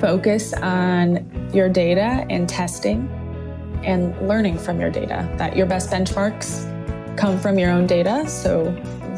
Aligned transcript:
focus 0.00 0.52
on 0.54 1.50
your 1.52 1.68
data 1.68 2.26
and 2.30 2.48
testing 2.48 3.08
and 3.84 4.16
learning 4.26 4.58
from 4.58 4.80
your 4.80 4.90
data, 4.90 5.32
that 5.36 5.56
your 5.56 5.66
best 5.66 5.90
benchmarks 5.90 6.66
come 7.16 7.38
from 7.38 7.58
your 7.58 7.70
own 7.70 7.86
data. 7.86 8.28
So, 8.28 8.70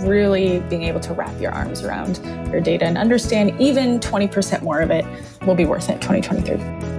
really 0.07 0.61
being 0.71 0.85
able 0.85 1.01
to 1.01 1.13
wrap 1.13 1.39
your 1.41 1.53
arms 1.53 1.83
around 1.83 2.17
your 2.51 2.61
data 2.61 2.87
and 2.87 2.97
understand 2.97 3.59
even 3.61 4.01
20% 4.01 4.63
more 4.63 4.81
of 4.81 4.91
it 4.91 5.05
will 5.47 5.55
be 5.55 5.67
worth 5.67 5.91
it 5.91 6.01
2023. 6.01 6.90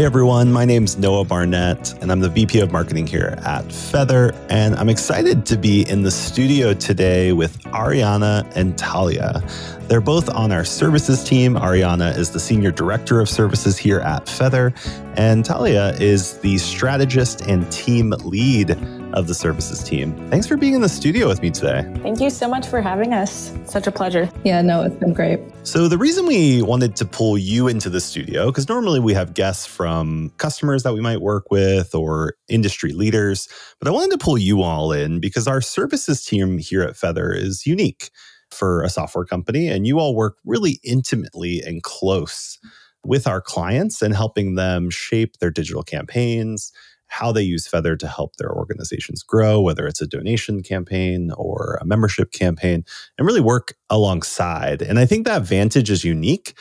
Hey 0.00 0.06
everyone, 0.06 0.50
my 0.50 0.64
name's 0.64 0.96
Noah 0.96 1.26
Barnett, 1.26 1.92
and 2.00 2.10
I'm 2.10 2.20
the 2.20 2.30
VP 2.30 2.60
of 2.60 2.72
Marketing 2.72 3.06
here 3.06 3.38
at 3.44 3.66
Feathr. 3.66 4.34
And 4.48 4.74
I'm 4.76 4.88
excited 4.88 5.44
to 5.44 5.58
be 5.58 5.86
in 5.90 6.04
the 6.04 6.10
studio 6.10 6.72
today 6.72 7.34
with 7.34 7.62
Ariana 7.64 8.50
and 8.56 8.78
Talia. 8.78 9.42
They're 9.88 10.00
both 10.00 10.30
on 10.30 10.52
our 10.52 10.64
services 10.64 11.22
team. 11.22 11.54
Ariana 11.54 12.16
is 12.16 12.30
the 12.30 12.40
Senior 12.40 12.70
Director 12.70 13.20
of 13.20 13.28
Services 13.28 13.76
here 13.76 14.00
at 14.00 14.24
Feathr, 14.24 14.72
and 15.18 15.44
Talia 15.44 15.90
is 16.00 16.38
the 16.38 16.56
strategist 16.56 17.42
and 17.42 17.70
team 17.70 18.14
lead 18.24 18.70
of 19.12 19.26
the 19.26 19.34
services 19.34 19.82
team. 19.82 20.14
Thanks 20.30 20.46
for 20.46 20.56
being 20.56 20.74
in 20.74 20.80
the 20.80 20.88
studio 20.88 21.28
with 21.28 21.42
me 21.42 21.50
today. 21.50 21.82
Thank 22.02 22.20
you 22.20 22.30
so 22.30 22.48
much 22.48 22.66
for 22.66 22.80
having 22.80 23.12
us. 23.12 23.52
Such 23.64 23.86
a 23.86 23.92
pleasure. 23.92 24.30
Yeah, 24.44 24.62
no, 24.62 24.82
it's 24.82 24.96
been 24.96 25.12
great. 25.12 25.40
So, 25.62 25.88
the 25.88 25.98
reason 25.98 26.26
we 26.26 26.62
wanted 26.62 26.96
to 26.96 27.04
pull 27.04 27.36
you 27.36 27.68
into 27.68 27.90
the 27.90 28.00
studio, 28.00 28.46
because 28.46 28.68
normally 28.68 29.00
we 29.00 29.14
have 29.14 29.34
guests 29.34 29.66
from 29.66 30.32
customers 30.38 30.82
that 30.82 30.94
we 30.94 31.00
might 31.00 31.20
work 31.20 31.50
with 31.50 31.94
or 31.94 32.34
industry 32.48 32.92
leaders, 32.92 33.48
but 33.78 33.88
I 33.88 33.90
wanted 33.90 34.12
to 34.12 34.18
pull 34.18 34.38
you 34.38 34.62
all 34.62 34.92
in 34.92 35.20
because 35.20 35.46
our 35.46 35.60
services 35.60 36.24
team 36.24 36.58
here 36.58 36.82
at 36.82 36.94
Feathr 36.94 37.36
is 37.36 37.66
unique 37.66 38.10
for 38.50 38.82
a 38.82 38.88
software 38.88 39.24
company, 39.24 39.68
and 39.68 39.86
you 39.86 39.98
all 39.98 40.14
work 40.14 40.36
really 40.44 40.80
intimately 40.82 41.60
and 41.60 41.82
close 41.82 42.58
with 43.04 43.26
our 43.26 43.40
clients 43.40 44.02
and 44.02 44.14
helping 44.14 44.56
them 44.56 44.90
shape 44.90 45.38
their 45.38 45.50
digital 45.50 45.82
campaigns 45.82 46.72
how 47.10 47.32
they 47.32 47.42
use 47.42 47.68
Feathr 47.68 47.98
to 47.98 48.06
help 48.06 48.36
their 48.36 48.52
organizations 48.52 49.22
grow, 49.22 49.60
whether 49.60 49.86
it's 49.86 50.00
a 50.00 50.06
donation 50.06 50.62
campaign 50.62 51.32
or 51.36 51.76
a 51.80 51.84
membership 51.84 52.30
campaign, 52.30 52.84
and 53.18 53.26
really 53.26 53.40
work 53.40 53.74
alongside. 53.90 54.80
And 54.80 54.98
I 54.98 55.06
think 55.06 55.26
that 55.26 55.42
vantage 55.42 55.90
is 55.90 56.04
unique, 56.04 56.54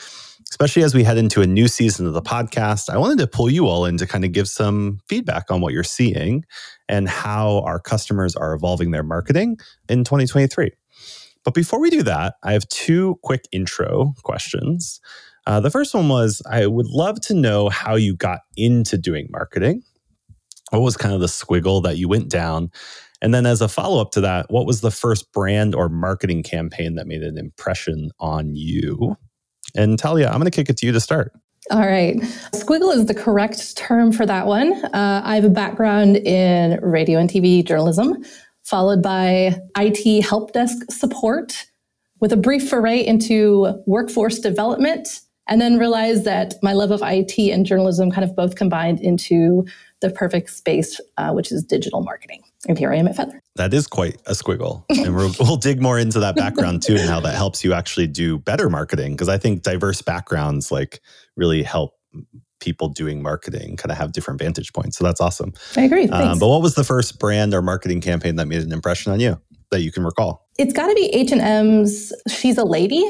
especially 0.50 0.84
as 0.84 0.96
we 0.96 1.04
head 1.04 1.20
into 1.20 1.44
a 1.44 1.48
new 1.48 1.68
season 1.68 2.08
of 2.08 2.14
the 2.14 2.22
podcast. 2.22 2.90
I 2.90 2.98
wanted 2.98 3.20
to 3.20 3.28
pull 3.28 3.50
you 3.50 3.68
all 3.68 3.86
in 3.86 3.98
to 3.98 4.08
kind 4.08 4.26
of 4.26 4.32
give 4.32 4.50
some 4.50 5.00
feedback 5.08 5.52
on 5.52 5.62
what 5.62 5.72
you're 5.72 5.84
seeing 5.84 6.44
and 6.88 7.08
how 7.08 7.60
our 7.60 7.80
customers 7.80 8.36
are 8.36 8.54
evolving 8.56 8.90
their 8.90 9.04
marketing 9.04 9.60
in 9.88 10.04
2023. 10.04 10.72
But 11.46 11.54
before 11.54 11.80
we 11.80 11.92
do 11.92 12.02
that, 12.04 12.36
I 12.44 12.54
have 12.54 12.68
two 12.70 13.20
quick 13.22 13.46
intro 13.52 14.16
questions. 14.24 15.00
Uh, 15.46 15.60
the 15.60 15.70
first 15.70 15.94
one 15.94 16.10
was 16.10 16.42
I 16.50 16.66
would 16.66 16.88
love 16.88 17.22
to 17.22 17.36
know 17.36 17.70
how 17.70 17.96
you 17.96 18.16
got 18.16 18.40
into 18.58 18.98
doing 18.98 19.28
marketing 19.30 19.84
what 20.70 20.82
was 20.82 20.98
kind 20.98 21.14
of 21.14 21.22
the 21.22 21.28
squiggle 21.28 21.84
that 21.84 21.98
you 21.98 22.08
went 22.08 22.30
down? 22.30 22.72
And 23.22 23.34
then, 23.34 23.46
as 23.46 23.62
a 23.62 23.68
follow 23.68 24.02
up 24.02 24.12
to 24.12 24.22
that, 24.22 24.50
what 24.50 24.66
was 24.66 24.82
the 24.82 24.92
first 24.92 25.32
brand 25.34 25.76
or 25.76 25.90
marketing 25.90 26.44
campaign 26.44 26.96
that 26.96 27.08
made 27.08 27.22
an 27.22 27.38
impression 27.38 28.12
on 28.20 28.56
you? 28.56 29.18
And 29.76 30.00
Talia, 30.00 30.28
I'm 30.28 30.40
going 30.40 30.46
to 30.46 30.52
kick 30.52 30.70
it 30.70 30.78
to 30.78 30.86
you 30.86 30.92
to 30.94 31.02
start. 31.02 31.34
All 31.72 31.86
right. 31.86 32.16
Squiggle 32.54 32.96
is 32.96 33.06
the 33.06 33.14
correct 33.14 33.78
term 33.78 34.12
for 34.12 34.26
that 34.26 34.48
one. 34.48 34.74
Uh, 34.86 35.22
I 35.24 35.36
have 35.36 35.44
a 35.44 35.50
background 35.50 36.18
in 36.18 36.80
radio 36.82 37.20
and 37.20 37.30
TV 37.30 37.64
journalism, 37.64 38.24
followed 38.64 39.04
by 39.04 39.60
IT 39.78 40.24
help 40.24 40.54
desk 40.54 40.78
support, 40.90 41.66
with 42.22 42.34
a 42.34 42.38
brief 42.38 42.70
foray 42.70 43.06
into 43.06 43.82
workforce 43.86 44.40
development, 44.40 45.08
and 45.50 45.60
then 45.60 45.78
realized 45.78 46.26
that 46.26 46.56
my 46.62 46.74
love 46.74 46.92
of 46.92 47.02
IT 47.04 47.38
and 47.38 47.66
journalism 47.66 48.12
kind 48.12 48.24
of 48.24 48.36
both 48.36 48.56
combined 48.56 49.02
into 49.02 49.66
the 50.02 50.10
perfect 50.10 50.52
space, 50.52 51.02
uh, 51.18 51.32
which 51.32 51.52
is 51.52 51.64
digital 51.64 52.02
marketing. 52.02 52.42
And 52.68 52.78
here 52.78 52.92
I 52.92 52.98
am 52.98 53.08
at 53.08 53.18
Feathr. 53.18 53.40
That 53.56 53.74
is 53.74 53.88
quite 53.88 54.18
a 54.28 54.32
squiggle. 54.32 54.86
and 54.90 55.16
we 55.16 55.32
will 55.40 55.58
dig 55.58 55.82
more 55.82 56.00
into 56.00 56.20
that 56.20 56.36
background 56.36 56.84
too 56.84 56.96
and 56.96 57.10
how 57.10 57.20
that 57.22 57.36
helps 57.36 57.64
you 57.64 57.74
actually 57.74 58.08
do 58.08 58.38
better 58.38 58.70
marketing. 58.70 59.14
Because 59.14 59.30
I 59.30 59.38
think 59.38 59.64
diverse 59.64 60.02
backgrounds 60.02 60.72
like 60.72 61.02
really 61.36 61.64
help 61.64 61.96
people 62.60 62.90
doing 62.90 63.22
marketing 63.22 63.78
kind 63.78 63.92
of 63.92 63.98
have 63.98 64.12
different 64.12 64.40
vantage 64.40 64.74
points. 64.74 64.98
So 64.98 65.04
that's 65.04 65.22
awesome. 65.22 65.54
I 65.76 65.82
agree. 65.82 66.08
Um, 66.10 66.40
but 66.40 66.48
what 66.48 66.62
was 66.62 66.76
the 66.76 66.84
first 66.84 67.20
brand 67.20 67.54
or 67.54 67.62
marketing 67.62 68.02
campaign 68.02 68.36
that 68.36 68.48
made 68.48 68.62
an 68.62 68.72
impression 68.72 69.12
on 69.12 69.20
you 69.20 69.40
that 69.72 69.82
you 69.82 69.92
can 69.92 70.04
recall? 70.04 70.48
It's 70.58 70.74
got 70.74 70.88
to 70.88 70.94
be 70.94 71.06
H&M's 71.08 72.14
She's 72.28 72.58
a 72.58 72.66
Lady. 72.66 73.04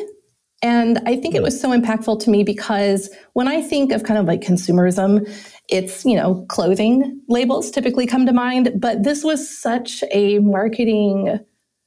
And 0.61 0.99
I 1.05 1.15
think 1.15 1.35
it 1.35 1.41
was 1.41 1.59
so 1.59 1.69
impactful 1.69 2.19
to 2.21 2.29
me 2.29 2.43
because 2.43 3.09
when 3.33 3.47
I 3.47 3.61
think 3.61 3.91
of 3.91 4.03
kind 4.03 4.19
of 4.19 4.25
like 4.25 4.41
consumerism, 4.41 5.29
it's, 5.69 6.03
you 6.03 6.15
know, 6.15 6.45
clothing 6.49 7.21
labels 7.29 7.71
typically 7.71 8.05
come 8.05 8.25
to 8.25 8.33
mind, 8.33 8.73
but 8.75 9.03
this 9.03 9.23
was 9.23 9.49
such 9.49 10.03
a 10.11 10.39
marketing 10.39 11.39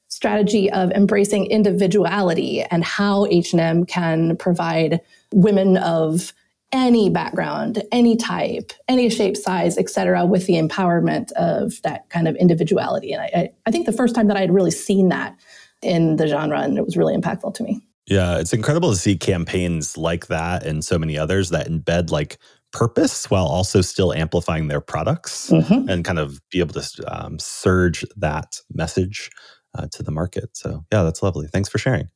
strategy 0.07 0.71
of 0.71 0.91
embracing 0.91 1.45
individuality 1.47 2.61
and 2.63 2.83
how 2.83 3.25
H&M 3.27 3.85
can 3.85 4.37
provide 4.37 5.01
women 5.33 5.77
of 5.77 6.33
any 6.71 7.09
background, 7.09 7.83
any 7.91 8.15
type, 8.15 8.73
any 8.87 9.09
shape, 9.09 9.37
size, 9.37 9.77
etc., 9.77 10.25
with 10.25 10.47
the 10.47 10.53
empowerment 10.53 11.31
of 11.33 11.79
that 11.83 12.09
kind 12.09 12.27
of 12.27 12.35
individuality. 12.37 13.13
And 13.13 13.21
I, 13.21 13.51
I 13.67 13.71
think 13.71 13.85
the 13.85 13.91
first 13.91 14.15
time 14.15 14.27
that 14.27 14.37
I 14.37 14.41
had 14.41 14.53
really 14.53 14.71
seen 14.71 15.09
that 15.09 15.35
in 15.83 16.15
the 16.15 16.27
genre, 16.27 16.59
and 16.61 16.77
it 16.77 16.85
was 16.85 16.97
really 16.97 17.15
impactful 17.15 17.53
to 17.55 17.63
me. 17.63 17.81
Yeah, 18.07 18.37
it's 18.39 18.53
incredible 18.53 18.91
to 18.91 18.97
see 18.97 19.17
campaigns 19.17 19.97
like 19.97 20.27
that 20.27 20.65
and 20.65 20.83
so 20.83 20.99
many 20.99 21.17
others 21.17 21.49
that 21.51 21.67
embed 21.67 22.11
like 22.11 22.37
purpose 22.71 23.29
while 23.29 23.45
also 23.45 23.81
still 23.81 24.11
amplifying 24.13 24.67
their 24.67 24.81
products 24.81 25.49
mm-hmm. 25.49 25.87
and 25.87 26.03
kind 26.03 26.19
of 26.19 26.39
be 26.49 26.59
able 26.59 26.73
to 26.73 27.03
um, 27.07 27.39
surge 27.39 28.03
that 28.17 28.59
message 28.73 29.29
uh, 29.77 29.87
to 29.91 30.03
the 30.03 30.11
market. 30.11 30.49
So, 30.53 30.83
yeah, 30.91 31.03
that's 31.03 31.23
lovely. 31.23 31.47
Thanks 31.47 31.69
for 31.69 31.77
sharing. 31.77 32.09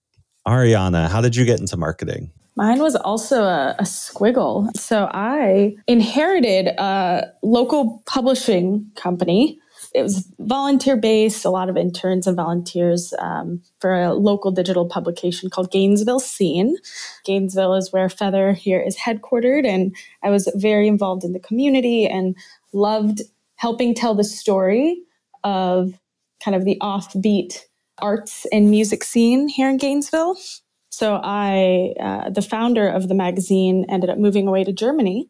Ariana, 0.48 1.10
how 1.10 1.22
did 1.22 1.36
you 1.36 1.46
get 1.46 1.60
into 1.60 1.78
marketing? 1.78 2.32
Mine 2.56 2.80
was 2.80 2.96
also 2.96 3.44
a, 3.44 3.76
a, 3.78 3.84
squiggle. 3.84 4.76
So 4.76 5.08
I 5.14 5.76
inherited 5.86 6.68
a 6.80 7.32
local 7.44 8.02
publishing 8.08 8.90
company 8.96 9.60
it 9.98 10.04
was 10.04 10.32
volunteer 10.40 10.96
based, 10.96 11.44
a 11.44 11.50
lot 11.50 11.70
of 11.70 11.76
interns 11.76 12.28
and 12.28 12.36
volunteers 12.36 13.14
um, 13.18 13.64
for 13.80 14.00
a 14.00 14.14
local 14.14 14.52
digital 14.52 14.88
publication 14.88 15.50
called 15.50 15.72
Gainesville 15.72 16.20
Scene. 16.20 16.78
Gainesville 17.26 17.74
is 17.74 17.92
where 17.92 18.08
Feather 18.08 18.54
here 18.54 18.80
is 18.80 18.96
headquartered, 18.96 19.66
and 19.66 19.96
I 20.24 20.30
was 20.30 20.52
very 20.56 20.88
involved 20.88 21.24
in 21.24 21.34
the 21.34 21.40
community 21.40 22.06
and 22.06 22.36
loved 22.74 23.22
helping 23.56 23.96
tell 23.96 24.14
the 24.14 24.24
story 24.24 25.02
of 25.44 25.98
kind 26.44 26.56
of 26.56 26.64
the 26.64 26.78
offbeat 26.80 27.62
arts 27.98 28.46
and 28.52 28.70
music 28.70 29.04
scene 29.04 29.48
here 29.48 29.68
in 29.68 29.78
Gainesville. 29.78 30.38
So 30.92 31.20
I, 31.24 31.96
uh, 32.00 32.30
the 32.30 32.44
founder 32.44 32.88
of 32.88 33.08
the 33.08 33.16
magazine, 33.16 33.86
ended 33.90 34.12
up 34.12 34.20
moving 34.20 34.48
away 34.48 34.64
to 34.64 34.72
Germany 34.72 35.28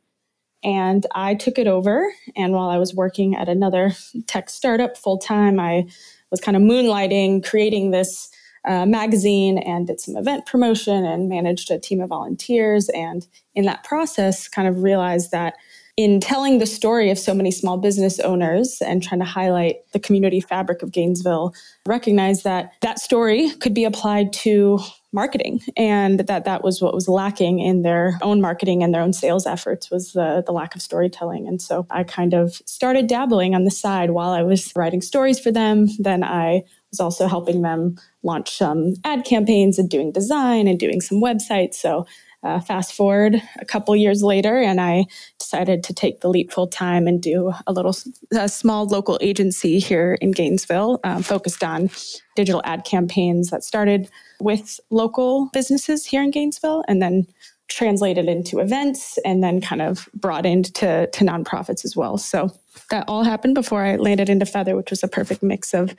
and 0.64 1.06
I 1.14 1.36
took 1.36 1.58
it 1.58 1.68
over. 1.68 2.12
And 2.36 2.54
while 2.54 2.70
I 2.70 2.78
was 2.78 2.94
working 2.94 3.36
at 3.36 3.50
another 3.50 3.94
tech 4.28 4.50
startup 4.50 4.98
full 4.98 5.18
time, 5.18 5.60
I 5.60 5.88
was 6.32 6.42
kind 6.42 6.58
of 6.58 6.64
moonlighting, 6.64 7.48
creating 7.48 7.92
this 7.92 8.30
uh, 8.68 8.86
magazine 8.86 9.58
and 9.60 9.88
did 9.88 10.00
some 10.00 10.18
event 10.18 10.46
promotion 10.46 11.06
and 11.06 11.30
managed 11.30 11.72
a 11.72 11.80
team 11.80 12.02
of 12.02 12.10
volunteers. 12.10 12.90
And 12.90 13.26
in 13.56 13.66
that 13.66 13.84
process, 13.84 14.48
kind 14.48 14.68
of 14.68 14.84
realized 14.84 15.32
that 15.32 15.54
in 15.96 16.20
telling 16.20 16.60
the 16.60 16.66
story 16.66 17.10
of 17.10 17.18
so 17.18 17.34
many 17.34 17.50
small 17.50 17.78
business 17.78 18.20
owners 18.20 18.82
and 18.82 19.02
trying 19.02 19.20
to 19.20 19.26
highlight 19.26 19.78
the 19.94 20.00
community 20.00 20.40
fabric 20.40 20.84
of 20.84 20.92
Gainesville, 20.92 21.56
recognize 21.88 22.44
that 22.44 22.74
that 22.82 23.00
story 23.00 23.50
could 23.62 23.74
be 23.74 23.84
applied 23.84 24.32
to 24.34 24.80
marketing. 25.18 25.62
And 25.76 26.20
that 26.20 26.46
that 26.46 26.64
was 26.64 26.80
what 26.80 26.94
was 26.94 27.08
lacking 27.10 27.58
in 27.58 27.82
their 27.82 28.20
own 28.22 28.40
marketing 28.40 28.84
and 28.84 28.94
their 28.94 29.02
own 29.02 29.14
sales 29.14 29.48
efforts 29.48 29.90
was 29.90 30.14
the, 30.14 30.44
the 30.46 30.52
lack 30.52 30.76
of 30.76 30.82
storytelling. 30.84 31.48
And 31.48 31.60
so 31.60 31.88
i 31.90 32.04
kind 32.04 32.36
of 32.36 32.62
started 32.66 33.08
dabbling 33.08 33.56
on 33.56 33.64
the 33.64 33.72
side 33.72 34.12
while 34.12 34.30
i 34.30 34.44
was 34.44 34.72
writing 34.76 35.02
stories 35.02 35.40
for 35.40 35.52
them. 35.52 35.88
Then 35.98 36.24
i 36.24 36.62
was 36.92 37.00
also 37.00 37.28
helping 37.28 37.64
them 37.64 37.98
launch 38.22 38.56
some 38.56 38.94
ad 39.04 39.26
campaigns 39.26 39.80
and 39.80 39.90
doing 39.90 40.12
design 40.12 40.68
and 40.68 40.80
doing 40.80 41.02
some 41.02 41.20
websites. 41.20 41.74
So 41.76 42.06
uh, 42.44 42.60
fast 42.60 42.94
forward 42.94 43.42
a 43.60 43.66
couple 43.66 43.96
years 43.96 44.22
later, 44.24 44.58
and 44.58 44.80
I 44.80 45.06
decided 45.40 45.84
to 45.86 45.94
take 45.94 46.22
the 46.22 46.30
leap 46.30 46.52
full 46.52 46.68
time 46.68 47.08
and 47.08 47.22
do 47.22 47.54
a 47.66 47.74
little 47.74 47.96
a 48.32 48.48
small 48.48 48.86
local 48.86 49.18
agency 49.22 49.80
here 49.80 50.18
in 50.22 50.32
Gainesville, 50.32 51.00
um, 51.04 51.24
focused 51.24 51.64
on 51.64 51.90
digital 52.36 52.62
ad 52.64 52.86
campaigns 52.86 53.50
that 53.50 53.64
started 53.64 54.10
with 54.40 54.80
local 54.90 55.50
businesses 55.52 56.06
here 56.06 56.22
in 56.22 56.32
Gainesville, 56.32 56.84
and 56.88 57.02
then 57.02 57.28
translated 57.70 58.30
into 58.30 58.60
events, 58.60 59.18
and 59.26 59.44
then 59.44 59.60
kind 59.60 59.82
of 59.82 60.08
broadened 60.14 60.68
into 60.68 61.10
to 61.12 61.26
nonprofits 61.26 61.84
as 61.84 61.96
well. 61.96 62.18
So 62.18 62.52
that 62.92 63.06
all 63.08 63.24
happened 63.24 63.56
before 63.56 63.84
I 63.84 63.96
landed 63.98 64.30
into 64.30 64.46
Feathr, 64.46 64.76
which 64.76 64.92
was 64.92 65.04
a 65.04 65.08
perfect 65.08 65.44
mix 65.44 65.74
of 65.74 65.96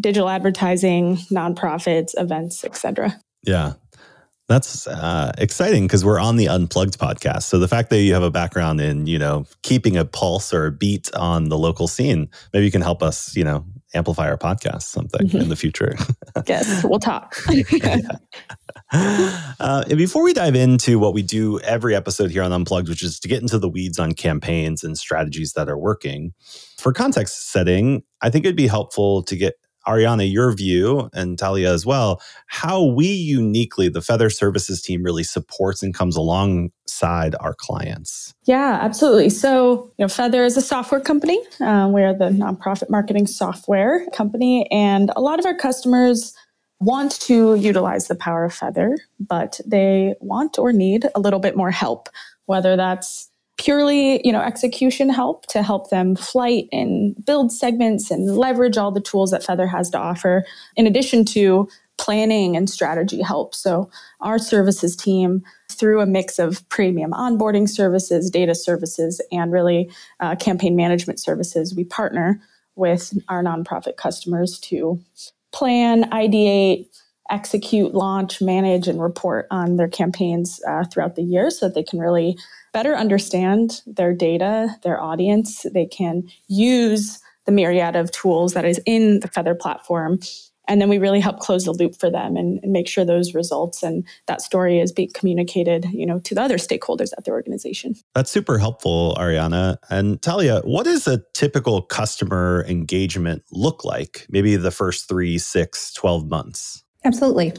digital 0.00 0.28
advertising, 0.28 1.18
nonprofits, 1.30 2.12
events, 2.16 2.64
etc. 2.64 3.20
Yeah, 3.44 3.74
That's 4.48 4.86
uh, 4.86 5.32
exciting 5.38 5.86
because 5.86 6.04
we're 6.04 6.18
on 6.18 6.36
the 6.36 6.48
Unplugged 6.48 6.98
podcast. 6.98 7.44
So 7.44 7.58
the 7.58 7.68
fact 7.68 7.90
that 7.90 8.00
you 8.00 8.12
have 8.12 8.22
a 8.22 8.30
background 8.30 8.80
in, 8.80 9.06
you 9.06 9.18
know, 9.18 9.46
keeping 9.62 9.96
a 9.96 10.04
pulse 10.04 10.52
or 10.52 10.66
a 10.66 10.72
beat 10.72 11.12
on 11.14 11.48
the 11.48 11.56
local 11.56 11.88
scene, 11.88 12.28
maybe 12.52 12.64
you 12.64 12.72
can 12.72 12.82
help 12.82 13.02
us, 13.02 13.34
you 13.36 13.44
know, 13.44 13.64
amplify 13.94 14.28
our 14.28 14.36
podcast 14.36 14.82
something 14.82 15.28
mm-hmm. 15.28 15.38
in 15.38 15.48
the 15.48 15.56
future. 15.56 15.94
yes, 16.46 16.84
we'll 16.84 16.98
talk. 16.98 17.36
uh, 18.92 19.84
and 19.88 19.96
before 19.96 20.22
we 20.22 20.32
dive 20.32 20.54
into 20.54 20.98
what 20.98 21.14
we 21.14 21.22
do 21.22 21.60
every 21.60 21.94
episode 21.94 22.30
here 22.30 22.42
on 22.42 22.52
Unplugged, 22.52 22.88
which 22.88 23.02
is 23.02 23.20
to 23.20 23.28
get 23.28 23.40
into 23.42 23.58
the 23.58 23.68
weeds 23.68 23.98
on 23.98 24.12
campaigns 24.12 24.82
and 24.82 24.98
strategies 24.98 25.52
that 25.52 25.68
are 25.68 25.78
working, 25.78 26.32
for 26.78 26.92
context 26.92 27.50
setting, 27.52 28.02
I 28.20 28.30
think 28.30 28.44
it'd 28.44 28.56
be 28.56 28.66
helpful 28.66 29.22
to 29.22 29.36
get 29.36 29.54
Ariana, 29.86 30.30
your 30.30 30.52
view, 30.52 31.10
and 31.12 31.38
Talia 31.38 31.72
as 31.72 31.84
well, 31.84 32.22
how 32.46 32.84
we 32.84 33.06
uniquely, 33.06 33.88
the 33.88 34.00
Feathr 34.00 34.32
Services 34.32 34.80
team, 34.80 35.02
really 35.02 35.24
supports 35.24 35.82
and 35.82 35.92
comes 35.94 36.16
alongside 36.16 37.34
our 37.40 37.54
clients. 37.54 38.34
Yeah, 38.44 38.78
absolutely. 38.80 39.30
So, 39.30 39.92
you 39.98 40.04
know, 40.04 40.06
Feathr 40.06 40.46
is 40.46 40.56
a 40.56 40.62
software 40.62 41.00
company. 41.00 41.38
Uh, 41.60 41.88
we're 41.90 42.14
the 42.14 42.30
nonprofit 42.30 42.90
marketing 42.90 43.26
software 43.26 44.06
company, 44.10 44.70
and 44.70 45.10
a 45.16 45.20
lot 45.20 45.38
of 45.38 45.46
our 45.46 45.56
customers 45.56 46.34
want 46.80 47.20
to 47.20 47.54
utilize 47.54 48.08
the 48.08 48.14
power 48.14 48.44
of 48.44 48.52
Feathr, 48.52 48.96
but 49.20 49.60
they 49.64 50.14
want 50.20 50.58
or 50.58 50.72
need 50.72 51.06
a 51.14 51.20
little 51.20 51.38
bit 51.38 51.56
more 51.56 51.70
help, 51.70 52.08
whether 52.46 52.76
that's 52.76 53.30
purely 53.58 54.26
you 54.26 54.32
know 54.32 54.40
execution 54.40 55.08
help 55.08 55.46
to 55.46 55.62
help 55.62 55.90
them 55.90 56.16
flight 56.16 56.68
and 56.72 57.14
build 57.24 57.52
segments 57.52 58.10
and 58.10 58.36
leverage 58.36 58.76
all 58.76 58.90
the 58.90 59.00
tools 59.00 59.30
that 59.30 59.42
Feathr 59.42 59.68
has 59.68 59.90
to 59.90 59.98
offer 59.98 60.44
in 60.76 60.86
addition 60.86 61.24
to 61.26 61.68
planning 61.98 62.56
and 62.56 62.68
strategy 62.68 63.22
help. 63.22 63.54
So 63.54 63.90
our 64.20 64.38
services 64.38 64.96
team 64.96 65.42
through 65.70 66.00
a 66.00 66.06
mix 66.06 66.38
of 66.38 66.68
premium 66.68 67.12
onboarding 67.12 67.68
services 67.68 68.30
data 68.30 68.54
services 68.54 69.20
and 69.30 69.52
really 69.52 69.90
uh, 70.20 70.34
campaign 70.36 70.74
management 70.74 71.20
services 71.20 71.74
we 71.74 71.84
partner 71.84 72.40
with 72.74 73.16
our 73.28 73.42
nonprofit 73.42 73.96
customers 73.96 74.58
to 74.60 74.98
plan 75.52 76.10
ideate 76.10 76.86
execute 77.30 77.94
launch 77.94 78.42
manage 78.42 78.88
and 78.88 79.00
report 79.00 79.46
on 79.50 79.76
their 79.76 79.88
campaigns 79.88 80.60
uh, 80.68 80.84
throughout 80.84 81.14
the 81.14 81.22
year 81.22 81.50
so 81.50 81.66
that 81.66 81.74
they 81.74 81.82
can 81.82 81.98
really 81.98 82.36
better 82.72 82.96
understand 82.96 83.82
their 83.86 84.14
data, 84.14 84.76
their 84.82 85.00
audience. 85.00 85.66
They 85.72 85.86
can 85.86 86.24
use 86.48 87.20
the 87.44 87.52
myriad 87.52 87.96
of 87.96 88.10
tools 88.12 88.54
that 88.54 88.64
is 88.64 88.80
in 88.86 89.20
the 89.20 89.28
Feathr 89.28 89.58
platform. 89.58 90.20
And 90.68 90.80
then 90.80 90.88
we 90.88 90.98
really 90.98 91.18
help 91.18 91.40
close 91.40 91.64
the 91.64 91.72
loop 91.72 91.98
for 91.98 92.08
them 92.08 92.36
and, 92.36 92.60
and, 92.62 92.72
make 92.72 92.86
sure 92.86 93.04
those 93.04 93.34
results 93.34 93.82
and 93.82 94.06
that 94.26 94.40
story 94.40 94.78
is 94.78 94.92
being 94.92 95.10
communicated, 95.12 95.86
you 95.92 96.06
know, 96.06 96.20
to 96.20 96.36
the 96.36 96.40
other 96.40 96.56
stakeholders 96.56 97.10
at 97.18 97.24
the 97.24 97.32
organization. 97.32 97.94
That's 98.14 98.30
super 98.30 98.58
helpful, 98.58 99.16
Ariana. 99.18 99.78
And 99.90 100.22
Talia, 100.22 100.60
what 100.64 100.84
does 100.84 101.08
a 101.08 101.20
typical 101.34 101.82
customer 101.82 102.64
engagement 102.68 103.42
look 103.50 103.84
like? 103.84 104.24
Maybe 104.30 104.54
the 104.54 104.70
first 104.70 105.08
three, 105.08 105.36
six, 105.36 105.92
12 105.94 106.30
months? 106.30 106.81
Absolutely. 107.04 107.52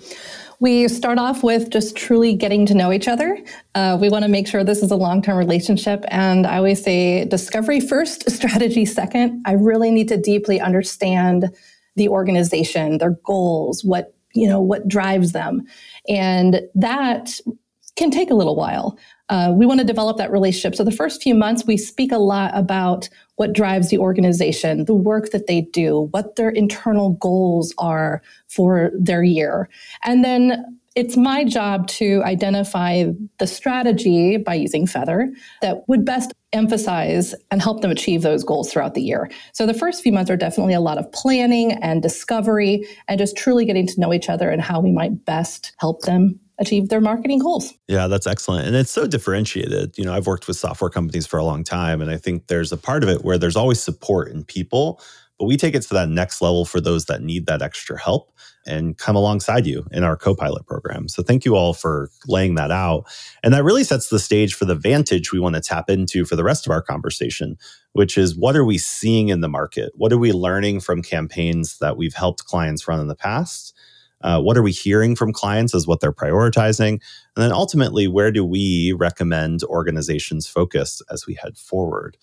We 0.60 0.88
start 0.88 1.18
off 1.18 1.44
with 1.44 1.70
just 1.70 1.96
truly 1.98 2.36
getting 2.36 2.66
to 2.68 2.74
know 2.74 2.94
each 2.94 3.08
other. 3.08 3.38
Uh, 3.76 3.98
we 4.00 4.08
want 4.08 4.24
to 4.24 4.30
make 4.30 4.48
sure 4.48 4.64
this 4.64 4.82
is 4.82 4.92
a 4.92 4.96
long 4.96 5.22
term 5.22 5.38
relationship. 5.38 6.06
And 6.08 6.48
I 6.48 6.58
always 6.58 6.82
say 6.82 7.26
discovery 7.26 7.82
first, 7.82 8.30
strategy 8.38 8.86
second. 8.86 9.44
I 9.46 9.54
really 9.54 9.92
need 9.92 10.08
to 10.10 10.18
deeply 10.18 10.62
understand 10.62 11.50
the 11.96 12.08
organization, 12.08 12.98
their 12.98 13.18
goals, 13.26 13.84
what 13.84 14.14
you 14.34 14.48
know 14.48 14.60
what 14.60 14.88
drives 14.88 15.32
them 15.32 15.64
and 16.10 16.62
that 16.76 17.40
can 17.96 18.10
take 18.10 18.32
a 18.32 18.34
little 18.34 18.56
while 18.56 18.98
uh, 19.30 19.54
we 19.56 19.66
want 19.66 19.80
to 19.80 19.86
develop 19.86 20.18
that 20.18 20.32
relationship 20.32 20.76
so 20.76 20.84
the 20.84 20.92
first 20.92 21.22
few 21.22 21.36
months 21.36 21.66
we 21.66 21.78
speak 21.78 22.12
a 22.12 22.18
lot 22.18 22.52
about 22.54 23.08
what 23.36 23.54
drives 23.54 23.90
the 23.90 23.98
organization, 23.98 24.86
the 24.86 24.94
work 24.94 25.32
that 25.32 25.48
they 25.48 25.62
do, 25.62 26.08
what 26.12 26.36
their 26.36 26.50
internal 26.50 27.12
goals 27.14 27.74
are 27.78 28.22
for 28.48 28.92
their 28.98 29.24
year. 29.24 29.70
And 30.04 30.24
then 30.24 30.80
it's 30.96 31.18
my 31.18 31.44
job 31.44 31.88
to 31.88 32.22
identify 32.24 33.06
the 33.40 33.48
strategy 33.48 34.38
by 34.38 34.54
using 34.54 34.86
Feathr 34.86 35.34
that 35.62 35.88
would 35.88 36.06
best 36.06 36.32
emphasize 36.54 37.34
and 37.50 37.62
help 37.62 37.82
them 37.82 37.90
achieve 37.90 38.22
those 38.22 38.44
goals 38.44 38.72
throughout 38.72 38.94
the 38.94 39.02
year. 39.02 39.30
So 39.54 39.66
the 39.66 39.74
first 39.74 40.04
few 40.04 40.12
months 40.12 40.30
are 40.30 40.38
definitely 40.38 40.76
a 40.76 40.80
lot 40.80 41.00
of 41.00 41.12
planning 41.12 41.72
and 41.72 42.04
discovery 42.04 42.88
and 43.08 43.18
just 43.18 43.36
truly 43.36 43.66
getting 43.66 43.88
to 43.88 44.00
know 44.00 44.14
each 44.14 44.30
other 44.30 44.52
and 44.52 44.62
how 44.62 44.80
we 44.80 44.92
might 44.92 45.26
best 45.26 45.74
help 45.80 46.02
them 46.02 46.40
achieve 46.60 46.90
their 46.90 47.02
marketing 47.02 47.40
goals. 47.40 47.74
Yeah, 47.88 48.08
that's 48.08 48.28
excellent. 48.28 48.68
And 48.68 48.76
it's 48.76 48.92
so 48.92 49.08
differentiated. 49.08 49.98
You 49.98 50.06
know, 50.06 50.14
I've 50.14 50.28
worked 50.28 50.48
with 50.48 50.58
software 50.58 50.90
companies 50.90 51.26
for 51.26 51.38
a 51.38 51.44
long 51.44 51.64
time, 51.64 52.02
and 52.02 52.12
I 52.12 52.18
think 52.18 52.48
there's 52.48 52.72
a 52.72 52.78
part 52.78 53.04
of 53.04 53.10
it 53.10 53.24
where 53.24 53.38
there's 53.38 53.56
always 53.56 53.82
support 53.82 54.30
in 54.30 54.44
people, 54.44 55.02
but 55.40 55.46
we 55.46 55.58
take 55.58 55.76
it 55.76 55.82
to 55.84 55.94
that 55.96 56.10
next 56.10 56.42
level 56.42 56.64
for 56.66 56.80
those 56.80 57.06
that 57.06 57.22
need 57.22 57.48
that 57.48 57.62
extra 57.62 58.00
help 58.00 58.32
and 58.66 58.98
come 58.98 59.16
alongside 59.16 59.66
you 59.66 59.86
in 59.92 60.04
our 60.04 60.16
co-pilot 60.16 60.66
program. 60.66 61.08
So 61.10 61.22
thank 61.22 61.44
you 61.44 61.56
all 61.56 61.74
for 61.74 62.10
laying 62.28 62.56
that 62.56 62.72
out. 62.72 63.06
And 63.44 63.54
that 63.54 63.64
really 63.64 63.84
sets 63.84 64.08
the 64.08 64.20
stage 64.20 64.54
for 64.54 64.66
the 64.66 64.76
vantage 64.76 65.32
we 65.32 65.40
want 65.40 65.56
to 65.56 65.62
tap 65.62 65.90
into 65.90 66.24
for 66.24 66.36
the 66.36 66.44
rest 66.44 66.66
of 66.66 66.72
our 66.72 66.82
conversation, 66.82 67.58
which 67.92 68.18
is 68.18 68.38
what 68.38 68.56
are 68.56 68.64
we 68.64 68.78
seeing 68.78 69.30
in 69.30 69.42
the 69.42 69.50
market? 69.50 69.92
What 69.96 70.14
are 70.14 70.18
we 70.18 70.32
learning 70.32 70.80
from 70.80 71.02
campaigns 71.02 71.78
that 71.80 71.98
we've 71.98 72.14
helped 72.14 72.46
clients 72.46 72.88
run 72.88 73.02
in 73.02 73.08
the 73.08 73.16
past? 73.16 73.78
Uh, 74.24 74.42
what 74.42 74.58
are 74.58 74.64
we 74.64 74.72
hearing 74.72 75.16
from 75.16 75.34
clients 75.34 75.76
as 75.76 75.86
what 75.86 76.00
they're 76.00 76.14
prioritizing? 76.14 76.92
And 76.92 77.02
then 77.36 77.52
ultimately, 77.52 78.08
where 78.08 78.32
do 78.32 78.46
we 78.46 78.94
recommend 78.94 79.64
organizations 79.66 80.48
focus 80.48 81.02
as 81.12 81.28
we 81.28 81.36
head 81.36 81.58
forward? 81.58 82.18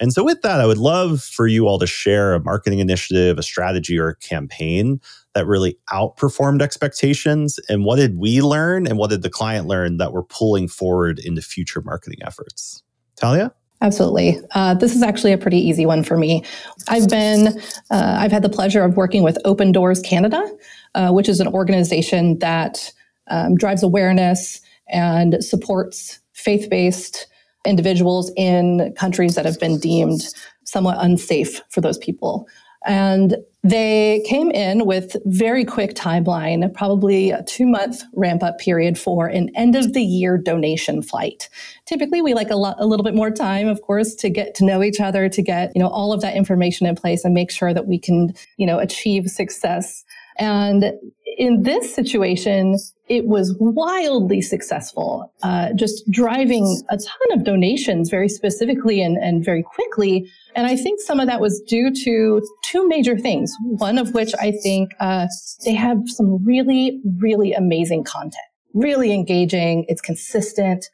And 0.00 0.14
so, 0.14 0.24
with 0.24 0.40
that, 0.42 0.60
I 0.60 0.66
would 0.66 0.78
love 0.78 1.20
for 1.20 1.46
you 1.46 1.66
all 1.66 1.78
to 1.78 1.86
share 1.86 2.32
a 2.32 2.42
marketing 2.42 2.78
initiative, 2.78 3.38
a 3.38 3.42
strategy, 3.42 3.98
or 3.98 4.08
a 4.08 4.16
campaign 4.16 5.00
that 5.34 5.46
really 5.46 5.76
outperformed 5.92 6.62
expectations. 6.62 7.60
And 7.68 7.84
what 7.84 7.96
did 7.96 8.16
we 8.18 8.40
learn? 8.40 8.86
And 8.86 8.96
what 8.96 9.10
did 9.10 9.22
the 9.22 9.30
client 9.30 9.66
learn 9.66 9.98
that 9.98 10.12
we're 10.12 10.22
pulling 10.22 10.68
forward 10.68 11.18
into 11.18 11.42
future 11.42 11.82
marketing 11.82 12.20
efforts? 12.24 12.82
Talia? 13.16 13.52
Absolutely. 13.82 14.38
Uh, 14.54 14.74
this 14.74 14.94
is 14.94 15.02
actually 15.02 15.32
a 15.32 15.38
pretty 15.38 15.58
easy 15.58 15.86
one 15.86 16.02
for 16.02 16.16
me. 16.18 16.44
I've 16.88 17.08
been, 17.08 17.58
uh, 17.90 18.16
I've 18.18 18.32
had 18.32 18.42
the 18.42 18.50
pleasure 18.50 18.82
of 18.82 18.96
working 18.96 19.22
with 19.22 19.38
Open 19.44 19.72
Doors 19.72 20.00
Canada, 20.00 20.46
uh, 20.94 21.10
which 21.12 21.28
is 21.28 21.40
an 21.40 21.48
organization 21.48 22.38
that 22.40 22.92
um, 23.28 23.54
drives 23.54 23.82
awareness 23.82 24.60
and 24.88 25.42
supports 25.42 26.20
faith 26.32 26.68
based 26.68 27.26
individuals 27.66 28.30
in 28.36 28.92
countries 28.96 29.34
that 29.34 29.44
have 29.44 29.58
been 29.58 29.78
deemed 29.78 30.22
somewhat 30.64 30.96
unsafe 31.00 31.60
for 31.70 31.80
those 31.80 31.98
people. 31.98 32.46
And 32.86 33.36
they 33.62 34.22
came 34.26 34.50
in 34.50 34.86
with 34.86 35.16
very 35.26 35.66
quick 35.66 35.94
timeline, 35.94 36.72
probably 36.72 37.30
a 37.30 37.42
two 37.42 37.66
month 37.66 38.02
ramp 38.14 38.42
up 38.42 38.58
period 38.58 38.98
for 38.98 39.26
an 39.26 39.50
end 39.54 39.76
of 39.76 39.92
the 39.92 40.02
year 40.02 40.38
donation 40.38 41.02
flight. 41.02 41.50
Typically, 41.84 42.22
we 42.22 42.32
like 42.32 42.50
a, 42.50 42.56
lot, 42.56 42.76
a 42.78 42.86
little 42.86 43.04
bit 43.04 43.14
more 43.14 43.30
time, 43.30 43.68
of 43.68 43.82
course, 43.82 44.14
to 44.14 44.30
get 44.30 44.54
to 44.56 44.64
know 44.64 44.82
each 44.82 44.98
other, 44.98 45.28
to 45.28 45.42
get 45.42 45.72
you 45.74 45.82
know 45.82 45.88
all 45.88 46.12
of 46.12 46.22
that 46.22 46.36
information 46.36 46.86
in 46.86 46.94
place, 46.94 47.22
and 47.22 47.34
make 47.34 47.50
sure 47.50 47.74
that 47.74 47.86
we 47.86 47.98
can 47.98 48.32
you 48.56 48.66
know 48.66 48.78
achieve 48.78 49.28
success. 49.28 50.04
And 50.38 50.94
in 51.40 51.62
this 51.62 51.94
situation, 51.94 52.76
it 53.08 53.24
was 53.24 53.56
wildly 53.58 54.42
successful, 54.42 55.32
uh, 55.42 55.72
just 55.74 56.08
driving 56.10 56.82
a 56.90 56.98
ton 56.98 57.38
of 57.38 57.44
donations 57.44 58.10
very 58.10 58.28
specifically 58.28 59.00
and, 59.00 59.16
and 59.16 59.42
very 59.42 59.62
quickly. 59.62 60.30
And 60.54 60.66
I 60.66 60.76
think 60.76 61.00
some 61.00 61.18
of 61.18 61.26
that 61.28 61.40
was 61.40 61.58
due 61.66 61.94
to 62.04 62.42
two 62.62 62.86
major 62.88 63.16
things. 63.16 63.54
One 63.62 63.96
of 63.96 64.12
which 64.12 64.34
I 64.38 64.52
think 64.62 64.90
uh, 65.00 65.28
they 65.64 65.72
have 65.72 66.02
some 66.08 66.44
really, 66.44 67.00
really 67.18 67.54
amazing 67.54 68.04
content, 68.04 68.34
really 68.74 69.10
engaging. 69.10 69.86
It's 69.88 70.02
consistent. 70.02 70.84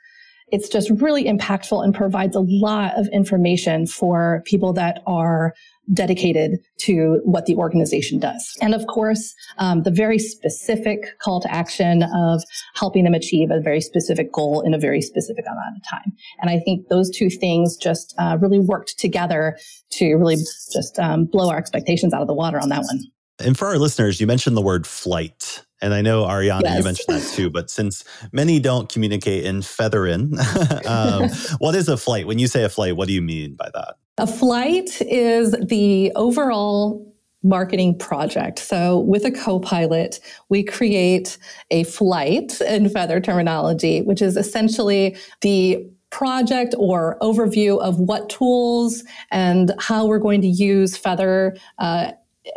It's 0.53 0.69
just 0.69 0.91
really 0.91 1.25
impactful 1.25 1.83
and 1.83 1.93
provides 1.93 2.37
a 2.37 2.45
lot 2.47 2.97
of 2.97 3.09
information 3.09 3.89
for 3.89 4.45
people 4.47 4.73
that 4.75 5.03
are 5.09 5.55
dedicated 5.93 6.59
to 6.79 7.21
what 7.25 7.47
the 7.47 7.55
organization 7.57 8.19
does. 8.19 8.57
And 8.61 8.75
of 8.75 8.87
course, 8.87 9.35
um, 9.59 9.83
the 9.83 9.91
very 9.91 10.19
specific 10.19 11.19
call 11.21 11.41
to 11.41 11.53
action 11.53 12.03
of 12.03 12.43
helping 12.75 13.05
them 13.05 13.15
achieve 13.15 13.51
a 13.51 13.61
very 13.61 13.81
specific 13.81 14.33
goal 14.33 14.61
in 14.61 14.75
a 14.75 14.79
very 14.79 15.01
specific 15.01 15.45
amount 15.47 15.77
of 15.77 15.89
time. 15.89 16.13
And 16.41 16.51
I 16.51 16.59
think 16.59 16.89
those 16.89 17.11
two 17.11 17.31
things 17.31 17.77
just 17.77 18.15
uh, 18.19 18.39
really 18.41 18.59
worked 18.59 18.99
together 18.99 19.59
to 19.93 20.15
really 20.15 20.37
just 20.37 20.99
um, 20.99 21.27
blow 21.27 21.51
our 21.51 21.59
expectations 21.59 22.13
out 22.13 22.23
of 22.23 22.29
the 22.29 22.35
water 22.35 22.59
on 22.59 22.69
that 22.71 22.83
one. 22.83 23.01
And 23.39 23.57
for 23.57 23.67
our 23.69 23.79
listeners, 23.79 24.21
you 24.21 24.27
mentioned 24.27 24.57
the 24.57 24.63
word 24.63 24.87
flight. 24.87 25.63
And 25.83 25.93
I 25.93 26.01
know 26.01 26.25
Ariana, 26.25 26.63
yes. 26.65 26.79
you 26.79 26.85
mentioned 26.85 27.17
that 27.17 27.33
too. 27.35 27.51
But 27.51 27.71
since 27.71 28.03
many 28.33 28.59
don't 28.59 28.89
communicate 28.89 29.45
in 29.45 29.61
featherin, 29.61 30.39
um, 30.87 31.29
what 31.59 31.75
is 31.75 31.89
a 31.89 31.97
flight? 31.97 32.27
When 32.27 32.39
you 32.39 32.49
say 32.49 32.65
a 32.65 32.69
flight, 32.69 32.97
what 32.97 33.09
do 33.09 33.15
you 33.15 33.23
mean 33.23 33.55
by 33.55 33.71
that? 33.75 33.97
A 34.19 34.27
flight 34.27 35.03
is 35.03 35.53
the 35.53 36.11
overall 36.17 37.15
marketing 37.43 37.99
project. 37.99 38.59
So 38.59 39.01
with 39.01 39.25
a 39.25 39.31
co-pilot, 39.31 40.21
we 40.49 40.63
create 40.65 41.37
a 41.71 41.85
flight 41.85 42.61
in 42.63 42.87
Feathr 42.87 43.23
terminology, 43.23 44.01
which 44.01 44.23
is 44.23 44.37
essentially 44.37 45.17
the 45.43 45.87
project 46.11 46.75
or 46.79 47.19
overview 47.21 47.79
of 47.81 47.99
what 47.99 48.31
tools 48.31 49.05
and 49.31 49.73
how 49.79 50.07
we're 50.07 50.19
going 50.19 50.41
to 50.41 50.49
use 50.49 50.97
Feathr 50.99 51.59
uh, 51.79 52.13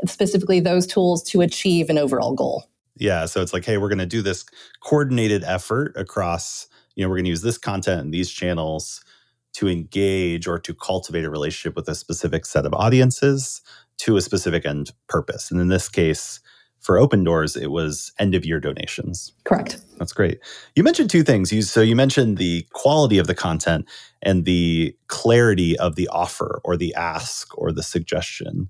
specifically 0.05 0.59
those 0.59 0.87
tools 0.87 1.21
to 1.23 1.41
achieve 1.41 1.89
an 1.89 1.97
overall 1.97 2.33
goal 2.33 2.63
yeah 2.95 3.25
so 3.25 3.41
it's 3.41 3.53
like 3.53 3.65
hey 3.65 3.77
we're 3.77 3.89
going 3.89 3.97
to 3.97 4.05
do 4.05 4.21
this 4.21 4.45
coordinated 4.81 5.43
effort 5.45 5.91
across 5.95 6.67
you 6.95 7.03
know 7.03 7.09
we're 7.09 7.15
going 7.15 7.25
to 7.25 7.31
use 7.31 7.41
this 7.41 7.57
content 7.57 8.01
and 8.01 8.13
these 8.13 8.29
channels 8.29 9.03
to 9.53 9.67
engage 9.67 10.47
or 10.47 10.59
to 10.59 10.73
cultivate 10.73 11.25
a 11.25 11.29
relationship 11.29 11.75
with 11.75 11.87
a 11.87 11.95
specific 11.95 12.45
set 12.45 12.65
of 12.65 12.73
audiences 12.73 13.61
to 13.97 14.17
a 14.17 14.21
specific 14.21 14.65
end 14.65 14.91
purpose. 15.07 15.51
And 15.51 15.59
in 15.59 15.67
this 15.67 15.89
case, 15.89 16.39
for 16.79 16.97
open 16.97 17.23
doors 17.23 17.55
it 17.55 17.71
was 17.71 18.11
end 18.19 18.35
of 18.35 18.45
year 18.45 18.59
donations. 18.59 19.33
Correct. 19.43 19.79
That's 19.97 20.13
great. 20.13 20.39
You 20.75 20.83
mentioned 20.83 21.09
two 21.09 21.23
things. 21.23 21.51
You, 21.51 21.61
so 21.61 21.81
you 21.81 21.95
mentioned 21.95 22.37
the 22.37 22.65
quality 22.71 23.17
of 23.17 23.27
the 23.27 23.35
content 23.35 23.85
and 24.21 24.45
the 24.45 24.95
clarity 25.07 25.77
of 25.77 25.95
the 25.95 26.07
offer 26.07 26.61
or 26.63 26.77
the 26.77 26.93
ask 26.95 27.57
or 27.57 27.71
the 27.71 27.83
suggestion. 27.83 28.69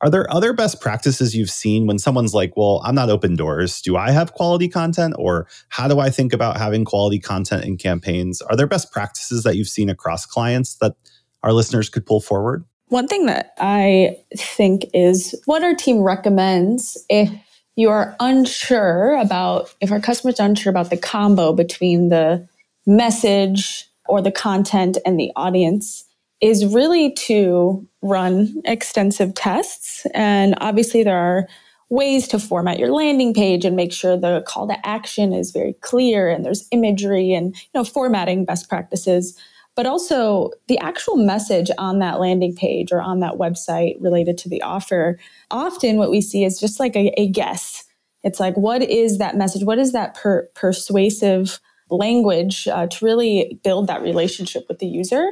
Are 0.00 0.10
there 0.10 0.32
other 0.32 0.52
best 0.52 0.80
practices 0.80 1.34
you've 1.34 1.50
seen 1.50 1.86
when 1.86 1.98
someone's 1.98 2.32
like, 2.32 2.56
well, 2.56 2.80
I'm 2.84 2.94
not 2.94 3.10
open 3.10 3.34
doors? 3.34 3.80
Do 3.82 3.96
I 3.96 4.12
have 4.12 4.34
quality 4.34 4.68
content? 4.68 5.14
Or 5.18 5.48
how 5.70 5.88
do 5.88 5.98
I 5.98 6.08
think 6.10 6.32
about 6.32 6.56
having 6.56 6.84
quality 6.84 7.18
content 7.18 7.64
in 7.64 7.76
campaigns? 7.76 8.40
Are 8.42 8.54
there 8.54 8.68
best 8.68 8.92
practices 8.92 9.42
that 9.42 9.56
you've 9.56 9.68
seen 9.68 9.90
across 9.90 10.24
clients 10.24 10.76
that 10.76 10.94
our 11.42 11.52
listeners 11.52 11.88
could 11.88 12.06
pull 12.06 12.20
forward? 12.20 12.64
One 12.86 13.08
thing 13.08 13.26
that 13.26 13.54
I 13.58 14.18
think 14.36 14.84
is 14.94 15.34
what 15.46 15.64
our 15.64 15.74
team 15.74 15.98
recommends 15.98 16.96
if 17.08 17.30
you 17.76 17.90
are 17.90 18.16
unsure 18.18 19.16
about, 19.16 19.74
if 19.80 19.92
our 19.92 20.00
customer's 20.00 20.40
unsure 20.40 20.70
about 20.70 20.90
the 20.90 20.96
combo 20.96 21.52
between 21.52 22.08
the 22.08 22.48
message 22.86 23.84
or 24.08 24.22
the 24.22 24.32
content 24.32 24.96
and 25.04 25.18
the 25.18 25.30
audience, 25.36 26.04
is 26.40 26.66
really 26.66 27.12
to 27.12 27.86
run 28.02 28.62
extensive 28.64 29.34
tests. 29.34 30.06
And 30.14 30.54
obviously, 30.60 31.02
there 31.02 31.18
are 31.18 31.48
ways 31.90 32.28
to 32.28 32.38
format 32.38 32.78
your 32.78 32.92
landing 32.92 33.32
page 33.32 33.64
and 33.64 33.74
make 33.74 33.92
sure 33.92 34.16
the 34.16 34.42
call 34.46 34.68
to 34.68 34.86
action 34.86 35.32
is 35.32 35.50
very 35.50 35.72
clear 35.80 36.28
and 36.28 36.44
there's 36.44 36.68
imagery 36.70 37.32
and 37.32 37.54
you 37.56 37.70
know 37.74 37.84
formatting 37.84 38.44
best 38.44 38.68
practices. 38.68 39.38
But 39.74 39.86
also 39.86 40.50
the 40.66 40.78
actual 40.78 41.16
message 41.16 41.70
on 41.78 42.00
that 42.00 42.20
landing 42.20 42.54
page 42.54 42.90
or 42.92 43.00
on 43.00 43.20
that 43.20 43.34
website 43.34 43.94
related 44.00 44.36
to 44.38 44.48
the 44.48 44.60
offer 44.62 45.18
often 45.50 45.96
what 45.96 46.10
we 46.10 46.20
see 46.20 46.44
is 46.44 46.58
just 46.60 46.80
like 46.80 46.96
a, 46.96 47.12
a 47.16 47.28
guess. 47.28 47.84
It's 48.22 48.40
like 48.40 48.56
what 48.56 48.82
is 48.82 49.18
that 49.18 49.36
message? 49.36 49.64
What 49.64 49.78
is 49.78 49.92
that 49.92 50.14
per- 50.14 50.48
persuasive 50.54 51.58
language 51.90 52.68
uh, 52.68 52.86
to 52.86 53.04
really 53.04 53.58
build 53.64 53.86
that 53.86 54.02
relationship 54.02 54.66
with 54.68 54.78
the 54.78 54.86
user. 54.86 55.30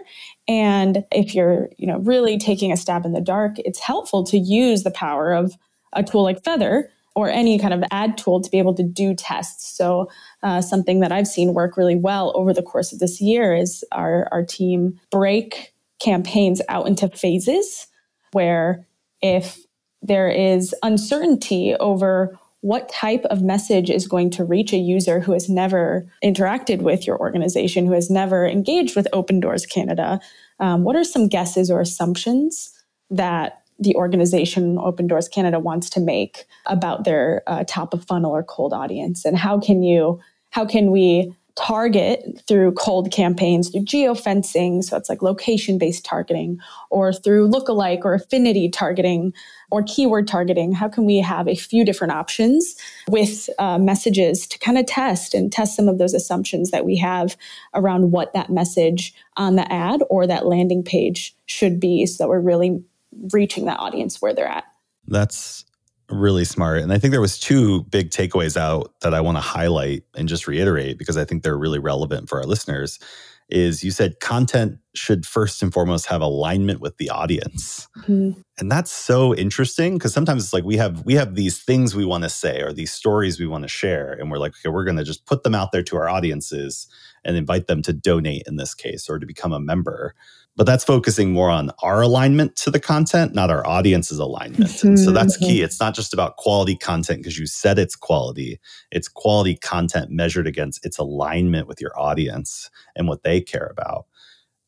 And 0.48 1.04
if 1.12 1.34
you're 1.34 1.70
you 1.78 1.86
know 1.86 1.98
really 1.98 2.38
taking 2.38 2.72
a 2.72 2.76
stab 2.76 3.04
in 3.04 3.12
the 3.12 3.20
dark 3.20 3.58
it's 3.58 3.80
helpful 3.80 4.24
to 4.24 4.38
use 4.38 4.82
the 4.82 4.90
power 4.90 5.32
of 5.32 5.54
a 5.92 6.02
tool 6.02 6.22
like 6.22 6.42
Feathr 6.42 6.84
or 7.14 7.30
any 7.30 7.58
kind 7.58 7.72
of 7.72 7.82
ad 7.90 8.18
tool 8.18 8.42
to 8.42 8.50
be 8.50 8.58
able 8.58 8.74
to 8.74 8.82
do 8.82 9.14
tests. 9.14 9.66
So 9.76 10.10
uh, 10.42 10.60
something 10.60 11.00
that 11.00 11.12
i've 11.12 11.26
seen 11.26 11.54
work 11.54 11.76
really 11.76 11.96
well 11.96 12.32
over 12.34 12.52
the 12.52 12.62
course 12.62 12.92
of 12.92 12.98
this 12.98 13.20
year 13.20 13.54
is 13.54 13.84
our, 13.92 14.28
our 14.30 14.44
team 14.44 15.00
break 15.10 15.74
campaigns 15.98 16.60
out 16.68 16.86
into 16.86 17.08
phases 17.08 17.86
where 18.32 18.86
if 19.22 19.58
there 20.02 20.28
is 20.28 20.74
uncertainty 20.82 21.74
over 21.80 22.38
what 22.66 22.88
type 22.88 23.24
of 23.26 23.42
message 23.42 23.90
is 23.90 24.08
going 24.08 24.28
to 24.28 24.42
reach 24.42 24.72
a 24.72 24.76
user 24.76 25.20
who 25.20 25.32
has 25.32 25.48
never 25.48 26.04
interacted 26.24 26.82
with 26.82 27.06
your 27.06 27.16
organization, 27.20 27.86
who 27.86 27.92
has 27.92 28.10
never 28.10 28.44
engaged 28.44 28.96
with 28.96 29.06
Open 29.12 29.38
Doors 29.38 29.64
Canada? 29.64 30.18
Um, 30.58 30.82
what 30.82 30.96
are 30.96 31.04
some 31.04 31.28
guesses 31.28 31.70
or 31.70 31.80
assumptions 31.80 32.72
that 33.08 33.62
the 33.78 33.94
organization 33.94 34.78
Open 34.78 35.06
Doors 35.06 35.28
Canada 35.28 35.60
wants 35.60 35.88
to 35.90 36.00
make 36.00 36.46
about 36.66 37.04
their 37.04 37.44
uh, 37.46 37.62
top 37.68 37.94
of 37.94 38.04
funnel 38.04 38.32
or 38.32 38.42
cold 38.42 38.72
audience, 38.72 39.24
and 39.24 39.38
how 39.38 39.60
can 39.60 39.84
you 39.84 40.18
how 40.50 40.66
can 40.66 40.90
we 40.90 41.32
target 41.56 42.42
through 42.46 42.72
cold 42.72 43.10
campaigns, 43.10 43.70
through 43.70 43.84
geofencing, 43.84 44.84
so 44.84 44.96
it's 44.96 45.08
like 45.08 45.22
location 45.22 45.78
based 45.78 46.04
targeting, 46.04 46.58
or 46.90 47.12
through 47.12 47.48
lookalike 47.48 48.04
or 48.04 48.14
affinity 48.14 48.68
targeting 48.68 49.32
or 49.70 49.82
keyword 49.82 50.28
targeting. 50.28 50.72
How 50.72 50.88
can 50.88 51.06
we 51.06 51.16
have 51.16 51.48
a 51.48 51.56
few 51.56 51.84
different 51.84 52.12
options 52.12 52.76
with 53.08 53.48
uh, 53.58 53.78
messages 53.78 54.46
to 54.48 54.58
kind 54.58 54.78
of 54.78 54.86
test 54.86 55.34
and 55.34 55.50
test 55.50 55.74
some 55.74 55.88
of 55.88 55.98
those 55.98 56.14
assumptions 56.14 56.70
that 56.70 56.84
we 56.84 56.96
have 56.98 57.36
around 57.74 58.12
what 58.12 58.32
that 58.34 58.50
message 58.50 59.14
on 59.36 59.56
the 59.56 59.70
ad 59.72 60.02
or 60.10 60.26
that 60.26 60.46
landing 60.46 60.82
page 60.82 61.34
should 61.46 61.80
be 61.80 62.06
so 62.06 62.22
that 62.22 62.28
we're 62.28 62.40
really 62.40 62.82
reaching 63.32 63.64
that 63.64 63.80
audience 63.80 64.20
where 64.20 64.34
they're 64.34 64.46
at? 64.46 64.64
That's 65.08 65.64
really 66.10 66.44
smart. 66.44 66.82
And 66.82 66.92
I 66.92 66.98
think 66.98 67.12
there 67.12 67.20
was 67.20 67.38
two 67.38 67.82
big 67.84 68.10
takeaways 68.10 68.56
out 68.56 68.92
that 69.00 69.14
I 69.14 69.20
want 69.20 69.36
to 69.36 69.42
highlight 69.42 70.04
and 70.14 70.28
just 70.28 70.46
reiterate 70.46 70.98
because 70.98 71.16
I 71.16 71.24
think 71.24 71.42
they're 71.42 71.58
really 71.58 71.78
relevant 71.78 72.28
for 72.28 72.38
our 72.38 72.46
listeners 72.46 72.98
is 73.48 73.84
you 73.84 73.92
said 73.92 74.18
content 74.18 74.78
should 74.94 75.24
first 75.24 75.62
and 75.62 75.72
foremost 75.72 76.06
have 76.06 76.20
alignment 76.20 76.80
with 76.80 76.96
the 76.96 77.10
audience. 77.10 77.86
Mm-hmm. 77.98 78.40
And 78.58 78.72
that's 78.72 78.90
so 78.90 79.34
interesting 79.34 79.94
because 79.94 80.12
sometimes 80.12 80.42
it's 80.42 80.52
like 80.52 80.64
we 80.64 80.76
have 80.78 81.04
we 81.04 81.14
have 81.14 81.34
these 81.36 81.62
things 81.62 81.94
we 81.94 82.04
want 82.04 82.24
to 82.24 82.30
say 82.30 82.60
or 82.62 82.72
these 82.72 82.92
stories 82.92 83.38
we 83.38 83.46
want 83.46 83.62
to 83.62 83.68
share 83.68 84.12
and 84.14 84.30
we're 84.30 84.38
like 84.38 84.52
okay 84.52 84.72
we're 84.72 84.84
going 84.84 84.96
to 84.96 85.04
just 85.04 85.26
put 85.26 85.44
them 85.44 85.54
out 85.54 85.70
there 85.70 85.82
to 85.84 85.96
our 85.96 86.08
audiences 86.08 86.88
and 87.24 87.36
invite 87.36 87.66
them 87.66 87.82
to 87.82 87.92
donate 87.92 88.42
in 88.46 88.56
this 88.56 88.74
case 88.74 89.08
or 89.08 89.18
to 89.18 89.26
become 89.26 89.52
a 89.52 89.60
member 89.60 90.14
but 90.56 90.64
that's 90.64 90.84
focusing 90.84 91.32
more 91.32 91.50
on 91.50 91.70
our 91.82 92.00
alignment 92.00 92.56
to 92.56 92.70
the 92.70 92.80
content, 92.80 93.34
not 93.34 93.50
our 93.50 93.66
audience's 93.66 94.18
alignment. 94.18 94.70
Mm-hmm. 94.70 94.96
So 94.96 95.12
that's 95.12 95.36
key. 95.36 95.62
It's 95.62 95.78
not 95.78 95.94
just 95.94 96.14
about 96.14 96.36
quality 96.36 96.76
content 96.76 97.20
because 97.20 97.38
you 97.38 97.46
said 97.46 97.78
it's 97.78 97.94
quality. 97.94 98.58
It's 98.90 99.08
quality 99.08 99.56
content 99.56 100.10
measured 100.10 100.46
against 100.46 100.84
its 100.84 100.98
alignment 100.98 101.68
with 101.68 101.80
your 101.80 101.98
audience 101.98 102.70
and 102.96 103.06
what 103.06 103.22
they 103.22 103.40
care 103.40 103.68
about. 103.70 104.06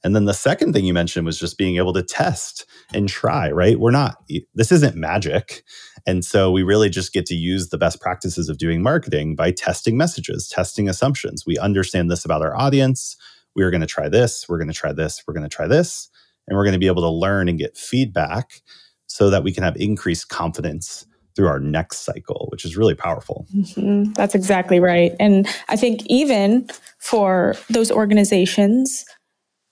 And 0.05 0.15
then 0.15 0.27
the 0.27 0.35
second 0.35 0.75
thing 0.75 0.85
you 0.85 0.95
mentioned 0.95 1.27
was 1.27 1.41
just 1.41 1.59
being 1.59 1.77
able 1.77 1.93
to 1.95 2.05
test 2.05 2.67
and 2.95 3.09
try, 3.09 3.51
right? 3.51 3.81
We're 3.81 3.91
not, 3.91 4.23
this 4.55 4.71
isn't 4.71 4.95
magic. 4.95 5.65
And 6.07 6.25
so 6.25 6.53
we 6.53 6.63
really 6.63 6.89
just 6.89 7.13
get 7.13 7.27
to 7.27 7.35
use 7.35 7.71
the 7.71 7.79
best 7.79 8.01
practices 8.01 8.49
of 8.49 8.59
doing 8.59 8.81
marketing 8.81 9.35
by 9.35 9.51
testing 9.51 9.97
messages, 9.97 10.49
testing 10.49 10.89
assumptions. 10.89 11.45
We 11.45 11.59
understand 11.59 12.11
this 12.11 12.25
about 12.25 12.43
our 12.43 12.57
audience 12.57 13.17
we 13.59 13.65
are 13.65 13.71
going 13.71 13.83
to 13.83 13.87
try 13.87 14.09
this, 14.09 14.49
we're 14.49 14.57
going 14.57 14.69
to 14.69 14.75
try 14.75 14.93
this, 14.93 15.23
we're 15.27 15.35
going 15.35 15.49
to 15.49 15.55
try 15.55 15.67
this, 15.67 16.09
and 16.47 16.57
we're 16.57 16.65
going 16.65 16.75
to 16.75 16.79
be 16.79 16.87
able 16.87 17.03
to 17.03 17.11
learn 17.11 17.49
and 17.49 17.59
get 17.59 17.77
feedback 17.77 18.63
so 19.09 19.29
that 19.31 19.43
we 19.43 19.53
can 19.53 19.65
have 19.65 19.77
increased 19.77 20.29
confidence 20.29 21.05
through 21.35 21.49
our 21.49 21.59
next 21.59 22.05
cycle, 22.05 22.47
which 22.51 22.65
is 22.65 22.77
really 22.77 22.95
powerful. 22.95 23.47
Mm-hmm. 23.55 24.13
That's 24.13 24.35
exactly 24.35 24.81
right. 24.81 25.13
And 25.19 25.47
I 25.69 25.77
think 25.77 26.07
even 26.07 26.69
for 26.99 27.55
those 27.69 27.91
organizations 27.91 29.05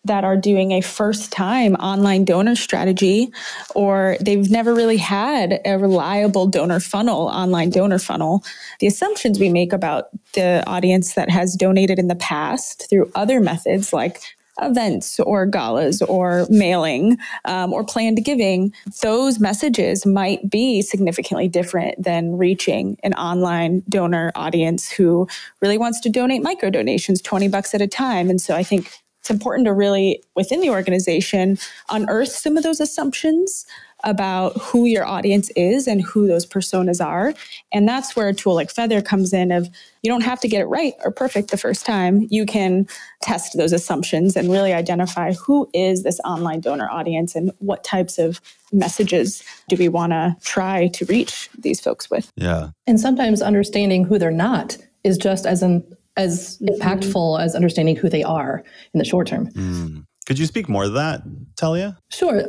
that 0.06 0.24
are 0.24 0.36
doing 0.36 0.72
a 0.72 0.80
first 0.80 1.32
time 1.32 1.74
online 1.76 2.24
donor 2.24 2.56
strategy 2.56 3.30
or 3.74 4.16
they've 4.20 4.50
never 4.50 4.74
really 4.74 4.96
had 4.96 5.60
a 5.64 5.78
reliable 5.78 6.46
donor 6.46 6.80
funnel, 6.80 7.26
online 7.28 7.70
donor 7.70 7.98
funnel, 7.98 8.44
the 8.80 8.86
assumptions 8.86 9.38
we 9.38 9.48
make 9.48 9.72
about 9.72 10.08
the 10.34 10.62
audience 10.66 11.14
that 11.14 11.30
has 11.30 11.54
donated 11.54 11.98
in 11.98 12.08
the 12.08 12.14
past 12.14 12.88
through 12.88 13.10
other 13.14 13.40
methods 13.40 13.92
like 13.92 14.22
events 14.62 15.20
or 15.20 15.46
galas 15.46 16.00
or 16.02 16.46
mailing 16.48 17.18
um, 17.44 17.72
or 17.72 17.84
planned 17.84 18.24
giving, 18.24 18.72
those 19.02 19.38
messages 19.38 20.06
might 20.06 20.48
be 20.48 20.82
significantly 20.82 21.48
different 21.48 22.02
than 22.02 22.36
reaching 22.36 22.96
an 23.02 23.12
online 23.14 23.82
donor 23.88 24.32
audience 24.34 24.90
who 24.90 25.28
really 25.60 25.78
wants 25.78 26.00
to 26.00 26.08
donate 26.08 26.42
micro 26.42 26.70
donations, 26.70 27.20
20 27.20 27.48
bucks 27.48 27.74
at 27.74 27.82
a 27.82 27.86
time. 27.86 28.30
And 28.30 28.40
so 28.40 28.54
I 28.54 28.62
think 28.62 28.90
it's 29.26 29.30
important 29.32 29.66
to 29.66 29.72
really, 29.72 30.22
within 30.36 30.60
the 30.60 30.70
organization, 30.70 31.58
unearth 31.90 32.28
some 32.28 32.56
of 32.56 32.62
those 32.62 32.78
assumptions 32.78 33.66
about 34.04 34.56
who 34.60 34.86
your 34.86 35.04
audience 35.04 35.50
is 35.56 35.88
and 35.88 36.00
who 36.00 36.28
those 36.28 36.46
personas 36.46 37.04
are. 37.04 37.34
And 37.72 37.88
that's 37.88 38.14
where 38.14 38.28
a 38.28 38.34
tool 38.34 38.54
like 38.54 38.72
Feathr 38.72 39.04
comes 39.04 39.32
in 39.32 39.50
of 39.50 39.68
you 40.02 40.12
don't 40.12 40.22
have 40.22 40.38
to 40.40 40.48
get 40.48 40.60
it 40.60 40.66
right 40.66 40.92
or 41.02 41.10
perfect 41.10 41.50
the 41.50 41.56
first 41.56 41.84
time. 41.84 42.28
You 42.30 42.46
can 42.46 42.86
test 43.20 43.56
those 43.56 43.72
assumptions 43.72 44.36
and 44.36 44.48
really 44.48 44.72
identify 44.72 45.32
who 45.32 45.68
is 45.74 46.04
this 46.04 46.20
online 46.20 46.60
donor 46.60 46.88
audience 46.88 47.34
and 47.34 47.50
what 47.58 47.82
types 47.82 48.18
of 48.18 48.40
messages 48.70 49.42
do 49.68 49.74
we 49.76 49.88
want 49.88 50.12
to 50.12 50.36
try 50.44 50.86
to 50.88 51.04
reach 51.06 51.50
these 51.58 51.80
folks 51.80 52.08
with. 52.08 52.30
Yeah. 52.36 52.68
And 52.86 53.00
sometimes 53.00 53.42
understanding 53.42 54.04
who 54.04 54.20
they're 54.20 54.30
not 54.30 54.76
is 55.02 55.18
just 55.18 55.46
as 55.46 55.62
an 55.62 55.84
as 56.16 56.58
impactful 56.58 57.40
as 57.40 57.54
understanding 57.54 57.96
who 57.96 58.08
they 58.08 58.22
are 58.22 58.64
in 58.94 58.98
the 58.98 59.04
short 59.04 59.26
term. 59.26 59.48
Mm. 59.48 60.04
Could 60.26 60.38
you 60.38 60.46
speak 60.46 60.68
more 60.68 60.84
to 60.84 60.90
that, 60.90 61.22
Talia? 61.56 61.96
Sure. 62.10 62.42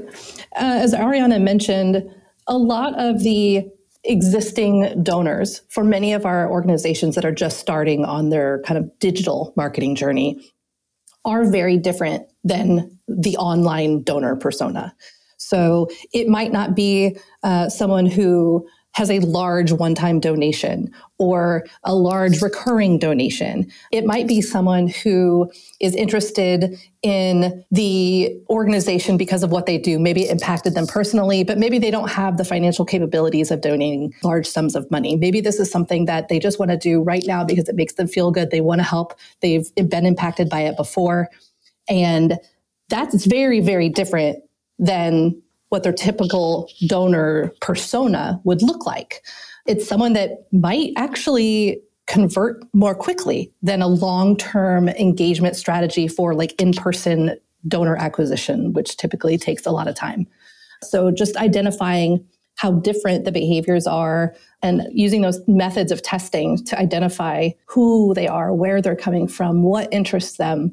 Uh, 0.56 0.80
as 0.82 0.94
Ariana 0.94 1.42
mentioned, 1.42 2.04
a 2.48 2.58
lot 2.58 2.98
of 2.98 3.22
the 3.24 3.68
existing 4.04 5.04
donors 5.04 5.62
for 5.70 5.84
many 5.84 6.14
of 6.14 6.26
our 6.26 6.50
organizations 6.50 7.16
that 7.16 7.26
are 7.26 7.32
just 7.32 7.60
starting 7.60 8.06
on 8.06 8.30
their 8.30 8.62
kind 8.64 8.78
of 8.78 8.90
digital 9.00 9.54
marketing 9.56 9.96
journey 9.96 10.40
are 11.26 11.50
very 11.50 11.78
different 11.78 12.26
than 12.44 12.98
the 13.08 13.36
online 13.38 14.02
donor 14.02 14.36
persona. 14.36 14.96
So 15.38 15.90
it 16.14 16.28
might 16.28 16.52
not 16.52 16.76
be 16.76 17.18
uh, 17.44 17.70
someone 17.70 18.06
who 18.06 18.68
has 18.98 19.12
a 19.12 19.20
large 19.20 19.72
one 19.72 19.94
time 19.94 20.20
donation 20.20 20.92
or 21.20 21.64
a 21.84 21.94
large 21.94 22.42
recurring 22.42 22.98
donation. 22.98 23.72
It 23.92 24.06
might 24.06 24.28
be 24.28 24.42
someone 24.42 24.88
who 24.88 25.52
is 25.80 25.94
interested 25.94 26.80
in 27.04 27.64
the 27.70 28.36
organization 28.50 29.16
because 29.16 29.44
of 29.44 29.52
what 29.52 29.68
they 29.68 29.78
do. 29.78 30.00
Maybe 30.00 30.24
it 30.24 30.32
impacted 30.32 30.74
them 30.74 30.88
personally, 30.88 31.44
but 31.44 31.60
maybe 31.60 31.78
they 31.78 31.92
don't 31.92 32.10
have 32.10 32.38
the 32.38 32.44
financial 32.44 32.86
capabilities 32.86 33.52
of 33.52 33.62
donating 33.62 34.16
large 34.24 34.48
sums 34.48 34.76
of 34.76 34.90
money. 34.90 35.16
Maybe 35.16 35.42
this 35.42 35.60
is 35.60 35.70
something 35.70 36.06
that 36.06 36.28
they 36.28 36.40
just 36.40 36.58
want 36.58 36.72
to 36.72 36.78
do 36.78 37.04
right 37.04 37.24
now 37.28 37.44
because 37.44 37.70
it 37.70 37.76
makes 37.76 37.94
them 37.94 38.08
feel 38.08 38.32
good. 38.32 38.50
They 38.50 38.62
want 38.62 38.80
to 38.80 38.84
help. 38.84 39.14
They've 39.44 39.70
been 39.76 40.08
impacted 40.08 40.50
by 40.50 40.62
it 40.62 40.76
before. 40.76 41.30
And 41.88 42.40
that's 42.90 43.26
very, 43.28 43.60
very 43.60 43.90
different 43.90 44.40
than 44.80 45.40
what 45.70 45.84
their 45.84 45.94
typical 45.94 46.70
donor 46.88 47.52
persona 47.62 48.40
would 48.44 48.62
look 48.62 48.86
like. 48.86 49.24
It's 49.66 49.88
someone 49.88 50.14
that 50.14 50.48
might 50.52 50.94
actually 50.96 51.82
convert 52.08 52.64
more 52.74 52.96
quickly 52.96 53.54
than 53.62 53.82
a 53.82 53.88
long 53.88 54.38
term 54.38 54.88
engagement 54.90 55.56
strategy 55.56 56.08
for 56.08 56.34
like 56.34 56.60
in 56.60 56.74
person 56.74 57.38
donor 57.68 57.98
acquisition, 57.98 58.72
which 58.74 58.96
typically 58.98 59.38
takes 59.38 59.66
a 59.66 59.72
lot 59.72 59.88
of 59.88 59.96
time. 59.96 60.26
So 60.84 61.12
just 61.12 61.36
identifying 61.38 62.26
how 62.56 62.72
different 62.72 63.26
the 63.26 63.32
behaviors 63.32 63.86
are 63.86 64.36
and 64.62 64.84
using 64.92 65.22
those 65.22 65.40
methods 65.48 65.92
of 65.92 66.02
testing 66.02 66.64
to 66.66 66.80
identify 66.80 67.50
who 67.68 68.14
they 68.16 68.28
are, 68.28 68.54
where 68.54 68.82
they're 68.82 68.96
coming 68.96 69.28
from, 69.28 69.64
what 69.64 69.92
interests 69.94 70.38
them, 70.38 70.72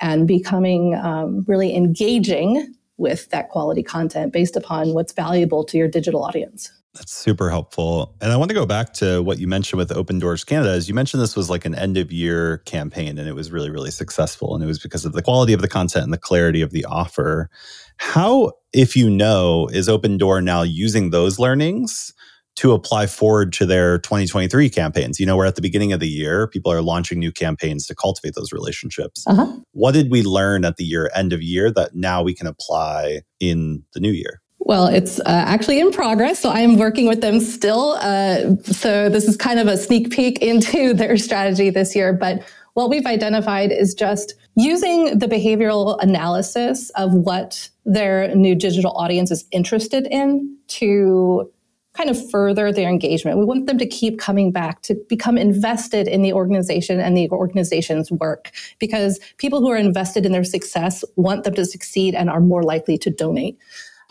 and 0.00 0.26
becoming 0.26 0.94
um, 0.94 1.44
really 1.46 1.74
engaging 1.74 2.74
with 2.98 3.28
that 3.30 3.48
quality 3.48 3.82
content 3.82 4.32
based 4.32 4.56
upon 4.56 4.94
what's 4.94 5.12
valuable 5.12 5.64
to 5.64 5.76
your 5.76 5.88
digital 5.88 6.24
audience. 6.24 6.72
That's 6.94 7.12
super 7.12 7.50
helpful. 7.50 8.14
And 8.22 8.32
I 8.32 8.36
want 8.36 8.48
to 8.48 8.54
go 8.54 8.64
back 8.64 8.94
to 8.94 9.22
what 9.22 9.38
you 9.38 9.46
mentioned 9.46 9.76
with 9.76 9.92
Open 9.92 10.18
Doors 10.18 10.44
Canada. 10.44 10.70
As 10.70 10.88
you 10.88 10.94
mentioned, 10.94 11.22
this 11.22 11.36
was 11.36 11.50
like 11.50 11.66
an 11.66 11.74
end 11.74 11.98
of 11.98 12.10
year 12.10 12.58
campaign 12.58 13.18
and 13.18 13.28
it 13.28 13.34
was 13.34 13.52
really, 13.52 13.68
really 13.68 13.90
successful. 13.90 14.54
And 14.54 14.64
it 14.64 14.66
was 14.66 14.78
because 14.78 15.04
of 15.04 15.12
the 15.12 15.20
quality 15.20 15.52
of 15.52 15.60
the 15.60 15.68
content 15.68 16.04
and 16.04 16.12
the 16.12 16.18
clarity 16.18 16.62
of 16.62 16.70
the 16.70 16.86
offer. 16.86 17.50
How, 17.98 18.52
if 18.72 18.96
you 18.96 19.10
know, 19.10 19.68
is 19.72 19.90
Open 19.90 20.16
Door 20.16 20.42
now 20.42 20.62
using 20.62 21.10
those 21.10 21.38
learnings 21.38 22.14
to 22.56 22.72
apply 22.72 23.06
forward 23.06 23.52
to 23.54 23.66
their 23.66 23.98
2023 23.98 24.70
campaigns. 24.70 25.20
You 25.20 25.26
know, 25.26 25.36
we're 25.36 25.46
at 25.46 25.56
the 25.56 25.62
beginning 25.62 25.92
of 25.92 26.00
the 26.00 26.08
year, 26.08 26.48
people 26.48 26.72
are 26.72 26.82
launching 26.82 27.18
new 27.18 27.32
campaigns 27.32 27.86
to 27.86 27.94
cultivate 27.94 28.34
those 28.34 28.52
relationships. 28.52 29.24
Uh-huh. 29.26 29.46
What 29.72 29.92
did 29.92 30.10
we 30.10 30.22
learn 30.22 30.64
at 30.64 30.76
the 30.76 30.84
year 30.84 31.10
end 31.14 31.32
of 31.32 31.42
year 31.42 31.70
that 31.72 31.94
now 31.94 32.22
we 32.22 32.34
can 32.34 32.46
apply 32.46 33.22
in 33.40 33.84
the 33.92 34.00
new 34.00 34.12
year? 34.12 34.40
Well, 34.58 34.88
it's 34.88 35.20
uh, 35.20 35.24
actually 35.26 35.78
in 35.78 35.92
progress. 35.92 36.40
So 36.40 36.50
I'm 36.50 36.76
working 36.76 37.06
with 37.06 37.20
them 37.20 37.40
still. 37.40 37.98
Uh, 38.00 38.56
so 38.64 39.08
this 39.08 39.28
is 39.28 39.36
kind 39.36 39.60
of 39.60 39.68
a 39.68 39.76
sneak 39.76 40.10
peek 40.10 40.40
into 40.40 40.92
their 40.94 41.16
strategy 41.18 41.70
this 41.70 41.94
year. 41.94 42.12
But 42.12 42.42
what 42.74 42.90
we've 42.90 43.06
identified 43.06 43.70
is 43.70 43.94
just 43.94 44.34
using 44.56 45.18
the 45.18 45.26
behavioral 45.26 46.02
analysis 46.02 46.90
of 46.90 47.12
what 47.12 47.68
their 47.84 48.34
new 48.34 48.54
digital 48.54 48.90
audience 48.92 49.30
is 49.30 49.46
interested 49.52 50.06
in 50.10 50.56
to 50.68 51.50
kind 51.96 52.10
of 52.10 52.30
further 52.30 52.72
their 52.72 52.88
engagement. 52.88 53.38
We 53.38 53.44
want 53.44 53.66
them 53.66 53.78
to 53.78 53.86
keep 53.86 54.18
coming 54.18 54.52
back, 54.52 54.82
to 54.82 54.94
become 55.08 55.38
invested 55.38 56.06
in 56.06 56.22
the 56.22 56.32
organization 56.32 57.00
and 57.00 57.16
the 57.16 57.30
organization's 57.30 58.10
work, 58.10 58.50
because 58.78 59.18
people 59.38 59.60
who 59.60 59.70
are 59.70 59.76
invested 59.76 60.26
in 60.26 60.32
their 60.32 60.44
success 60.44 61.04
want 61.16 61.44
them 61.44 61.54
to 61.54 61.64
succeed 61.64 62.14
and 62.14 62.28
are 62.28 62.40
more 62.40 62.62
likely 62.62 62.98
to 62.98 63.10
donate. 63.10 63.58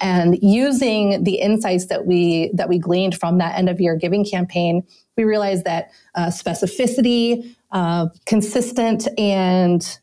And 0.02 0.38
using 0.42 1.24
the 1.24 1.36
insights 1.36 1.86
that 1.86 2.06
we 2.06 2.52
that 2.54 2.68
we 2.68 2.80
gleaned 2.80 3.18
from 3.18 3.38
that 3.38 3.58
end 3.58 3.70
of 3.70 3.80
year 3.80 3.96
giving 3.96 4.26
campaign, 4.26 4.84
we 5.16 5.24
realized 5.24 5.64
that 5.64 5.92
uh, 6.16 6.28
specificity, 6.28 7.56
uh, 7.72 8.08
consistent, 8.26 9.08
and 9.18 10.00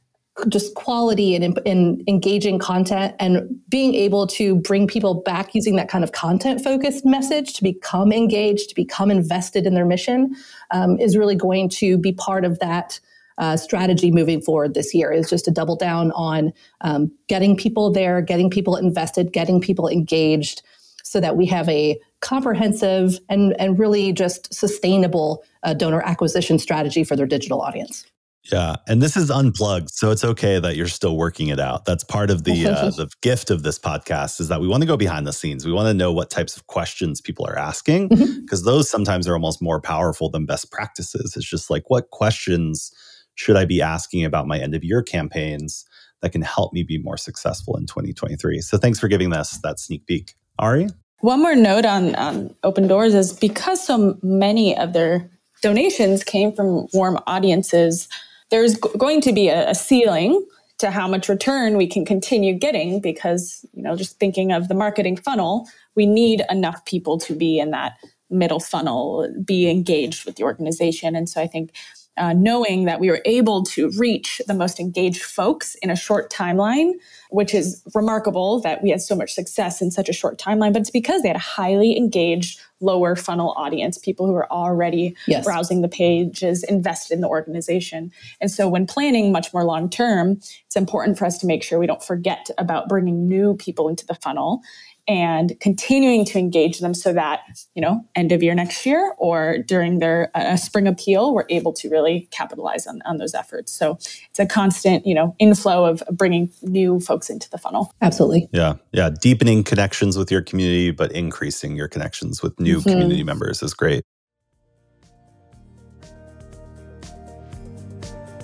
just 0.49 0.75
quality 0.75 1.37
and, 1.37 1.61
engaging 2.09 2.59
content 2.59 3.15
and 3.19 3.49
being 3.69 3.95
able 3.95 4.27
to 4.27 4.57
bring 4.57 4.87
people 4.87 5.23
back 5.23 5.55
using 5.55 5.77
that 5.77 5.89
kind 5.89 6.03
of 6.03 6.13
content 6.13 6.63
focused 6.65 7.05
message 7.05 7.53
to 7.55 7.63
become 7.63 8.13
engaged, 8.13 8.71
to 8.71 8.75
become 8.75 9.11
invested 9.11 9.67
in 9.67 9.75
their 9.75 9.85
mission 9.85 10.35
um, 10.71 10.99
is 10.99 11.17
really 11.17 11.35
going 11.35 11.69
to 11.69 11.99
be 11.99 12.13
part 12.13 12.45
of 12.45 12.59
that 12.61 12.99
uh, 13.39 13.57
strategy 13.57 14.11
moving 14.11 14.41
forward 14.41 14.75
this 14.75 14.95
year 14.95 15.11
is 15.11 15.29
just 15.29 15.45
to 15.45 15.51
double 15.51 15.77
down 15.77 16.13
on 16.13 16.53
um, 16.83 17.11
getting 17.29 17.57
people 17.57 17.91
there, 17.91 18.21
getting 18.21 18.51
people 18.51 18.77
invested, 18.77 19.33
getting 19.33 19.61
people 19.61 19.89
engaged 19.89 20.63
so 21.03 21.21
that 21.21 21.37
we 21.37 21.45
have 21.47 21.69
a 21.69 21.99
comprehensive 22.21 23.19
and, 23.29 23.55
and 23.61 23.79
really 23.79 24.13
just 24.13 24.53
sustainable 24.53 25.43
uh, 25.63 25.75
donor 25.75 26.03
acquisition 26.03 26.59
strategy 26.59 27.05
for 27.05 27.17
their 27.17 27.27
digital 27.27 27.61
audience. 27.61 28.07
Yeah, 28.51 28.77
and 28.89 29.01
this 29.01 29.17
is 29.17 29.31
unplugged, 29.31 29.91
so 29.91 30.11
it's 30.11 30.25
okay 30.25 30.59
that 30.59 30.75
you're 30.75 30.89
still 30.89 31.17
working 31.17 31.49
it 31.49 31.61
out. 31.61 31.85
That's 31.85 32.03
part 32.03 32.29
of 32.29 32.43
the 32.43 32.67
uh, 32.67 32.91
the 32.97 33.09
gift 33.21 33.51
of 33.51 33.63
this 33.63 33.79
podcast 33.79 34.41
is 34.41 34.49
that 34.49 34.61
we 34.61 34.67
want 34.67 34.83
to 34.83 34.87
go 34.87 34.97
behind 34.97 35.29
the 35.29 35.33
scenes. 35.33 35.65
We 35.65 35.73
want 35.73 35.87
to 35.87 35.95
know 35.95 36.13
what 36.13 36.29
types 36.29 36.57
of 36.57 36.67
questions 36.67 37.21
people 37.21 37.47
are 37.47 37.57
asking 37.57 38.09
because 38.09 38.61
mm-hmm. 38.61 38.65
those 38.65 38.91
sometimes 38.91 39.29
are 39.29 39.35
almost 39.35 39.63
more 39.63 39.81
powerful 39.81 40.29
than 40.29 40.45
best 40.45 40.73
practices. 40.73 41.37
It's 41.37 41.49
just 41.49 41.71
like 41.71 41.85
what 41.89 42.11
questions 42.11 42.91
should 43.35 43.57
I 43.57 43.65
be 43.65 43.81
asking 43.81 44.25
about 44.25 44.49
my 44.49 44.59
end 44.59 44.75
of 44.75 44.83
year 44.83 45.03
campaigns 45.03 45.85
that 46.21 46.31
can 46.31 46.43
help 46.43 46.73
me 46.73 46.83
be 46.83 46.99
more 46.99 47.17
successful 47.17 47.77
in 47.77 47.87
2023. 47.87 48.61
So 48.61 48.77
thanks 48.77 48.99
for 48.99 49.09
giving 49.09 49.33
us 49.33 49.59
that 49.59 49.79
sneak 49.79 50.07
peek, 50.07 50.35
Ari. 50.59 50.89
One 51.21 51.41
more 51.41 51.55
note 51.55 51.85
on, 51.85 52.17
on 52.17 52.55
Open 52.65 52.89
Doors 52.89 53.15
is 53.15 53.33
because 53.33 53.85
so 53.85 54.19
many 54.23 54.77
of 54.77 54.93
their 54.93 55.31
donations 55.63 56.25
came 56.25 56.53
from 56.53 56.89
warm 56.93 57.19
audiences 57.27 58.09
there's 58.53 58.77
going 58.77 59.21
to 59.23 59.33
be 59.33 59.49
a, 59.49 59.71
a 59.71 59.75
ceiling 59.75 60.47
to 60.79 60.91
how 60.91 61.09
much 61.09 61.29
return 61.29 61.77
we 61.77 61.87
can 61.87 62.05
continue 62.05 62.55
getting 62.55 63.01
because 63.01 63.67
you 63.73 63.83
know 63.83 63.97
just 63.97 64.19
thinking 64.21 64.53
of 64.53 64.69
the 64.69 64.75
marketing 64.75 65.17
funnel 65.17 65.67
we 65.97 66.07
need 66.07 66.43
enough 66.51 66.85
people 66.85 67.19
to 67.19 67.35
be 67.35 67.59
in 67.59 67.71
that 67.71 67.95
middle 68.31 68.61
funnel 68.61 69.29
be 69.45 69.69
engaged 69.69 70.25
with 70.25 70.37
the 70.37 70.43
organization. 70.43 71.17
And 71.17 71.29
so 71.29 71.41
i 71.41 71.47
think 71.47 71.73
uh, 72.19 72.33
knowing 72.35 72.85
that 72.85 73.01
we 73.01 73.09
were 73.09 73.23
able 73.25 73.63
to 73.63 73.91
reach 73.97 74.41
the 74.47 74.55
most 74.55 74.79
engaged 74.79 75.23
folks 75.23 75.75
in 75.77 75.91
a 75.91 75.97
short 75.97 76.31
timeline, 76.31 76.93
which 77.31 77.55
is 77.55 77.83
remarkable 77.95 78.61
that 78.61 78.83
we 78.83 78.91
had 78.91 79.01
so 79.01 79.17
much 79.17 79.33
success 79.33 79.81
in 79.81 79.91
such 79.91 80.09
a 80.09 80.13
short 80.13 80.39
timeline. 80.39 80.73
But 80.73 80.83
it's 80.83 80.91
because 80.91 81.23
they 81.23 81.29
had 81.29 81.37
a 81.37 81.41
highly 81.41 81.97
engaged, 81.97 82.61
lower 82.81 83.17
funnel 83.17 83.55
audience, 83.57 83.97
people 83.97 84.27
who 84.27 84.35
are 84.35 84.51
already 84.53 85.17
yes. 85.27 85.45
browsing 85.45 85.81
the 85.81 85.89
pages, 85.89 86.63
invested 86.65 87.15
in 87.15 87.21
the 87.23 87.29
organization. 87.29 88.13
And 88.41 88.51
so 88.51 88.69
when 88.69 88.87
planning 88.87 89.33
much 89.33 89.53
more 89.55 89.65
long 89.65 89.89
term, 89.89 90.33
it's 90.67 90.77
important 90.77 91.19
for 91.19 91.25
us 91.25 91.39
to 91.39 91.47
make 91.47 91.63
sure 91.63 91.79
we 91.79 91.87
don't 91.87 92.03
forget 92.03 92.51
about 92.59 92.89
bringing 92.89 93.27
new 93.27 93.57
people 93.57 93.89
into 93.89 94.05
the 94.05 94.15
funnel 94.17 94.61
and 95.09 95.59
continuing 95.61 96.25
to 96.25 96.39
engage 96.39 96.79
them 96.79 96.95
so 96.95 97.13
that 97.13 97.41
you 97.75 97.83
know 97.83 98.05
end 98.15 98.31
of 98.31 98.43
year 98.43 98.55
next 98.55 98.87
year 98.87 99.15
or 99.19 99.59
during 99.59 99.99
their 99.99 100.31
uh, 100.35 100.57
spring 100.57 100.87
appeal 100.87 101.35
we're 101.35 101.47
able 101.49 101.73
to 101.73 101.89
really 101.91 102.29
capitalize 102.31 102.87
on, 102.87 103.03
on 103.05 103.19
those 103.19 103.35
efforts. 103.35 103.73
So 103.73 103.93
it's 104.31 104.39
a 104.39 104.47
constant 104.47 105.07
you 105.07 105.15
know 105.15 105.35
inflow 105.39 105.85
of 105.85 106.03
bringing 106.13 106.51
new 106.63 107.01
folks 107.01 107.31
into 107.31 107.51
the 107.51 107.59
funnel. 107.59 107.93
Absolutely. 108.01 108.49
Yeah. 108.53 108.75
Yeah. 108.93 109.11
Deepening 109.21 109.65
connections 109.65 110.17
with 110.17 110.31
your 110.31 110.43
community 110.43 110.91
but 110.91 111.11
increasing 111.13 111.77
your 111.77 111.89
connections 111.89 112.43
with 112.43 112.59
new 112.61 112.79
mm-hmm. 112.79 112.91
community 112.91 113.25
members 113.25 113.63
is 113.63 113.75
great. 113.75 114.05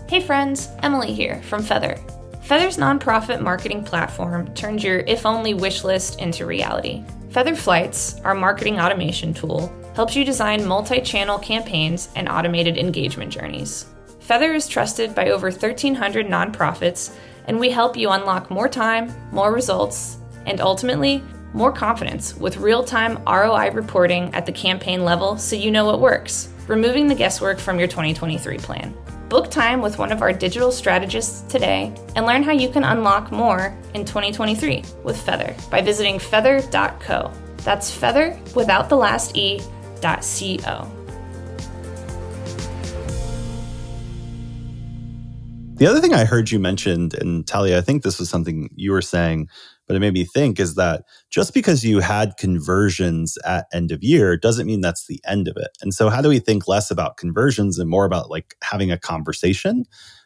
Hey 0.09 0.21
friends. 0.21 0.69
Emily 0.83 1.13
here 1.13 1.41
from 1.43 1.63
Feathr 1.63 2.18
Feathr's 2.49 2.79
nonprofit 2.79 3.43
marketing 3.43 3.85
platform 3.85 4.49
turns 4.55 4.83
your 4.83 5.01
if 5.01 5.27
only 5.27 5.53
wish 5.53 5.85
list 5.85 6.19
into 6.19 6.47
reality. 6.47 7.05
Feathr 7.29 7.55
Flights, 7.55 8.19
our 8.21 8.35
marketing 8.35 8.81
automation 8.81 9.35
tool, 9.35 9.71
helps 9.95 10.17
you 10.17 10.25
design 10.25 10.67
multi 10.67 11.03
channel 11.03 11.39
campaigns 11.39 12.09
and 12.17 12.27
automated 12.27 12.79
engagement 12.79 13.31
journeys. 13.31 13.85
Feathr 14.27 14.55
is 14.55 14.67
trusted 14.67 15.15
by 15.15 15.29
over 15.29 15.51
1,300 15.51 16.27
nonprofits, 16.27 17.15
and 17.49 17.61
we 17.61 17.69
help 17.69 17.99
you 17.99 18.09
unlock 18.09 18.51
more 18.51 18.67
time, 18.67 19.13
more 19.31 19.53
results, 19.53 20.17
and 20.47 20.63
ultimately, 20.63 21.23
more 21.53 21.71
confidence 21.71 22.35
with 22.35 22.57
real 22.57 22.83
time 22.83 23.23
ROI 23.27 23.73
reporting 23.73 24.35
at 24.35 24.47
the 24.47 24.53
campaign 24.53 25.05
level 25.05 25.37
so 25.37 25.55
you 25.55 25.71
know 25.71 25.85
what 25.85 26.01
works, 26.01 26.49
removing 26.67 27.09
the 27.09 27.15
guesswork 27.15 27.59
from 27.59 27.79
your 27.79 27.89
2023 27.89 28.57
plan. 28.57 28.97
Book 29.29 29.51
time 29.51 29.83
with 29.83 29.99
one 29.99 30.11
of 30.11 30.23
our 30.23 30.33
digital 30.33 30.73
strategists 30.73 31.43
today 31.53 31.93
and 32.17 32.25
learn 32.25 32.43
how 32.43 32.53
you 32.53 32.71
can 32.71 32.83
unlock 32.83 33.31
more 33.31 33.77
in 33.93 34.07
2023 34.07 34.83
with 35.05 35.17
Feathr 35.19 35.71
by 35.71 35.83
visiting 35.83 36.19
feathr.co. 36.19 37.31
That's 37.59 37.91
feather 37.91 38.41
without 38.57 38.89
the 38.89 38.97
last 38.97 39.37
E 39.37 39.61
dot 40.01 40.21
co. 40.21 40.91
The 45.75 45.87
other 45.87 46.01
thing 46.01 46.15
I 46.15 46.25
heard 46.25 46.51
you 46.51 46.59
mentioned, 46.59 47.13
and 47.15 47.47
Talia, 47.47 47.79
I 47.79 47.83
think 47.83 48.03
this 48.03 48.19
was 48.19 48.31
something 48.31 48.71
you 48.75 48.93
were 48.93 49.03
saying, 49.03 49.51
but 49.89 49.97
it 49.97 50.01
made 50.01 50.13
me 50.13 50.25
think 50.25 50.61
is 50.61 50.77
that 50.77 51.05
just 51.31 51.53
because 51.55 51.85
you 51.85 51.99
had 51.99 52.37
conversions 52.39 53.37
at 53.45 53.67
end 53.73 53.91
of 53.91 54.05
year 54.05 54.37
doesn't 54.37 54.67
mean 54.67 54.83
that's 54.83 55.07
the 55.07 55.21
end 55.27 55.49
of 55.49 55.57
it. 55.57 55.71
And 55.81 55.93
so, 55.93 56.11
how 56.11 56.23
do 56.23 56.29
we 56.29 56.39
think 56.39 56.69
less 56.69 56.91
about 56.91 57.17
conversions 57.17 57.79
and 57.79 57.91
more 57.91 58.05
about 58.05 58.31
like 58.31 58.55
having 58.63 58.93
a 58.93 58.99
conversation? 58.99 59.85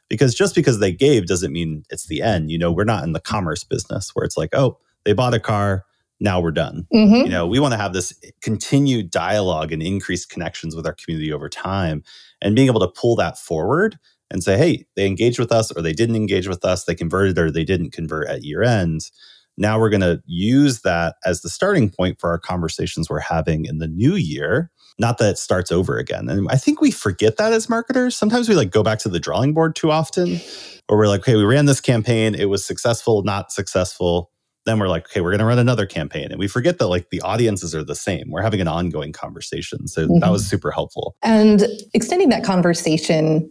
Because 0.09 0.35
just 0.35 0.55
because 0.55 0.81
they 0.81 0.93
gave 0.93 1.27
doesn't 1.27 1.53
mean 1.53 1.85
it's 1.89 2.09
the 2.09 2.21
end. 2.21 2.51
You 2.51 2.59
know, 2.59 2.71
we're 2.71 2.85
not 2.85 3.05
in 3.05 3.13
the 3.13 3.21
commerce 3.21 3.65
business 3.65 4.11
where 4.13 4.25
it's 4.25 4.37
like, 4.37 4.51
oh, 4.53 4.79
they 5.05 5.15
bought 5.15 5.33
a 5.33 5.41
car, 5.41 5.87
now 6.21 6.41
we're 6.41 6.53
done. 6.53 6.87
Mm-hmm. 6.93 7.25
You 7.27 7.29
know, 7.29 7.47
we 7.47 7.59
want 7.59 7.73
to 7.73 7.79
have 7.79 7.93
this 7.93 8.13
continued 8.43 9.11
dialogue 9.11 9.73
and 9.73 9.83
increased 9.83 10.31
connections 10.31 10.77
with 10.77 10.87
our 10.87 10.95
community 10.95 11.33
over 11.33 11.49
time 11.49 12.03
and 12.41 12.55
being 12.55 12.69
able 12.69 12.81
to 12.81 12.89
pull 12.89 13.17
that 13.17 13.39
forward 13.39 13.99
and 14.31 14.43
say, 14.43 14.57
hey, 14.57 14.87
they 14.97 15.07
engaged 15.07 15.39
with 15.39 15.53
us 15.53 15.71
or 15.73 15.83
they 15.83 15.93
didn't 15.93 16.17
engage 16.17 16.49
with 16.49 16.65
us, 16.65 16.85
they 16.85 16.95
converted 16.95 17.39
or 17.39 17.51
they 17.51 17.65
didn't 17.65 17.91
convert 17.91 18.29
at 18.29 18.45
year 18.45 18.63
end. 18.63 19.11
Now 19.57 19.79
we're 19.79 19.91
going 19.91 20.01
to 20.01 20.23
use 20.27 20.81
that 20.81 21.17
as 21.25 21.43
the 21.43 21.49
starting 21.49 21.91
point 21.91 22.21
for 22.21 22.31
our 22.31 22.39
conversations 22.39 23.11
we're 23.11 23.21
having 23.21 23.65
in 23.65 23.79
the 23.79 23.89
new 23.89 24.15
year. 24.15 24.71
Not 24.99 25.19
that 25.19 25.31
it 25.31 25.39
starts 25.39 25.73
over 25.73 25.99
again. 25.99 26.29
And 26.29 26.47
I 26.51 26.57
think 26.57 26.81
we 26.81 26.91
forget 26.91 27.37
that 27.39 27.53
as 27.53 27.69
marketers. 27.69 28.17
Sometimes 28.17 28.49
we 28.49 28.55
like 28.55 28.71
go 28.71 28.83
back 28.83 28.99
to 29.01 29.09
the 29.09 29.21
drawing 29.21 29.55
board 29.55 29.75
too 29.75 29.91
often, 29.91 30.41
or 30.89 30.99
we're 30.99 31.09
like, 31.09 31.21
okay, 31.21 31.37
we 31.37 31.45
ran 31.45 31.67
this 31.67 31.81
campaign, 31.81 32.35
it 32.35 32.47
was 32.47 32.65
successful, 32.65 33.23
not 33.23 33.53
successful. 33.53 34.31
Then 34.65 34.79
we're 34.79 34.89
like, 34.89 35.07
okay, 35.07 35.21
we're 35.21 35.31
going 35.31 35.41
to 35.41 35.45
run 35.45 35.59
another 35.59 35.87
campaign. 35.87 36.29
And 36.31 36.39
we 36.39 36.47
forget 36.47 36.79
that 36.79 36.87
like 36.87 37.11
the 37.11 37.21
audiences 37.23 37.75
are 37.75 37.83
the 37.83 37.97
same. 37.97 38.31
We're 38.31 38.43
having 38.43 38.61
an 38.61 38.69
ongoing 38.69 39.13
conversation. 39.13 39.89
So 39.89 40.07
mm-hmm. 40.07 40.21
that 40.21 40.31
was 40.31 40.47
super 40.47 40.71
helpful. 40.71 41.17
And 41.23 41.67
extending 41.95 42.29
that 42.29 42.45
conversation 42.45 43.51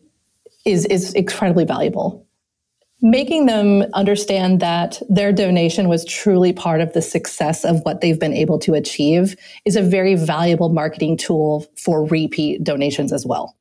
is 0.65 0.85
is 0.85 1.13
incredibly 1.13 1.65
valuable. 1.65 2.27
Making 3.03 3.47
them 3.47 3.83
understand 3.93 4.59
that 4.59 5.01
their 5.09 5.33
donation 5.33 5.89
was 5.89 6.05
truly 6.05 6.53
part 6.53 6.81
of 6.81 6.93
the 6.93 7.01
success 7.01 7.65
of 7.65 7.81
what 7.81 7.99
they've 7.99 8.19
been 8.19 8.33
able 8.33 8.59
to 8.59 8.75
achieve 8.75 9.35
is 9.65 9.75
a 9.75 9.81
very 9.81 10.13
valuable 10.13 10.69
marketing 10.69 11.17
tool 11.17 11.65
for 11.77 12.05
repeat 12.05 12.63
donations 12.63 13.11
as 13.11 13.25
well. 13.25 13.57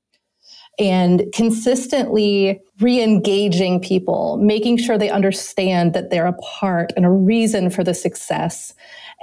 And 0.79 1.25
consistently 1.35 2.61
re 2.81 3.03
engaging 3.03 3.81
people, 3.81 4.39
making 4.43 4.77
sure 4.77 4.99
they 4.99 5.11
understand 5.11 5.95
that 5.95 6.11
they're 6.11 6.27
a 6.27 6.35
part 6.35 6.93
and 6.95 7.07
a 7.07 7.11
reason 7.11 7.71
for 7.71 7.83
the 7.83 7.95
success, 7.95 8.75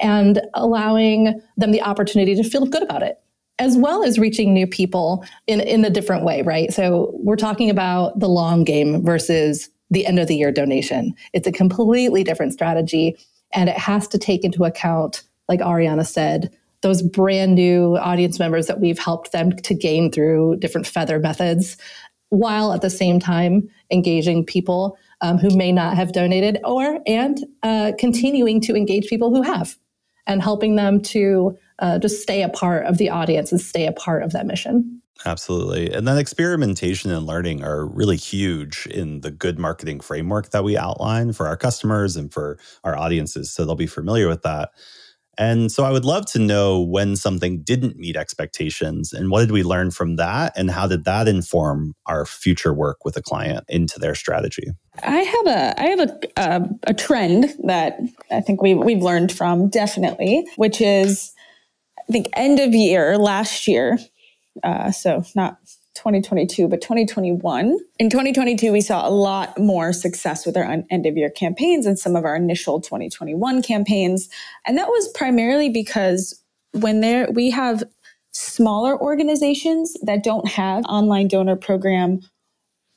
and 0.01 0.41
allowing 0.55 1.39
them 1.57 1.71
the 1.71 1.81
opportunity 1.81 2.35
to 2.35 2.43
feel 2.43 2.65
good 2.65 2.83
about 2.83 3.03
it 3.03 3.19
as 3.59 3.75
well 3.75 4.03
as 4.03 4.19
reaching 4.19 4.53
new 4.53 4.67
people 4.67 5.25
in, 5.47 5.59
in 5.61 5.83
a 5.83 5.89
different 5.89 6.23
way, 6.23 6.43
right? 6.43 6.71
So 6.71 7.11
we're 7.15 7.35
talking 7.35 7.71
about 7.71 8.19
the 8.19 8.29
long 8.29 8.63
game 8.63 9.03
versus 9.03 9.69
the 9.89 10.05
end 10.05 10.19
of 10.19 10.27
the 10.27 10.35
year 10.35 10.51
donation. 10.51 11.13
It's 11.33 11.47
a 11.47 11.51
completely 11.51 12.23
different 12.23 12.53
strategy. 12.53 13.17
And 13.53 13.69
it 13.69 13.77
has 13.77 14.07
to 14.09 14.17
take 14.17 14.43
into 14.43 14.65
account, 14.65 15.23
like 15.47 15.61
Ariana 15.61 16.05
said, 16.05 16.51
those 16.81 17.01
brand 17.01 17.55
new 17.55 17.97
audience 17.97 18.39
members 18.39 18.67
that 18.67 18.79
we've 18.79 18.99
helped 18.99 19.31
them 19.31 19.51
to 19.51 19.73
gain 19.73 20.11
through 20.11 20.57
different 20.57 20.85
Feathr 20.85 21.21
methods, 21.21 21.77
while 22.29 22.73
at 22.73 22.81
the 22.81 22.89
same 22.89 23.19
time 23.19 23.69
engaging 23.89 24.45
people 24.45 24.97
um, 25.21 25.37
who 25.37 25.55
may 25.55 25.71
not 25.71 25.95
have 25.95 26.13
donated 26.13 26.59
or 26.63 26.99
and 27.07 27.43
uh, 27.63 27.93
continuing 27.97 28.61
to 28.61 28.75
engage 28.75 29.07
people 29.07 29.33
who 29.33 29.41
have 29.41 29.77
and 30.27 30.43
helping 30.43 30.75
them 30.75 31.01
to 31.01 31.57
uh, 31.79 31.97
just 31.97 32.21
stay 32.21 32.43
a 32.43 32.49
part 32.49 32.85
of 32.85 32.97
the 32.97 33.09
audience 33.09 33.51
and 33.51 33.61
stay 33.61 33.87
a 33.87 33.91
part 33.91 34.23
of 34.23 34.33
that 34.33 34.45
mission. 34.45 34.96
Absolutely. 35.25 35.91
And 35.91 36.07
then 36.07 36.17
experimentation 36.17 37.11
and 37.11 37.25
learning 37.25 37.63
are 37.63 37.85
really 37.85 38.17
huge 38.17 38.85
in 38.87 39.21
the 39.21 39.31
good 39.31 39.57
marketing 39.57 39.99
framework 39.99 40.51
that 40.51 40.63
we 40.63 40.77
outline 40.77 41.33
for 41.33 41.47
our 41.47 41.57
customers 41.57 42.15
and 42.15 42.31
for 42.31 42.59
our 42.83 42.97
audiences. 42.97 43.51
So 43.51 43.65
they'll 43.65 43.75
be 43.75 43.87
familiar 43.87 44.27
with 44.27 44.43
that. 44.43 44.69
And 45.37 45.71
so 45.71 45.83
I 45.83 45.91
would 45.91 46.05
love 46.05 46.25
to 46.27 46.39
know 46.39 46.81
when 46.81 47.15
something 47.15 47.61
didn't 47.61 47.97
meet 47.97 48.15
expectations 48.15 49.13
and 49.13 49.29
what 49.29 49.41
did 49.41 49.51
we 49.51 49.61
learn 49.61 49.91
from 49.91 50.15
that 50.15 50.53
and 50.55 50.71
how 50.71 50.87
did 50.87 51.05
that 51.05 51.27
inform 51.27 51.93
our 52.07 52.25
future 52.25 52.73
work 52.73 53.05
with 53.05 53.15
a 53.17 53.21
client 53.21 53.63
into 53.69 53.99
their 53.99 54.15
strategy? 54.15 54.67
I 55.03 55.17
have 55.17 55.47
a 55.47 55.79
I 55.79 55.85
have 55.85 55.99
a 55.99 56.19
a, 56.37 56.69
a 56.87 56.93
trend 56.95 57.53
that 57.65 57.99
I 58.31 58.41
think 58.41 58.63
we 58.63 58.73
we've 58.73 59.03
learned 59.03 59.31
from 59.31 59.69
definitely, 59.69 60.43
which 60.55 60.81
is 60.81 61.33
I 61.99 62.11
think 62.11 62.29
end 62.33 62.59
of 62.59 62.73
year 62.73 63.17
last 63.19 63.67
year, 63.67 63.99
uh, 64.63 64.91
so 64.91 65.23
not 65.35 65.57
2022, 65.97 66.67
but 66.67 66.81
2021. 66.81 67.77
In 67.99 68.09
2022, 68.09 68.71
we 68.71 68.81
saw 68.81 69.07
a 69.07 69.09
lot 69.09 69.57
more 69.57 69.91
success 69.91 70.45
with 70.45 70.55
our 70.55 70.83
end 70.89 71.05
of 71.05 71.17
year 71.17 71.29
campaigns 71.29 71.85
and 71.85 71.97
some 71.97 72.15
of 72.15 72.23
our 72.23 72.35
initial 72.35 72.79
2021 72.79 73.61
campaigns. 73.63 74.29
And 74.65 74.77
that 74.77 74.87
was 74.87 75.09
primarily 75.15 75.69
because 75.69 76.41
when 76.71 77.01
there, 77.01 77.29
we 77.31 77.49
have 77.49 77.83
smaller 78.31 78.99
organizations 79.01 79.95
that 80.03 80.23
don't 80.23 80.47
have 80.47 80.85
online 80.85 81.27
donor 81.27 81.55
program 81.55 82.21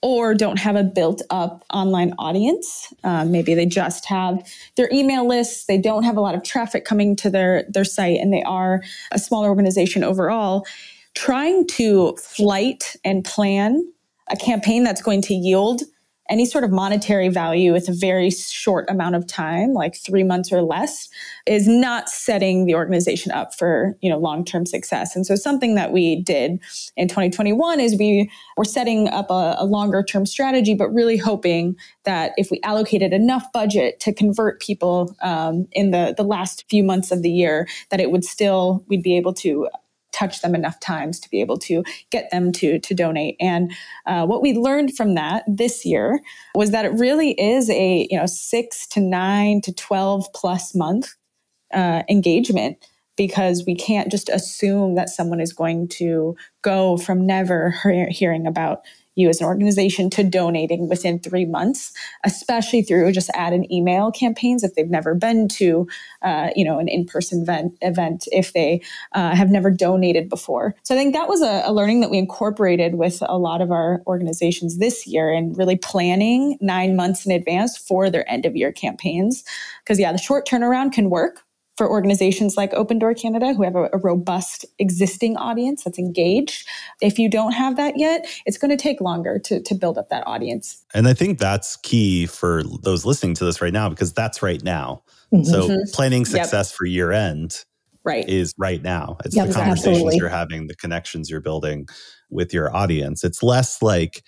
or 0.03 0.35
don't 0.35 0.59
have 0.59 0.77
a 0.77 0.85
built 0.85 1.23
up 1.31 1.65
online 1.73 2.15
audience. 2.19 2.93
Um, 3.05 3.33
maybe 3.33 3.55
they 3.55 3.67
just 3.67 4.07
have 4.07 4.47
their 4.77 4.89
email 4.93 5.27
lists. 5.27 5.67
They 5.67 5.79
don't 5.79 6.05
have 6.05 6.17
a 6.17 6.21
lot 6.21 6.35
of 6.35 6.43
traffic 6.43 6.85
coming 6.85 7.17
to 7.17 7.31
their, 7.31 7.65
their 7.69 7.85
site 7.85 8.19
and 8.19 8.33
they 8.33 8.43
are 8.43 8.83
a 9.13 9.19
smaller 9.19 9.49
organization 9.49 10.03
overall. 10.03 10.67
Trying 11.15 11.67
to 11.69 12.17
flight 12.17 12.97
and 13.05 13.25
plan 13.25 13.93
a 14.31 14.37
campaign 14.37 14.85
that's 14.85 15.03
going 15.03 15.23
to 15.23 15.35
yield 15.35 15.83
any 16.31 16.47
sort 16.47 16.63
of 16.63 16.71
monetary 16.71 17.29
value 17.29 17.73
with 17.73 17.89
a 17.89 17.93
very 17.93 18.31
short 18.31 18.89
amount 18.89 19.17
of 19.17 19.27
time, 19.27 19.75
like 19.75 19.97
three 19.97 20.23
months 20.23 20.53
or 20.53 20.63
less, 20.63 21.09
is 21.45 21.67
not 21.67 22.09
setting 22.09 22.67
the 22.67 22.75
organization 22.75 23.33
up 23.33 23.53
for 23.55 23.97
you 24.01 24.09
know 24.09 24.17
long-term 24.17 24.65
success. 24.65 25.17
And 25.17 25.27
so 25.27 25.35
something 25.35 25.75
that 25.75 25.93
we 25.93 26.23
did 26.23 26.61
in 26.97 27.09
2021 27.09 27.81
is 27.81 27.99
we 27.99 28.31
were 28.57 28.65
setting 28.65 29.09
up 29.09 29.31
a, 29.31 29.57
a 29.59 29.65
longer-term 29.65 30.25
strategy, 30.25 30.75
but 30.75 30.89
really 30.91 31.17
hoping 31.17 31.77
that 32.05 32.33
if 32.37 32.51
we 32.51 32.61
allocated 32.63 33.13
enough 33.13 33.53
budget 33.53 33.99
to 34.01 34.15
convert 34.15 34.61
people 34.61 35.15
um, 35.23 35.67
in 35.73 35.91
the 35.91 36.15
the 36.17 36.25
last 36.25 36.65
few 36.71 36.85
months 36.85 37.11
of 37.11 37.23
the 37.23 37.31
year, 37.31 37.67
that 37.91 38.01
it 38.01 38.13
would 38.13 38.25
still 38.25 38.85
we'd 38.87 39.03
be 39.03 39.17
able 39.17 39.35
to 39.35 39.69
touch 40.13 40.43
them 40.43 40.55
enough 40.55 40.79
times 40.81 41.21
to 41.21 41.31
be 41.31 41.41
able 41.41 41.59
to 41.59 41.83
get 42.11 42.31
them 42.31 42.53
to 42.53 42.79
to 42.79 42.95
donate. 42.95 43.37
And 43.41 43.73
uh, 44.07 44.27
what 44.27 44.43
we 44.43 44.55
learned 44.55 44.97
from 44.97 45.15
that 45.15 45.45
this 45.47 45.85
year 45.85 46.21
was 46.55 46.71
that 46.71 46.85
it 46.85 46.93
really 46.93 47.33
is 47.41 47.71
a 47.71 48.07
you 48.11 48.19
know 48.19 48.27
six 48.27 48.87
to 48.89 49.01
nine 49.01 49.61
to 49.63 49.73
twelve 49.73 50.27
plus 50.35 50.75
month 50.75 51.15
uh, 51.73 52.03
engagement 52.09 52.79
because 53.17 53.65
we 53.67 53.75
can't 53.75 54.11
just 54.11 54.31
assume 54.31 54.95
that 54.95 55.11
someone 55.11 55.41
is 55.41 55.53
going 55.53 55.87
to 55.87 56.35
go 56.63 56.97
from 56.97 57.27
never 57.27 57.75
hearing 58.11 58.47
about 58.47 58.81
you 59.17 59.29
as 59.29 59.41
an 59.41 59.47
organization 59.47 60.11
to 60.11 60.23
donating 60.23 60.89
within 60.89 61.19
three 61.19 61.45
months, 61.45 61.93
especially 62.25 62.83
through 62.83 63.13
just 63.13 63.31
add 63.35 63.53
an 63.53 63.71
email 63.73 64.11
campaigns 64.11 64.63
if 64.63 64.75
they've 64.75 64.91
never 64.91 65.15
been 65.15 65.49
to, 65.49 65.87
uh, 66.23 66.51
you 66.55 66.65
know, 66.65 66.79
an 66.79 66.89
in-person 66.89 67.43
event, 67.43 67.77
event 67.83 68.29
if 68.33 68.53
they 68.53 68.81
uh, 69.13 69.35
have 69.35 69.51
never 69.51 69.71
donated 69.71 70.29
before. 70.29 70.75
So 70.85 70.95
I 70.95 70.99
think 70.99 71.15
that 71.15 71.29
was 71.29 71.43
a, 71.43 71.63
a 71.65 71.73
learning 71.73 72.01
that 72.01 72.11
we 72.11 72.19
incorporated 72.19 72.95
with 72.95 73.23
a 73.23 73.39
lot 73.39 73.61
of 73.61 73.71
our 73.71 74.03
organizations 74.07 74.79
this 74.79 75.07
year 75.07 75.33
and 75.33 75.57
really 75.57 75.77
planning 75.77 76.57
nine 76.61 76.97
months 76.97 77.27
in 77.27 77.33
advance 77.33 77.77
for 77.77 78.11
their 78.11 78.31
end 78.31 78.47
of 78.47 78.57
year 78.57 78.73
campaigns. 78.73 79.45
Because 79.83 79.99
yeah, 79.99 80.13
the 80.13 80.19
short 80.19 80.47
turnaround 80.47 80.93
can 80.93 81.11
work 81.11 81.43
for 81.81 81.89
organizations 81.89 82.59
like 82.59 82.75
Open 82.75 82.99
Door 82.99 83.15
Canada, 83.15 83.55
who 83.55 83.63
have 83.63 83.75
a, 83.75 83.89
a, 83.95 83.97
robust 83.97 84.67
existing 84.79 85.39
audience 85.39 85.83
that's 85.83 85.99
engaged. 85.99 86.69
If 87.01 87.19
you 87.19 87.31
don't 87.31 87.53
have 87.53 87.79
that 87.79 87.97
yet, 87.97 88.27
it's 88.45 88.59
going 88.59 88.71
to 88.71 88.77
take 88.77 89.01
longer 89.01 89.39
to, 89.45 89.63
to 89.63 89.75
build 89.75 89.97
up 89.97 90.11
that 90.11 90.27
audience. 90.27 90.85
And 90.93 91.09
I 91.09 91.15
think 91.15 91.39
that's 91.39 91.79
key 91.79 92.27
for 92.27 92.65
those 92.83 93.07
listening 93.07 93.33
to 93.37 93.47
this 93.47 93.63
right 93.63 93.73
now, 93.73 93.89
because 93.89 94.13
that's 94.13 94.43
right 94.43 94.63
now. 94.63 95.05
Mm-hmm. 95.33 95.45
So 95.45 95.79
planning 95.95 96.27
success 96.27 96.71
yep. 96.71 96.77
for 96.77 96.85
year 96.85 97.13
end 97.13 97.65
right. 98.05 98.29
is 98.29 98.53
right 98.59 98.83
now. 98.83 99.17
It's 99.25 99.35
yep, 99.35 99.49
the 99.49 99.55
conversations 99.55 99.97
absolutely. 99.97 100.19
you're 100.19 100.29
having, 100.29 100.67
the 100.67 100.77
connections 100.77 101.31
you're 101.31 101.41
building 101.41 101.89
with 102.29 102.53
your 102.53 102.77
audience. 102.77 103.25
It's 103.25 103.43
less 103.43 103.81
like, 103.81 104.23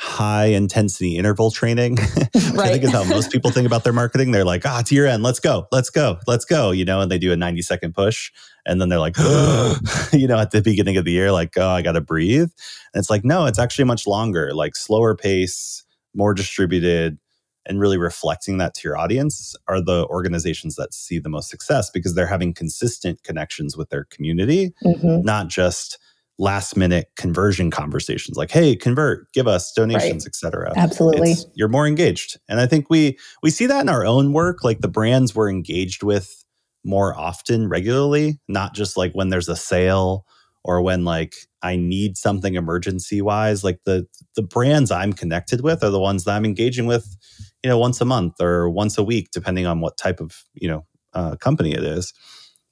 high 0.00 0.46
intensity 0.46 1.16
interval 1.16 1.50
training, 1.50 1.96
right. 1.96 2.58
I 2.58 2.68
think 2.68 2.84
is 2.84 2.92
how 2.92 3.02
most 3.02 3.32
people 3.32 3.50
think 3.50 3.66
about 3.66 3.82
their 3.82 3.92
marketing. 3.92 4.30
They're 4.30 4.44
like, 4.44 4.62
ah, 4.64 4.76
oh, 4.76 4.80
it's 4.80 4.92
year 4.92 5.06
end. 5.06 5.24
Let's 5.24 5.40
go. 5.40 5.66
Let's 5.72 5.90
go. 5.90 6.20
Let's 6.28 6.44
go. 6.44 6.70
You 6.70 6.84
know, 6.84 7.00
and 7.00 7.10
they 7.10 7.18
do 7.18 7.32
a 7.32 7.36
90 7.36 7.62
second 7.62 7.94
push. 7.94 8.30
And 8.64 8.80
then 8.80 8.90
they're 8.90 9.00
like, 9.00 9.16
you 10.12 10.28
know, 10.28 10.38
at 10.38 10.52
the 10.52 10.62
beginning 10.64 10.96
of 10.98 11.04
the 11.04 11.10
year, 11.10 11.32
like, 11.32 11.58
oh, 11.58 11.68
I 11.68 11.82
got 11.82 11.92
to 11.92 12.00
breathe. 12.00 12.50
And 12.94 13.00
it's 13.00 13.10
like, 13.10 13.24
no, 13.24 13.46
it's 13.46 13.58
actually 13.58 13.86
much 13.86 14.06
longer, 14.06 14.54
like 14.54 14.76
slower 14.76 15.16
pace, 15.16 15.84
more 16.14 16.32
distributed. 16.32 17.18
and 17.66 17.80
really 17.80 17.98
reflecting 17.98 18.58
that 18.58 18.74
to 18.74 18.88
your 18.88 18.96
audience 18.96 19.54
are 19.66 19.80
the 19.82 20.06
organizations 20.06 20.76
that 20.76 20.94
see 20.94 21.18
the 21.18 21.28
most 21.28 21.50
success 21.50 21.90
because 21.90 22.14
they're 22.14 22.26
having 22.26 22.54
consistent 22.54 23.22
connections 23.24 23.76
with 23.76 23.90
their 23.90 24.04
community, 24.04 24.72
mm-hmm. 24.82 25.22
not 25.22 25.48
just 25.48 25.98
last 26.38 26.76
minute 26.76 27.08
conversion 27.16 27.70
conversations 27.70 28.36
like 28.36 28.50
hey 28.50 28.76
convert 28.76 29.30
give 29.32 29.48
us 29.48 29.72
donations 29.72 30.24
right. 30.24 30.26
etc 30.26 30.72
absolutely 30.76 31.32
it's, 31.32 31.46
you're 31.54 31.68
more 31.68 31.86
engaged 31.86 32.38
and 32.48 32.60
i 32.60 32.66
think 32.66 32.88
we 32.88 33.18
we 33.42 33.50
see 33.50 33.66
that 33.66 33.80
in 33.80 33.88
our 33.88 34.06
own 34.06 34.32
work 34.32 34.62
like 34.62 34.80
the 34.80 34.88
brands 34.88 35.34
we're 35.34 35.50
engaged 35.50 36.02
with 36.02 36.44
more 36.84 37.18
often 37.18 37.68
regularly 37.68 38.38
not 38.46 38.74
just 38.74 38.96
like 38.96 39.12
when 39.12 39.30
there's 39.30 39.48
a 39.48 39.56
sale 39.56 40.24
or 40.64 40.82
when 40.82 41.04
like 41.04 41.34
I 41.62 41.76
need 41.76 42.16
something 42.16 42.54
emergency 42.54 43.22
wise, 43.22 43.64
like 43.64 43.80
the 43.84 44.06
the 44.36 44.42
brands 44.42 44.90
I'm 44.90 45.12
connected 45.12 45.62
with 45.62 45.82
are 45.82 45.90
the 45.90 45.98
ones 45.98 46.24
that 46.24 46.32
I'm 46.32 46.44
engaging 46.44 46.86
with, 46.86 47.16
you 47.64 47.70
know, 47.70 47.78
once 47.78 48.00
a 48.00 48.04
month 48.04 48.34
or 48.40 48.68
once 48.68 48.98
a 48.98 49.02
week, 49.02 49.30
depending 49.32 49.66
on 49.66 49.80
what 49.80 49.96
type 49.96 50.20
of 50.20 50.44
you 50.54 50.68
know 50.68 50.84
uh, 51.14 51.36
company 51.36 51.72
it 51.72 51.82
is. 51.82 52.12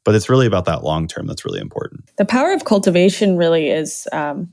But 0.06 0.14
it's 0.14 0.30
really 0.30 0.46
about 0.46 0.64
that 0.66 0.84
long 0.84 1.08
term 1.08 1.26
that's 1.26 1.44
really 1.44 1.60
important. 1.60 2.08
The 2.16 2.24
power 2.24 2.52
of 2.52 2.64
cultivation 2.64 3.36
really 3.36 3.68
is. 3.68 4.08
Um, 4.12 4.52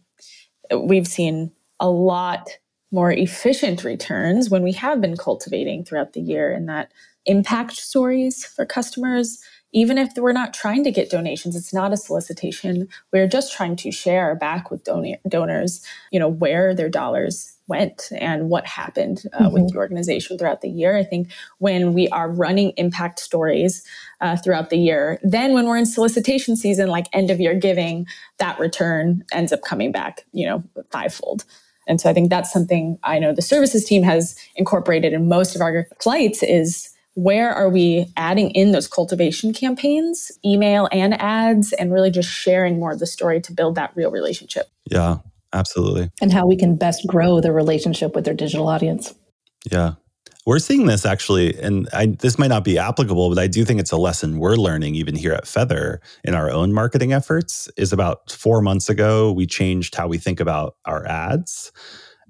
we've 0.76 1.08
seen 1.08 1.52
a 1.80 1.90
lot 1.90 2.50
more 2.92 3.12
efficient 3.12 3.84
returns 3.84 4.50
when 4.50 4.64
we 4.64 4.72
have 4.74 5.00
been 5.00 5.16
cultivating 5.16 5.86
throughout 5.86 6.14
the 6.14 6.22
year, 6.22 6.52
and 6.52 6.68
that 6.70 6.92
impact 7.26 7.74
stories 7.74 8.44
for 8.44 8.66
customers 8.66 9.42
even 9.76 9.98
if 9.98 10.12
we're 10.18 10.34
not 10.34 10.54
trying 10.54 10.84
to 10.84 10.92
get 10.92 11.10
donations 11.10 11.56
it's 11.56 11.74
not 11.74 11.94
a 11.94 11.98
solicitation 11.98 12.88
we're 13.14 13.28
just 13.28 13.54
trying 13.54 13.78
to 13.78 13.92
share 13.92 14.36
back 14.36 14.70
with 14.70 14.84
don- 14.84 15.16
donors 15.30 15.82
you 16.12 16.20
know 16.20 16.28
where 16.28 16.76
their 16.76 16.90
dollars 16.90 17.56
went 17.68 18.10
and 18.20 18.50
what 18.50 18.66
happened 18.66 19.24
uh, 19.34 19.44
mm-hmm. 19.44 19.54
with 19.54 19.72
the 19.72 19.78
organization 19.78 20.38
throughout 20.38 20.62
the 20.62 20.70
year 20.70 20.98
i 20.98 21.04
think 21.04 21.30
when 21.60 21.94
we 21.94 22.08
are 22.10 22.30
running 22.30 22.72
impact 22.78 23.20
stories 23.20 23.84
uh, 24.22 24.36
throughout 24.38 24.70
the 24.70 24.78
year 24.78 25.20
then 25.24 25.54
when 25.54 25.66
we're 25.66 25.78
in 25.78 25.86
solicitation 25.86 26.56
season 26.56 26.90
like 26.90 27.08
end 27.14 27.30
of 27.32 27.40
year 27.40 27.54
giving 27.56 28.06
that 28.38 28.60
return 28.60 29.24
ends 29.32 29.52
up 29.54 29.62
coming 29.62 29.92
back 29.92 30.26
you 30.32 30.46
know 30.46 30.64
fivefold 30.92 31.46
and 31.88 32.02
so 32.02 32.10
i 32.10 32.14
think 32.14 32.30
that's 32.30 32.52
something 32.52 32.98
i 33.04 33.18
know 33.20 33.34
the 33.34 33.42
services 33.42 33.86
team 33.86 34.04
has 34.04 34.36
incorporated 34.56 35.14
in 35.14 35.28
most 35.28 35.56
of 35.56 35.62
our 35.62 35.88
flights 36.00 36.44
is 36.44 36.94
where 37.16 37.54
are 37.54 37.70
we 37.70 38.08
adding 38.18 38.50
in 38.52 38.72
those 38.72 38.88
cultivation 38.88 39.54
campaigns, 39.54 40.32
email 40.44 40.90
and 40.92 41.20
ads, 41.22 41.72
and 41.74 41.94
really 41.94 42.10
just 42.10 42.30
sharing 42.30 42.80
more 42.80 42.92
of 42.92 43.00
the 43.00 43.06
story 43.06 43.40
to 43.42 43.54
build 43.54 43.76
that 43.76 43.92
real 43.96 44.10
relationship? 44.10 44.68
Yeah, 44.90 45.18
absolutely. 45.54 46.10
And 46.22 46.34
how 46.34 46.46
we 46.46 46.58
can 46.58 46.76
best 46.76 47.06
grow 47.08 47.40
the 47.40 47.52
relationship 47.52 48.16
with 48.16 48.26
their 48.26 48.34
digital 48.34 48.68
audience. 48.68 49.14
Yeah. 49.72 49.94
We're 50.46 50.60
seeing 50.60 50.88
this 50.88 51.06
actually, 51.06 51.58
and 51.62 51.88
I, 51.94 52.08
this 52.08 52.38
might 52.38 52.48
not 52.48 52.66
be 52.66 52.78
applicable, 52.78 53.30
but 53.30 53.40
I 53.40 53.48
do 53.48 53.64
think 53.64 53.80
it's 53.80 53.94
a 53.94 53.98
lesson 53.98 54.40
we're 54.40 54.56
learning 54.56 54.96
even 54.96 55.16
here 55.16 55.32
at 55.32 55.46
Feathr 55.46 56.00
in 56.26 56.36
our 56.36 56.52
own 56.52 56.74
marketing 56.74 57.14
efforts. 57.14 57.70
Is 57.78 57.94
about 57.94 58.30
four 58.30 58.62
months 58.62 58.90
ago, 58.90 59.32
we 59.32 59.46
changed 59.46 59.96
how 59.96 60.08
we 60.08 60.18
think 60.18 60.42
about 60.42 60.76
our 60.86 61.08
ads. 61.08 61.72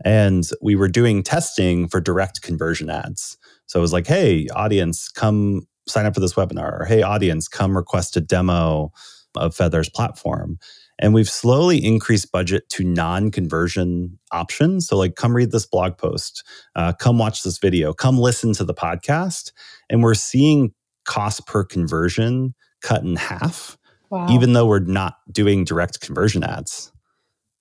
And 0.06 0.48
we 0.62 0.76
were 0.76 0.88
doing 0.88 1.24
testing 1.24 1.88
for 1.88 2.00
direct 2.02 2.42
conversion 2.42 2.90
ads. 2.90 3.38
So 3.66 3.80
it 3.80 3.82
was 3.82 3.94
like, 3.94 4.06
hey, 4.06 4.48
audience, 4.50 5.10
come 5.10 5.68
sign 5.88 6.06
up 6.06 6.14
for 6.14 6.20
this 6.20 6.34
webinar. 6.34 6.82
Or, 6.82 6.86
hey, 6.86 7.02
audience, 7.02 7.48
come 7.48 7.76
request 7.76 8.18
a 8.18 8.22
demo 8.22 8.92
of 9.36 9.56
Feathr's 9.56 9.90
platform. 9.90 10.60
And 11.00 11.14
we've 11.14 11.30
slowly 11.30 11.84
increased 11.84 12.32
budget 12.32 12.70
to 12.70 12.84
non 12.84 13.32
conversion 13.32 14.20
options. 14.32 14.88
So, 14.88 14.98
like, 14.98 15.16
come 15.16 15.36
read 15.36 15.52
this 15.52 15.66
blog 15.66 15.98
post, 15.98 16.44
uh, 16.76 16.94
come 16.94 17.18
watch 17.18 17.44
this 17.44 17.58
video, 17.58 17.94
come 17.94 18.18
listen 18.18 18.54
to 18.54 18.64
the 18.64 18.74
podcast. 18.74 19.52
And 19.90 20.04
we're 20.04 20.14
seeing 20.14 20.74
cost 21.06 21.46
per 21.48 21.64
conversion 21.64 22.54
cut 22.82 23.04
in 23.04 23.16
half, 23.16 23.78
wow. 24.10 24.28
even 24.30 24.54
though 24.54 24.68
we're 24.68 24.80
not 24.80 25.16
doing 25.32 25.66
direct 25.66 26.00
conversion 26.00 26.44
ads. 26.44 26.92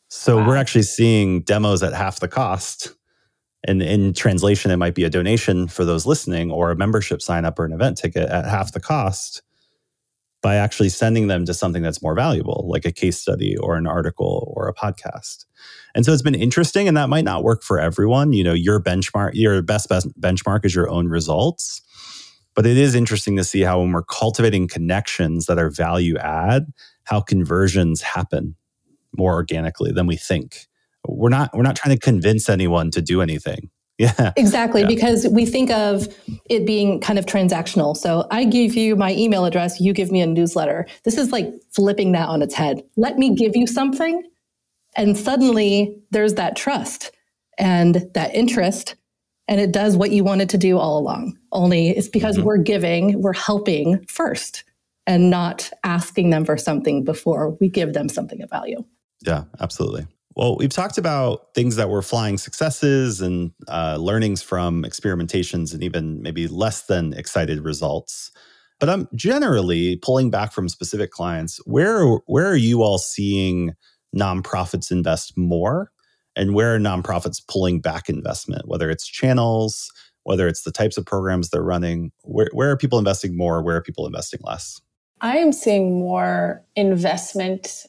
So, 0.08 0.36
wow. 0.36 0.48
we're 0.48 0.56
actually 0.56 0.82
seeing 0.82 1.42
demos 1.42 1.82
at 1.82 1.94
half 1.94 2.20
the 2.20 2.28
cost 2.28 2.94
and 3.64 3.80
in 3.82 4.12
translation, 4.12 4.70
it 4.70 4.76
might 4.76 4.94
be 4.94 5.04
a 5.04 5.10
donation 5.10 5.68
for 5.68 5.84
those 5.84 6.04
listening 6.04 6.50
or 6.50 6.70
a 6.70 6.76
membership 6.76 7.22
sign 7.22 7.44
up 7.44 7.58
or 7.58 7.64
an 7.64 7.72
event 7.72 7.96
ticket 7.96 8.28
at 8.28 8.44
half 8.44 8.72
the 8.72 8.80
cost 8.80 9.42
by 10.42 10.56
actually 10.56 10.88
sending 10.88 11.28
them 11.28 11.44
to 11.46 11.54
something 11.54 11.82
that's 11.82 12.02
more 12.02 12.14
valuable, 12.14 12.66
like 12.68 12.84
a 12.84 12.92
case 12.92 13.18
study 13.18 13.56
or 13.56 13.76
an 13.76 13.86
article 13.86 14.52
or 14.56 14.68
a 14.68 14.74
podcast. 14.74 15.44
And 15.94 16.04
so 16.04 16.12
it's 16.12 16.22
been 16.22 16.34
interesting, 16.34 16.88
and 16.88 16.96
that 16.96 17.08
might 17.08 17.24
not 17.24 17.44
work 17.44 17.62
for 17.62 17.78
everyone. 17.78 18.32
You 18.32 18.44
know, 18.44 18.52
your 18.52 18.82
benchmark, 18.82 19.30
your 19.34 19.62
best, 19.62 19.88
best 19.88 20.08
benchmark 20.20 20.64
is 20.64 20.74
your 20.74 20.90
own 20.90 21.08
results. 21.08 21.80
But 22.54 22.66
it 22.66 22.76
is 22.76 22.94
interesting 22.94 23.36
to 23.36 23.44
see 23.44 23.62
how 23.62 23.80
when 23.80 23.92
we're 23.92 24.02
cultivating 24.02 24.68
connections 24.68 25.46
that 25.46 25.58
are 25.58 25.70
value 25.70 26.18
add, 26.18 26.66
how 27.04 27.20
conversions 27.20 28.02
happen 28.02 28.56
more 29.16 29.32
organically 29.32 29.92
than 29.92 30.06
we 30.06 30.16
think 30.16 30.66
we're 31.06 31.28
not 31.28 31.50
we're 31.54 31.62
not 31.62 31.76
trying 31.76 31.94
to 31.94 32.00
convince 32.00 32.48
anyone 32.48 32.90
to 32.90 33.02
do 33.02 33.20
anything 33.20 33.70
yeah. 34.02 34.32
Exactly 34.36 34.80
yeah. 34.82 34.88
because 34.88 35.28
we 35.28 35.46
think 35.46 35.70
of 35.70 36.08
it 36.50 36.66
being 36.66 37.00
kind 37.00 37.18
of 37.18 37.26
transactional. 37.26 37.96
So 37.96 38.26
i 38.30 38.44
give 38.44 38.74
you 38.74 38.96
my 38.96 39.12
email 39.12 39.44
address 39.44 39.80
you 39.80 39.92
give 39.92 40.10
me 40.10 40.20
a 40.20 40.26
newsletter. 40.26 40.86
This 41.04 41.16
is 41.16 41.30
like 41.30 41.52
flipping 41.70 42.12
that 42.12 42.28
on 42.28 42.42
its 42.42 42.54
head. 42.54 42.82
Let 42.96 43.18
me 43.18 43.34
give 43.34 43.54
you 43.54 43.66
something 43.66 44.22
and 44.96 45.16
suddenly 45.16 45.96
there's 46.10 46.34
that 46.34 46.56
trust 46.56 47.12
and 47.58 48.10
that 48.14 48.34
interest 48.34 48.96
and 49.48 49.60
it 49.60 49.72
does 49.72 49.96
what 49.96 50.10
you 50.10 50.24
wanted 50.24 50.48
to 50.50 50.58
do 50.58 50.78
all 50.78 50.98
along. 50.98 51.38
Only 51.52 51.90
it's 51.90 52.08
because 52.08 52.36
mm-hmm. 52.36 52.46
we're 52.46 52.58
giving 52.58 53.22
we're 53.22 53.32
helping 53.32 54.04
first 54.06 54.64
and 55.06 55.30
not 55.30 55.70
asking 55.84 56.30
them 56.30 56.44
for 56.44 56.56
something 56.56 57.04
before 57.04 57.50
we 57.60 57.68
give 57.68 57.92
them 57.92 58.08
something 58.08 58.42
of 58.42 58.50
value. 58.50 58.84
Yeah 59.24 59.44
absolutely 59.60 60.06
well, 60.34 60.56
we've 60.56 60.70
talked 60.70 60.98
about 60.98 61.54
things 61.54 61.76
that 61.76 61.90
were 61.90 62.02
flying 62.02 62.38
successes 62.38 63.20
and 63.20 63.52
uh, 63.68 63.96
learnings 64.00 64.42
from 64.42 64.82
experimentations 64.84 65.74
and 65.74 65.82
even 65.82 66.22
maybe 66.22 66.46
less 66.48 66.82
than 66.82 67.12
excited 67.12 67.60
results. 67.60 68.30
But 68.80 68.88
I'm 68.88 69.08
generally 69.14 69.96
pulling 69.96 70.30
back 70.30 70.52
from 70.52 70.68
specific 70.68 71.10
clients. 71.10 71.60
Where 71.66 72.04
where 72.26 72.46
are 72.46 72.56
you 72.56 72.82
all 72.82 72.98
seeing 72.98 73.74
nonprofits 74.16 74.90
invest 74.90 75.36
more, 75.36 75.92
and 76.34 76.54
where 76.54 76.74
are 76.74 76.78
nonprofits 76.80 77.40
pulling 77.46 77.80
back 77.80 78.08
investment? 78.08 78.66
Whether 78.66 78.90
it's 78.90 79.06
channels, 79.06 79.90
whether 80.24 80.48
it's 80.48 80.62
the 80.62 80.72
types 80.72 80.96
of 80.96 81.06
programs 81.06 81.50
they're 81.50 81.62
running, 81.62 82.10
where 82.22 82.48
where 82.52 82.70
are 82.70 82.76
people 82.76 82.98
investing 82.98 83.36
more? 83.36 83.62
Where 83.62 83.76
are 83.76 83.82
people 83.82 84.06
investing 84.06 84.40
less? 84.42 84.80
I 85.20 85.36
am 85.36 85.52
seeing 85.52 86.00
more 86.00 86.64
investment 86.74 87.86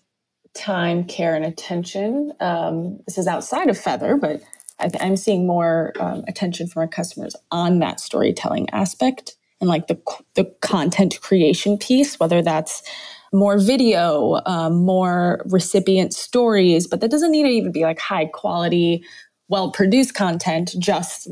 time, 0.56 1.06
care, 1.06 1.36
and 1.36 1.46
attention. 1.46 2.32
Um, 2.40 3.00
this 3.06 3.18
is 3.18 3.28
outside 3.28 3.70
of 3.70 3.78
Feathr, 3.78 4.20
but 4.20 4.42
I 4.80 4.90
am 5.00 5.18
seeing 5.18 5.48
more 5.48 5.94
um, 6.00 6.24
attention 6.28 6.68
from 6.68 6.82
our 6.82 6.88
customers 6.88 7.36
on 7.52 7.80
that 7.80 8.00
storytelling 8.00 8.70
aspect 8.72 9.36
and 9.62 9.70
like 9.70 9.88
the 9.88 10.00
the 10.36 10.46
content 10.62 11.20
creation 11.22 11.78
piece, 11.78 12.20
whether 12.20 12.42
that's 12.42 12.84
more 13.32 13.58
video, 13.58 14.42
um, 14.46 14.76
more 14.84 15.42
recipient 15.46 16.14
stories, 16.14 16.86
but 16.86 17.02
that 17.02 17.10
doesn't 17.10 17.32
need 17.32 17.44
to 17.44 17.50
even 17.50 17.72
be 17.72 17.84
like 17.84 18.00
high 18.00 18.26
quality, 18.26 19.04
well 19.48 19.72
produced 19.72 20.14
content. 20.14 20.76
Just 20.78 21.30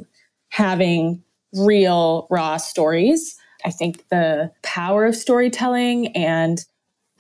having 0.50 1.22
real 1.54 2.28
raw 2.30 2.58
stories. 2.58 3.36
I 3.66 3.70
think 3.70 4.08
the 4.10 4.52
power 4.64 5.06
of 5.06 5.16
storytelling 5.16 6.16
and 6.16 6.64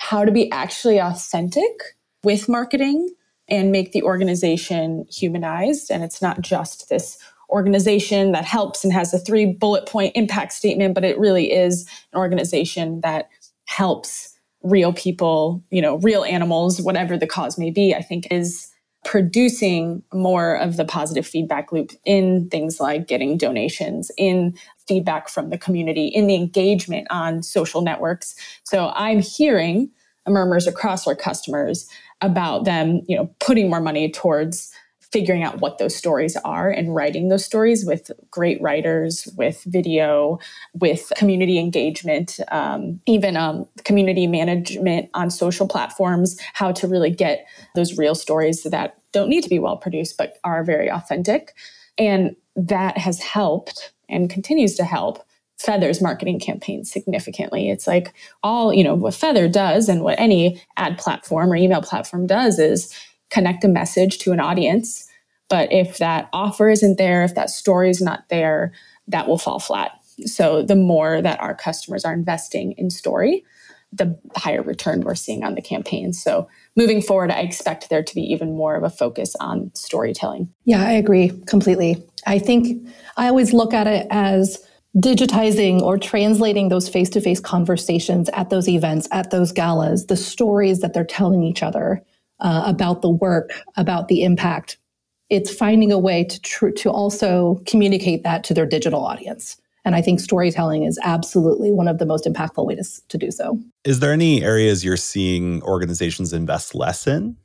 how 0.02 0.26
to 0.26 0.32
be 0.32 0.52
actually 0.52 1.00
authentic 1.00 1.96
with 2.24 2.50
marketing 2.50 3.08
and 3.48 3.72
make 3.72 3.92
the 3.92 4.02
organization 4.02 5.06
humanized. 5.12 5.92
And 5.92 6.04
it's 6.04 6.24
not 6.24 6.42
just 6.42 6.90
this 6.90 7.20
organization 7.52 8.32
that 8.32 8.44
helps 8.44 8.84
and 8.84 8.92
has 8.92 9.14
a 9.14 9.20
three 9.20 9.46
bullet 9.46 9.86
point 9.86 10.14
impact 10.16 10.54
statement, 10.54 10.96
but 10.96 11.04
it 11.04 11.20
really 11.20 11.52
is 11.52 11.88
an 12.14 12.20
organization 12.20 13.02
that 13.02 13.30
helps 13.66 14.36
real 14.64 14.92
people, 14.92 15.64
you 15.70 15.84
know, 15.84 15.98
real 16.00 16.24
animals, 16.24 16.82
whatever 16.82 17.16
the 17.16 17.28
cause 17.28 17.60
may 17.60 17.70
be, 17.70 17.94
I 17.94 18.02
think 18.02 18.28
is 18.32 18.72
producing 19.06 20.02
more 20.12 20.56
of 20.56 20.78
the 20.78 20.86
positive 20.86 21.28
feedback 21.28 21.72
loop 21.72 21.92
in 22.06 22.50
things 22.50 22.80
like 22.80 23.08
getting 23.08 23.38
donations, 23.38 24.10
in 24.18 24.56
feedback 24.92 25.30
from 25.30 25.52
the 25.52 25.58
community, 25.58 26.08
in 26.08 26.28
the 26.28 26.36
engagement 26.36 27.08
on 27.10 27.42
social 27.42 27.82
networks. 27.82 28.36
So 28.66 28.92
I'm 28.94 29.22
hearing 29.22 29.90
murmurs 30.28 30.68
across 30.68 31.08
our 31.08 31.16
customers 31.16 31.88
about 32.20 32.66
them, 32.66 33.00
you 33.08 33.16
know, 33.16 33.34
putting 33.40 33.70
more 33.70 33.80
money 33.80 34.12
towards 34.12 34.70
figuring 35.14 35.44
out 35.44 35.62
what 35.62 35.78
those 35.78 35.96
stories 35.96 36.36
are 36.44 36.70
and 36.70 36.94
writing 36.94 37.30
those 37.30 37.46
stories 37.46 37.86
with 37.86 38.12
great 38.32 38.62
writers, 38.62 39.30
with 39.38 39.64
video, 39.66 40.40
with 40.74 41.10
community 41.16 41.58
engagement, 41.58 42.42
um, 42.50 43.00
even 43.06 43.38
um, 43.38 43.66
community 43.86 44.28
management 44.28 45.10
on 45.14 45.30
social 45.30 45.68
platforms, 45.70 46.38
how 46.54 46.74
to 46.74 46.86
really 46.86 47.12
get 47.12 47.46
those 47.76 47.98
real 47.98 48.16
stories 48.16 48.64
that 48.64 48.98
don't 49.14 49.30
need 49.30 49.44
to 49.44 49.50
be 49.50 49.60
well 49.60 49.78
produced, 49.78 50.18
but 50.18 50.38
are 50.44 50.66
very 50.66 50.92
authentic. 50.92 51.54
And 51.98 52.36
that 52.58 52.98
has 52.98 53.22
helped 53.22 53.94
and 54.12 54.30
continues 54.30 54.76
to 54.76 54.84
help 54.84 55.26
Feathr's 55.60 56.02
marketing 56.02 56.40
campaign 56.40 56.84
significantly. 56.84 57.70
It's 57.70 57.88
like 57.88 58.14
all, 58.44 58.74
you 58.74 58.84
know, 58.84 58.96
what 58.96 59.14
Feathr 59.14 59.52
does 59.52 59.90
and 59.90 60.04
what 60.04 60.20
any 60.20 60.62
ad 60.78 60.98
platform 60.98 61.52
or 61.52 61.56
email 61.56 61.82
platform 61.82 62.28
does 62.28 62.60
is 62.60 62.94
connect 63.30 63.64
a 63.64 63.68
message 63.68 64.18
to 64.20 64.32
an 64.32 64.40
audience. 64.40 65.08
But 65.50 65.72
if 65.72 65.98
that 66.00 66.30
offer 66.34 66.70
isn't 66.70 66.98
there, 66.98 67.24
if 67.24 67.36
that 67.36 67.50
story 67.50 67.90
is 67.90 68.02
not 68.02 68.28
there, 68.30 68.74
that 69.08 69.28
will 69.28 69.38
fall 69.38 69.60
flat. 69.60 69.92
So 70.26 70.62
the 70.62 70.76
more 70.76 71.22
that 71.22 71.40
our 71.40 71.56
customers 71.56 72.06
are 72.06 72.14
investing 72.14 72.74
in 72.74 72.90
story, 72.90 73.44
the 73.92 74.18
higher 74.36 74.62
return 74.62 75.02
we're 75.02 75.16
seeing 75.16 75.44
on 75.44 75.56
the 75.56 75.62
campaign. 75.62 76.14
So 76.14 76.48
moving 76.76 77.02
forward, 77.02 77.32
I 77.32 77.42
expect 77.42 77.90
there 77.90 78.04
to 78.04 78.16
be 78.16 78.22
even 78.22 78.56
more 78.56 78.76
of 78.76 78.84
a 78.84 78.90
focus 78.90 79.36
on 79.40 79.72
storytelling. 79.74 80.50
Yeah, 80.66 80.84
I 80.84 80.94
agree 80.94 81.32
completely. 81.48 82.04
I 82.26 82.40
think 82.40 82.88
I 83.18 83.28
always 83.28 83.54
look 83.54 83.74
at 83.74 83.88
it 83.88 84.08
as 84.10 84.64
digitizing 84.98 85.82
or 85.82 85.98
translating 85.98 86.70
those 86.70 86.90
face 86.90 87.10
to 87.10 87.22
face 87.22 87.40
conversations 87.40 88.30
at 88.34 88.50
those 88.50 88.68
events, 88.68 89.08
at 89.12 89.32
those 89.32 89.52
galas, 89.52 90.08
the 90.08 90.18
stories 90.18 90.82
that 90.82 90.94
they're 90.94 91.06
telling 91.06 91.44
each 91.44 91.64
other 91.64 92.04
uh, 92.42 92.64
about 92.66 93.02
the 93.02 93.10
work, 93.10 93.52
about 93.78 94.08
the 94.10 94.24
impact. 94.24 94.78
It's 95.30 95.54
finding 95.54 95.94
a 95.94 96.00
way 96.00 96.26
to, 96.26 96.42
tr- 96.42 96.70
to 96.72 96.92
also 96.92 97.62
communicate 97.66 98.24
that 98.24 98.44
to 98.46 98.54
their 98.54 98.66
digital 98.66 99.06
audience. 99.06 99.61
And 99.84 99.96
I 99.96 100.02
think 100.02 100.20
storytelling 100.20 100.84
is 100.84 101.00
absolutely 101.04 101.72
one 101.72 101.88
of 101.88 101.98
the 101.98 102.06
most 102.06 102.26
impactful 102.26 102.66
ways 102.66 103.02
to 103.10 103.18
do 103.18 103.32
so. 103.32 103.60
Is 103.84 104.00
there 104.00 104.14
any 104.14 104.44
areas 104.44 104.86
you're 104.86 104.98
seeing 104.98 105.62
organizations 105.64 106.34
invest 106.34 106.76
less 106.76 107.08
in, 107.08 107.36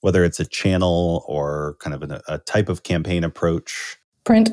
whether 0.00 0.24
it's 0.24 0.38
a 0.38 0.44
channel 0.44 1.24
or 1.26 1.76
kind 1.80 1.94
of 1.94 2.02
an, 2.02 2.20
a 2.28 2.38
type 2.38 2.68
of 2.68 2.82
campaign 2.82 3.24
approach? 3.24 3.96
Print, 4.24 4.50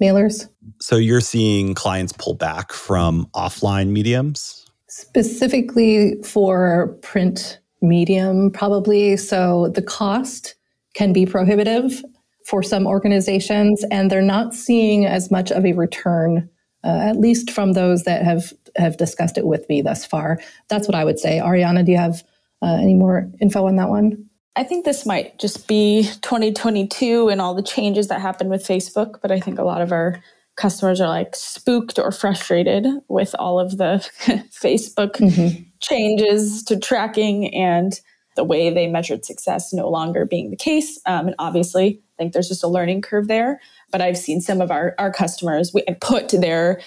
mailers. 0.00 0.48
So 0.80 0.96
you're 0.96 1.20
seeing 1.20 1.74
clients 1.74 2.12
pull 2.14 2.34
back 2.34 2.72
from 2.72 3.26
offline 3.34 3.88
mediums? 3.88 4.66
Specifically 4.88 6.16
for 6.22 6.96
print 7.02 7.60
medium, 7.82 8.50
probably. 8.50 9.16
So 9.16 9.68
the 9.68 9.82
cost 9.82 10.54
can 10.94 11.12
be 11.12 11.26
prohibitive 11.26 12.02
for 12.46 12.62
some 12.62 12.86
organizations, 12.86 13.84
and 13.90 14.10
they're 14.10 14.22
not 14.22 14.54
seeing 14.54 15.06
as 15.06 15.30
much 15.30 15.52
of 15.52 15.64
a 15.64 15.72
return 15.72 16.48
uh, 16.84 17.00
at 17.02 17.16
least 17.16 17.50
from 17.50 17.72
those 17.72 18.04
that 18.04 18.22
have 18.22 18.52
have 18.76 18.96
discussed 18.96 19.36
it 19.36 19.46
with 19.46 19.68
me 19.68 19.82
thus 19.82 20.04
far. 20.04 20.40
That's 20.68 20.86
what 20.86 20.94
I 20.94 21.04
would 21.04 21.18
say. 21.18 21.38
Ariana, 21.38 21.84
do 21.84 21.92
you 21.92 21.98
have 21.98 22.22
uh, 22.62 22.78
any 22.80 22.94
more 22.94 23.30
info 23.40 23.66
on 23.66 23.76
that 23.76 23.88
one? 23.88 24.26
I 24.56 24.64
think 24.64 24.84
this 24.84 25.06
might 25.06 25.38
just 25.38 25.68
be 25.68 26.02
2022 26.22 27.28
and 27.28 27.40
all 27.40 27.54
the 27.54 27.62
changes 27.62 28.08
that 28.08 28.20
happened 28.20 28.50
with 28.50 28.66
Facebook, 28.66 29.20
but 29.22 29.30
I 29.30 29.40
think 29.40 29.58
a 29.58 29.64
lot 29.64 29.80
of 29.80 29.92
our 29.92 30.20
customers 30.56 31.00
are 31.00 31.08
like 31.08 31.34
spooked 31.34 31.98
or 31.98 32.12
frustrated 32.12 32.86
with 33.08 33.34
all 33.38 33.58
of 33.58 33.78
the 33.78 34.06
Facebook 34.50 35.16
mm-hmm. 35.16 35.62
changes 35.80 36.62
to 36.64 36.78
tracking 36.78 37.54
and 37.54 38.00
the 38.36 38.44
way 38.44 38.70
they 38.70 38.86
measured 38.86 39.24
success 39.24 39.72
no 39.72 39.88
longer 39.88 40.26
being 40.26 40.50
the 40.50 40.56
case. 40.56 41.00
Um, 41.06 41.28
and 41.28 41.36
obviously, 41.38 42.00
I 42.14 42.16
think 42.18 42.32
there's 42.32 42.48
just 42.48 42.64
a 42.64 42.68
learning 42.68 43.02
curve 43.02 43.28
there 43.28 43.60
but 43.90 44.00
I've 44.00 44.18
seen 44.18 44.40
some 44.40 44.60
of 44.60 44.70
our, 44.70 44.94
our 44.98 45.12
customers 45.12 45.74
put 46.00 46.28
their 46.30 46.80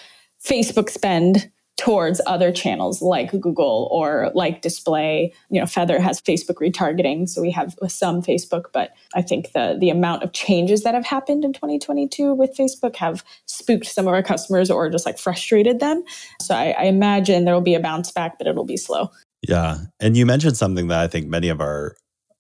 Facebook 0.44 0.90
spend 0.90 1.52
towards 1.78 2.22
other 2.28 2.52
channels 2.52 3.02
like 3.02 3.32
Google 3.32 3.90
or 3.92 4.32
like 4.36 4.62
display. 4.62 5.34
You 5.50 5.60
know, 5.60 5.66
Feathr 5.66 6.00
has 6.00 6.22
Facebook 6.22 6.56
retargeting, 6.56 7.28
so 7.28 7.42
we 7.42 7.52
have 7.52 7.76
some 7.88 8.22
Facebook, 8.22 8.66
but 8.72 8.92
I 9.16 9.22
think 9.22 9.54
the 9.54 9.76
the 9.80 9.90
amount 9.90 10.24
of 10.24 10.34
changes 10.34 10.84
that 10.84 10.94
have 10.94 11.06
happened 11.06 11.44
in 11.44 11.54
2022 11.54 12.34
with 12.34 12.56
Facebook 12.56 12.96
have 12.98 13.24
spooked 13.48 13.88
some 13.88 14.08
of 14.08 14.14
our 14.14 14.24
customers 14.24 14.70
or 14.70 14.90
just 14.90 15.06
like 15.06 15.18
frustrated 15.18 15.80
them. 15.80 16.04
So 16.42 16.56
I, 16.56 16.76
I 16.78 16.84
imagine 16.84 17.46
there 17.46 17.54
will 17.54 17.62
be 17.62 17.76
a 17.76 17.80
bounce 17.80 18.12
back, 18.12 18.38
but 18.38 18.48
it'll 18.48 18.66
be 18.66 18.78
slow. 18.78 19.10
Yeah. 19.48 19.78
And 20.00 20.16
you 20.16 20.26
mentioned 20.26 20.56
something 20.56 20.88
that 20.88 21.00
I 21.00 21.08
think 21.08 21.28
many 21.28 21.50
of 21.50 21.60
our 21.60 21.98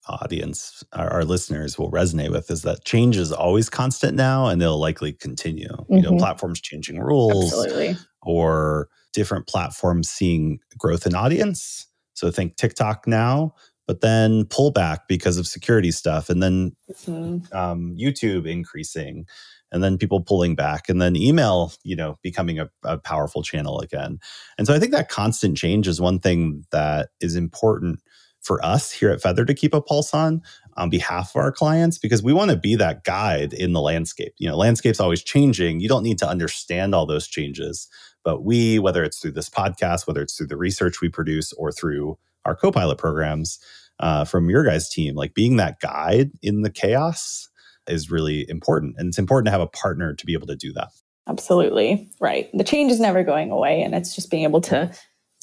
audience, 0.08 0.84
our, 0.94 1.10
our, 1.10 1.24
listeners 1.24 1.78
will 1.78 1.92
resonate 1.92 2.32
with 2.32 2.52
is 2.52 2.64
that 2.64 2.84
change 2.86 3.18
is 3.18 3.32
always 3.32 3.70
constant 3.70 4.16
now 4.16 4.48
and 4.48 4.62
they'll 4.62 4.80
likely 4.80 5.14
continue. 5.14 5.70
Mm-hmm. 5.70 5.94
You 5.94 6.02
know, 6.02 6.10
mm-hmm. 6.10 6.20
platforms 6.20 6.60
changing 6.60 7.00
rules 7.00 7.54
Absolutely. 7.54 7.98
or 8.22 8.90
different 9.14 9.48
platforms 9.48 10.10
seeing 10.10 10.60
growth 10.78 11.06
in 11.06 11.16
audience. 11.16 11.88
So 12.14 12.30
think 12.32 12.58
TikTok 12.58 13.08
now, 13.08 13.56
but 13.88 14.02
then 14.02 14.46
pull 14.46 14.72
back 14.72 15.08
because 15.08 15.38
of 15.38 15.48
security 15.48 15.92
stuff 15.92 16.30
and 16.30 16.44
then 16.44 16.76
mm-hmm. 16.92 17.56
um, 17.56 17.96
YouTube 17.98 18.48
increasing 18.48 19.26
and 19.74 19.84
then 19.84 19.98
people 19.98 20.22
pulling 20.22 20.56
back 20.56 20.88
and 20.88 21.02
then 21.02 21.16
email 21.16 21.74
you 21.84 21.96
know 21.96 22.16
becoming 22.22 22.60
a, 22.60 22.70
a, 22.84 22.98
powerful 22.98 23.42
channel 23.42 23.80
again 23.80 24.20
and 24.58 24.68
so 24.68 24.74
i 24.74 24.80
think 24.80 24.92
that 24.92 25.10
constant 25.10 25.58
change 25.58 25.88
is 25.88 26.00
one 26.00 26.20
thing 26.20 26.64
that 26.72 27.10
is 27.20 27.36
important 27.36 28.00
for 28.44 28.64
us 28.64 28.92
here 28.92 29.10
at 29.10 29.22
Feathr 29.22 29.48
to 29.48 29.54
keep 29.54 29.74
a 29.74 29.82
pulse 29.82 30.14
on 30.14 30.42
on 30.76 30.90
behalf 30.90 31.36
of 31.36 31.40
our 31.40 31.52
clients 31.52 31.98
because 31.98 32.24
we 32.24 32.34
want 32.34 32.52
to 32.52 32.58
be 32.58 32.76
that 32.76 33.04
guide 33.04 33.54
in 33.54 33.74
the 33.74 33.82
landscape. 33.82 34.34
You 34.38 34.50
know, 34.50 34.58
landscape's 34.58 35.00
always 35.00 35.24
changing. 35.24 35.80
You 35.80 35.88
don't 35.88 36.04
need 36.04 36.18
to 36.20 36.28
understand 36.28 36.96
all 36.96 37.06
those 37.06 37.28
changes, 37.28 37.88
but 38.24 38.44
we, 38.44 38.80
whether 38.80 39.04
it's 39.04 39.20
through 39.20 39.34
this 39.34 39.50
podcast, 39.50 40.08
whether 40.08 40.22
it's 40.22 40.36
through 40.36 40.48
the 40.48 40.58
research 40.58 41.02
we 41.02 41.10
produce 41.10 41.54
or 41.54 41.72
through 41.72 42.18
our 42.46 42.56
co-pilot 42.56 42.98
programs 42.98 43.60
uh, 44.00 44.26
from 44.26 44.50
your 44.50 44.64
guys' 44.64 44.90
team, 44.90 45.16
like 45.16 45.34
being 45.34 45.58
that 45.58 45.80
guide 45.80 46.32
in 46.42 46.62
the 46.62 46.72
chaos 46.72 47.50
is 47.88 48.10
really 48.10 48.50
important. 48.50 48.96
And 48.98 49.10
it's 49.10 49.20
important 49.20 49.48
to 49.48 49.52
have 49.52 49.62
a 49.62 49.68
partner 49.68 50.14
to 50.14 50.26
be 50.26 50.34
able 50.34 50.48
to 50.48 50.56
do 50.56 50.74
that. 50.74 50.90
Absolutely. 51.28 52.10
Right. 52.20 52.50
The 52.54 52.64
change 52.64 52.92
is 52.92 53.00
never 53.00 53.24
going 53.24 53.52
away. 53.52 53.82
And 53.82 53.96
it's 53.96 54.16
just 54.16 54.30
being 54.30 54.44
able 54.44 54.62
to 54.62 54.92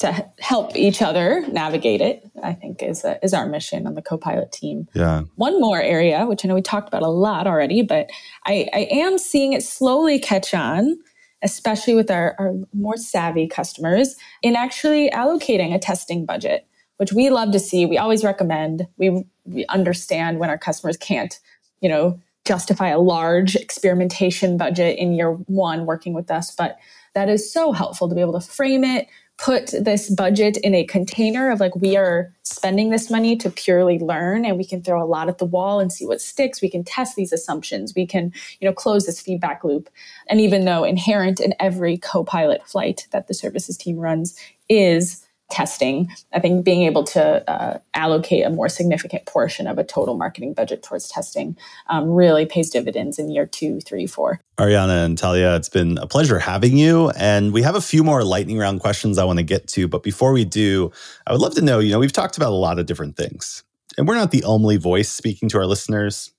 to 0.01 0.29
help 0.39 0.75
each 0.75 1.01
other 1.01 1.45
navigate 1.47 2.01
it 2.01 2.29
i 2.43 2.53
think 2.53 2.83
is 2.83 3.03
a, 3.03 3.23
is 3.23 3.33
our 3.33 3.47
mission 3.47 3.87
on 3.87 3.95
the 3.95 4.01
co-pilot 4.01 4.51
team. 4.51 4.87
Yeah. 4.93 5.23
One 5.35 5.59
more 5.61 5.81
area 5.81 6.25
which 6.25 6.43
i 6.43 6.47
know 6.47 6.55
we 6.55 6.61
talked 6.61 6.87
about 6.87 7.03
a 7.03 7.09
lot 7.09 7.47
already 7.47 7.81
but 7.81 8.09
i, 8.45 8.67
I 8.73 8.87
am 8.91 9.17
seeing 9.17 9.53
it 9.53 9.63
slowly 9.63 10.19
catch 10.19 10.53
on 10.53 10.97
especially 11.43 11.95
with 11.95 12.11
our, 12.11 12.35
our 12.37 12.53
more 12.73 12.97
savvy 12.97 13.47
customers 13.47 14.15
in 14.43 14.55
actually 14.55 15.09
allocating 15.09 15.73
a 15.73 15.79
testing 15.79 16.25
budget 16.25 16.67
which 17.01 17.13
we 17.13 17.31
love 17.31 17.51
to 17.51 17.59
see. 17.59 17.87
We 17.87 17.97
always 17.97 18.23
recommend 18.23 18.87
we, 18.97 19.25
we 19.45 19.65
understand 19.69 20.37
when 20.37 20.51
our 20.51 20.57
customers 20.59 20.97
can't 20.97 21.39
you 21.81 21.89
know 21.89 22.19
justify 22.45 22.89
a 22.89 22.99
large 22.99 23.55
experimentation 23.55 24.55
budget 24.55 24.99
in 24.99 25.13
year 25.13 25.31
one 25.31 25.87
working 25.87 26.13
with 26.13 26.29
us 26.29 26.53
but 26.55 26.77
that 27.13 27.27
is 27.27 27.51
so 27.51 27.71
helpful 27.71 28.07
to 28.07 28.15
be 28.15 28.21
able 28.21 28.39
to 28.39 28.47
frame 28.47 28.83
it 28.83 29.07
put 29.41 29.73
this 29.79 30.07
budget 30.11 30.55
in 30.57 30.75
a 30.75 30.85
container 30.85 31.49
of 31.49 31.59
like 31.59 31.75
we 31.75 31.97
are 31.97 32.31
spending 32.43 32.91
this 32.91 33.09
money 33.09 33.35
to 33.35 33.49
purely 33.49 33.97
learn 33.97 34.45
and 34.45 34.55
we 34.55 34.63
can 34.63 34.83
throw 34.83 35.03
a 35.03 35.05
lot 35.05 35.27
at 35.27 35.39
the 35.39 35.45
wall 35.45 35.79
and 35.79 35.91
see 35.91 36.05
what 36.05 36.21
sticks. 36.21 36.61
We 36.61 36.69
can 36.69 36.83
test 36.83 37.15
these 37.15 37.33
assumptions. 37.33 37.93
We 37.95 38.05
can 38.05 38.31
you 38.59 38.69
know 38.69 38.73
close 38.73 39.07
this 39.07 39.19
feedback 39.19 39.63
loop. 39.63 39.89
And 40.29 40.39
even 40.39 40.65
though 40.65 40.83
inherent 40.83 41.39
in 41.39 41.55
every 41.59 41.97
co-pilot 41.97 42.67
flight 42.67 43.07
that 43.11 43.27
the 43.27 43.33
services 43.33 43.77
team 43.77 43.97
runs 43.97 44.37
is 44.69 45.25
testing. 45.51 46.09
I 46.33 46.39
think 46.39 46.65
being 46.65 46.83
able 46.83 47.03
to 47.05 47.49
uh, 47.49 47.79
allocate 47.93 48.45
a 48.45 48.49
more 48.49 48.69
significant 48.69 49.25
portion 49.25 49.67
of 49.67 49.77
a 49.77 49.83
total 49.83 50.17
marketing 50.17 50.53
budget 50.53 50.81
towards 50.81 51.09
testing 51.09 51.57
um, 51.89 52.09
really 52.09 52.45
pays 52.45 52.69
dividends 52.69 53.19
in 53.19 53.29
year 53.29 53.45
two, 53.45 53.79
three, 53.81 54.07
four. 54.07 54.39
Ariana 54.57 55.05
and 55.05 55.17
Talia, 55.17 55.55
it's 55.55 55.69
been 55.69 55.97
a 55.97 56.07
pleasure 56.07 56.39
having 56.39 56.77
you. 56.77 57.09
And 57.11 57.51
we 57.51 57.61
have 57.63 57.75
a 57.75 57.81
few 57.81 58.03
more 58.03 58.23
lightning 58.23 58.57
round 58.57 58.79
questions 58.79 59.17
I 59.17 59.23
want 59.23 59.39
to 59.39 59.43
get 59.43 59.67
to. 59.69 59.87
But 59.87 60.03
before 60.03 60.33
we 60.33 60.45
do, 60.45 60.91
I 61.27 61.31
would 61.31 61.41
love 61.41 61.55
to 61.55 61.61
know 61.61 61.79
you 61.79 61.91
know, 61.91 61.99
we've 61.99 62.13
talked 62.13 62.37
about 62.37 62.51
a 62.51 62.55
lot 62.55 62.79
of 62.79 62.85
different 62.85 63.17
things, 63.17 63.63
and 63.97 64.07
we're 64.07 64.15
not 64.15 64.31
the 64.31 64.43
only 64.43 64.77
voice 64.77 65.09
speaking 65.09 65.49
to 65.49 65.57
our 65.57 65.65
listeners. 65.65 66.31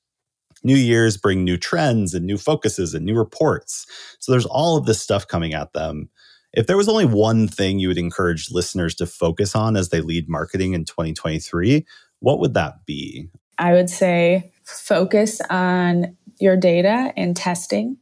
New 0.65 0.77
years 0.77 1.17
bring 1.17 1.43
new 1.43 1.57
trends 1.57 2.15
and 2.15 2.25
new 2.25 2.39
focuses 2.39 2.95
and 2.95 3.05
new 3.05 3.17
reports. 3.17 3.87
So 4.21 4.31
there's 4.31 4.47
all 4.47 4.77
of 4.77 4.87
this 4.87 5.03
stuff 5.03 5.27
coming 5.27 5.55
at 5.55 5.73
them. 5.73 6.09
If 6.53 6.67
there 6.67 6.77
was 6.77 6.89
only 6.89 7.07
one 7.07 7.49
thing 7.49 7.79
you 7.79 7.89
would 7.89 7.99
encourage 7.99 8.51
listeners 8.51 8.95
to 8.97 9.07
focus 9.07 9.55
on 9.55 9.77
as 9.77 9.89
they 9.89 10.01
lead 10.01 10.29
marketing 10.29 10.75
in 10.75 10.85
2023, 10.85 11.87
what 12.21 12.41
would 12.41 12.55
that 12.55 12.85
be? 12.85 13.29
I 13.59 13.73
would 13.73 13.89
say 13.89 14.53
focus 14.65 15.41
on 15.49 16.17
your 16.41 16.57
data 16.57 17.13
and 17.17 17.37
testing 17.37 17.97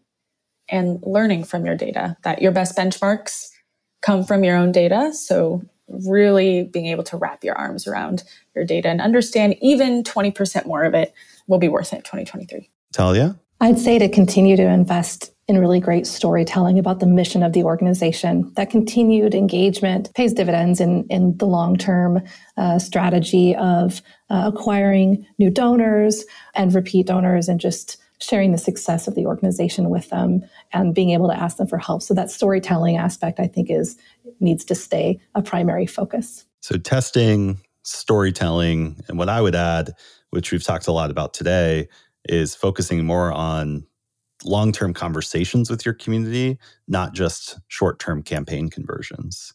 and 0.69 1.03
learning 1.03 1.45
from 1.45 1.67
your 1.67 1.77
data, 1.77 2.17
that 2.23 2.43
your 2.43 2.53
best 2.53 2.77
benchmarks 2.77 3.49
come 4.03 4.25
from 4.25 4.45
your 4.45 4.57
own 4.57 4.73
data. 4.73 5.13
So, 5.13 5.63
really 5.89 6.63
being 6.63 6.87
able 6.87 7.03
to 7.03 7.17
wrap 7.17 7.43
your 7.43 7.57
arms 7.57 7.89
around 7.89 8.23
your 8.55 8.65
data 8.65 8.89
and 8.89 9.01
understand 9.01 9.57
even 9.61 10.05
20% 10.05 10.65
more 10.65 10.85
of 10.85 10.95
it 10.95 11.13
will 11.49 11.59
be 11.59 11.67
worth 11.67 11.93
it 11.93 12.05
2023. 12.05 12.71
Talia? 12.93 13.37
I'd 13.61 13.79
say 13.79 13.99
to 13.99 14.09
continue 14.09 14.57
to 14.57 14.63
invest 14.63 15.33
in 15.51 15.59
really 15.59 15.81
great 15.81 16.07
storytelling 16.07 16.79
about 16.79 17.01
the 17.01 17.07
mission 17.07 17.43
of 17.43 17.53
the 17.53 17.65
organization. 17.65 18.53
That 18.55 18.71
continued 18.71 19.35
engagement 19.35 20.15
pays 20.15 20.33
dividends 20.33 20.81
in, 20.81 21.05
in 21.11 21.37
the 21.39 21.45
long 21.45 21.77
term 21.77 22.23
uh, 22.57 22.79
strategy 22.79 23.57
of 23.57 24.01
uh, 24.31 24.53
acquiring 24.55 25.27
new 25.39 25.51
donors 25.51 26.25
and 26.55 26.73
repeat 26.73 27.09
donors 27.09 27.49
and 27.49 27.59
just 27.59 27.97
sharing 28.21 28.53
the 28.53 28.59
success 28.59 29.09
of 29.09 29.17
the 29.17 29.27
organization 29.27 29.91
with 29.91 30.09
them 30.11 30.45
and 30.73 30.95
being 30.95 31.11
able 31.11 31.27
to 31.29 31.37
ask 31.37 31.57
them 31.57 31.67
for 31.67 31.79
help. 31.79 32.03
So 32.03 32.15
that 32.15 32.31
storytelling 32.31 32.97
aspect, 32.97 33.41
I 33.41 33.49
think, 33.49 33.71
is 33.71 33.97
needs 34.39 34.65
to 34.67 34.77
stay 34.77 35.19
a 35.35 35.43
primary 35.43 35.87
focus. 35.87 36.47
So 36.61 36.77
testing, 36.77 37.59
storytelling, 37.83 39.03
and 39.09 39.19
what 39.19 39.29
I 39.29 39.41
would 39.41 39.57
add, 39.57 39.95
which 40.31 40.53
we've 40.53 40.63
talked 40.63 40.87
a 40.87 40.93
lot 40.93 41.11
about 41.11 41.35
today, 41.35 41.89
is 42.29 42.55
focusing 42.55 43.05
more 43.05 43.33
on 43.33 43.85
long 44.45 44.73
term 44.73 44.95
conversations 44.95 45.71
with 45.71 45.85
your 45.85 45.95
community, 45.95 46.59
not 46.89 47.15
just 47.15 47.59
short 47.69 47.99
term 47.99 48.23
campaign 48.23 48.69
conversions. 48.69 49.53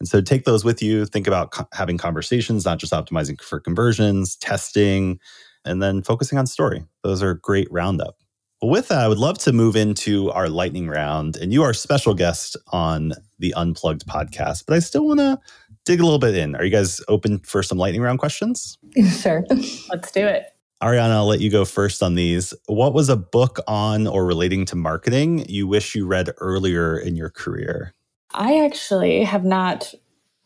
And 0.00 0.08
so 0.08 0.20
take 0.20 0.44
those 0.44 0.64
with 0.64 0.82
you. 0.82 1.04
Think 1.04 1.26
about 1.26 1.50
co- 1.50 1.68
having 1.72 1.98
conversations, 1.98 2.64
not 2.64 2.78
just 2.78 2.92
optimizing 2.92 3.40
for 3.40 3.60
conversions, 3.60 4.36
testing, 4.36 5.18
and 5.64 5.82
then 5.82 6.02
focusing 6.02 6.38
on 6.38 6.46
story. 6.46 6.84
Those 7.04 7.22
are 7.22 7.34
great 7.34 7.68
roundup. 7.70 8.16
Well, 8.62 8.70
with 8.70 8.88
that, 8.88 8.98
I 8.98 9.08
would 9.08 9.18
love 9.18 9.38
to 9.40 9.52
move 9.52 9.76
into 9.76 10.30
our 10.32 10.48
lightning 10.48 10.88
round. 10.88 11.36
And 11.36 11.52
you 11.52 11.62
are 11.62 11.70
a 11.70 11.74
special 11.74 12.14
guest 12.14 12.56
on 12.72 13.12
the 13.38 13.54
Unplugged 13.56 14.06
podcast, 14.06 14.64
but 14.66 14.74
I 14.74 14.80
still 14.80 15.06
want 15.06 15.20
to 15.20 15.38
dig 15.86 16.00
a 16.00 16.02
little 16.02 16.18
bit 16.18 16.36
in. 16.36 16.54
Are 16.54 16.64
you 16.64 16.70
guys 16.70 17.00
open 17.08 17.38
for 17.38 17.62
some 17.62 17.78
lightning 17.78 18.02
round 18.02 18.18
questions? 18.18 18.78
Sure. 19.20 19.44
Let's 19.88 20.10
do 20.12 20.26
it. 20.26 20.46
Ariana, 20.82 21.10
I'll 21.10 21.26
let 21.26 21.40
you 21.40 21.50
go 21.50 21.66
first 21.66 22.02
on 22.02 22.14
these. 22.14 22.54
What 22.66 22.94
was 22.94 23.10
a 23.10 23.16
book 23.16 23.58
on 23.68 24.06
or 24.06 24.24
relating 24.24 24.64
to 24.66 24.76
marketing 24.76 25.44
you 25.46 25.66
wish 25.66 25.94
you 25.94 26.06
read 26.06 26.30
earlier 26.38 26.98
in 26.98 27.16
your 27.16 27.28
career? 27.28 27.92
I 28.32 28.64
actually 28.64 29.24
have 29.24 29.44
not 29.44 29.94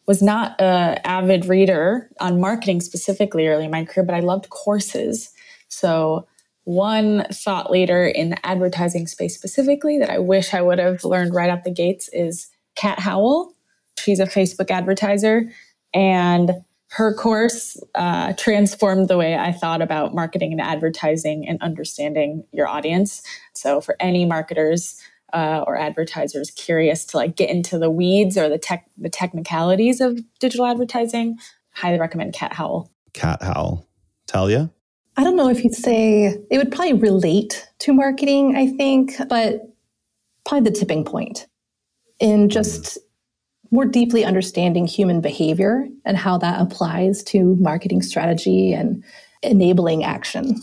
was 0.07 0.20
not 0.20 0.61
a 0.61 1.01
avid 1.07 1.47
reader 1.47 2.11
on 2.20 2.41
marketing 2.41 2.80
specifically 2.80 3.47
early 3.47 3.64
in 3.66 3.70
my 3.70 3.85
career, 3.85 4.05
but 4.05 4.14
I 4.14 4.20
loved 4.20 4.51
courses. 4.51 5.30
So 5.68 6.26
one 6.64 7.24
thought 7.32 7.70
leader 7.70 8.07
in 8.07 8.30
the 8.30 8.47
advertising 8.47 9.07
space 9.07 9.35
specifically 9.35 9.99
that 9.99 10.11
I 10.11 10.18
wish 10.18 10.53
I 10.53 10.62
would 10.62 10.78
have 10.78 11.05
learned 11.05 11.35
right 11.35 11.49
out 11.49 11.64
the 11.64 11.70
gates 11.70 12.09
is 12.12 12.49
Cat 12.74 12.99
Howell. 12.99 13.55
She's 13.99 14.20
a 14.20 14.26
Facebook 14.26 14.70
advertiser, 14.70 15.51
and 15.95 16.53
her 16.95 17.12
course 17.12 17.76
uh, 17.97 18.34
transformed 18.34 19.09
the 19.09 19.16
way 19.16 19.34
I 19.34 19.51
thought 19.51 19.82
about 19.82 20.14
marketing 20.14 20.53
and 20.53 20.61
advertising 20.61 21.47
and 21.49 21.61
understanding 21.61 22.45
your 22.53 22.68
audience. 22.68 23.20
So, 23.53 23.80
for 23.80 23.97
any 23.99 24.24
marketers 24.24 25.01
uh, 25.32 25.64
or 25.66 25.76
advertisers 25.76 26.53
curious 26.53 27.05
to 27.07 27.16
like 27.16 27.34
get 27.34 27.51
into 27.51 27.78
the 27.78 27.90
weeds 27.90 28.38
or 28.38 28.49
the 28.49 28.59
tech 28.59 28.86
the 28.97 29.09
technicalities 29.11 30.01
of 30.01 30.20
digital 30.38 30.66
advertising, 30.66 31.36
highly 31.72 31.99
recommend 31.99 32.32
Cat 32.32 32.53
Howell. 32.53 32.92
Cat 33.12 33.42
Howell. 33.42 33.88
Talia? 34.28 34.70
I 35.16 35.24
don't 35.24 35.36
know 35.36 35.49
if 35.49 35.64
you'd 35.64 35.74
say 35.74 36.38
it 36.49 36.59
would 36.59 36.70
probably 36.70 36.95
relate 36.95 37.68
to 37.80 37.92
marketing, 37.92 38.57
I 38.57 38.68
think, 38.68 39.14
but 39.28 39.62
probably 40.47 40.70
the 40.70 40.76
tipping 40.76 41.05
point 41.05 41.47
in 42.20 42.49
just 42.49 42.99
more 43.74 43.84
deeply 43.84 44.24
understanding 44.24 44.86
human 44.86 45.20
behavior 45.20 45.84
and 46.04 46.16
how 46.16 46.38
that 46.38 46.60
applies 46.60 47.24
to 47.24 47.56
marketing 47.56 48.02
strategy 48.02 48.72
and 48.72 49.02
enabling 49.42 50.04
action. 50.04 50.60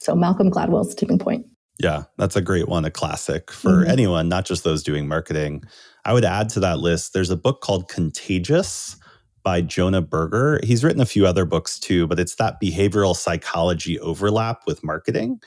So 0.00 0.14
Malcolm 0.14 0.50
Gladwell's 0.50 0.94
tipping 0.94 1.18
point. 1.18 1.44
Yeah, 1.78 2.04
that's 2.16 2.36
a 2.36 2.40
great 2.40 2.66
one, 2.66 2.86
a 2.86 2.90
classic 2.90 3.50
for 3.50 3.82
mm-hmm. 3.82 3.90
anyone, 3.90 4.30
not 4.30 4.46
just 4.46 4.64
those 4.64 4.82
doing 4.82 5.06
marketing. 5.06 5.62
I 6.06 6.14
would 6.14 6.24
add 6.24 6.48
to 6.50 6.60
that 6.60 6.78
list, 6.78 7.12
there's 7.12 7.28
a 7.28 7.36
book 7.36 7.60
called 7.60 7.90
Contagious 7.90 8.96
by 9.42 9.60
Jonah 9.60 10.00
Berger. 10.00 10.58
He's 10.64 10.82
written 10.82 11.02
a 11.02 11.06
few 11.06 11.26
other 11.26 11.44
books 11.44 11.78
too, 11.78 12.06
but 12.06 12.18
it's 12.18 12.36
that 12.36 12.62
behavioral 12.62 13.14
psychology 13.14 14.00
overlap 14.00 14.62
with 14.66 14.82
marketing. 14.82 15.38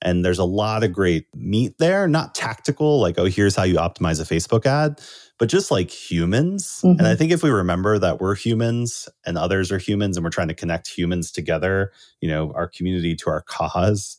And 0.00 0.24
there's 0.24 0.38
a 0.38 0.44
lot 0.44 0.84
of 0.84 0.92
great 0.92 1.26
meat 1.34 1.74
there, 1.78 2.06
not 2.06 2.34
tactical, 2.34 3.00
like, 3.00 3.18
oh, 3.18 3.24
here's 3.24 3.56
how 3.56 3.64
you 3.64 3.76
optimize 3.76 4.20
a 4.20 4.34
Facebook 4.34 4.64
ad, 4.64 5.00
but 5.38 5.48
just 5.48 5.70
like 5.70 5.90
humans. 5.90 6.80
Mm-hmm. 6.84 6.98
And 6.98 7.00
I 7.00 7.04
mm-hmm. 7.10 7.18
think 7.18 7.32
if 7.32 7.42
we 7.42 7.50
remember 7.50 7.98
that 7.98 8.20
we're 8.20 8.36
humans 8.36 9.08
and 9.26 9.36
others 9.36 9.72
are 9.72 9.78
humans 9.78 10.16
and 10.16 10.22
we're 10.22 10.30
trying 10.30 10.48
to 10.48 10.54
connect 10.54 10.88
humans 10.88 11.32
together, 11.32 11.92
you 12.20 12.28
know, 12.28 12.52
our 12.52 12.68
community 12.68 13.16
to 13.16 13.30
our 13.30 13.42
cause, 13.42 14.16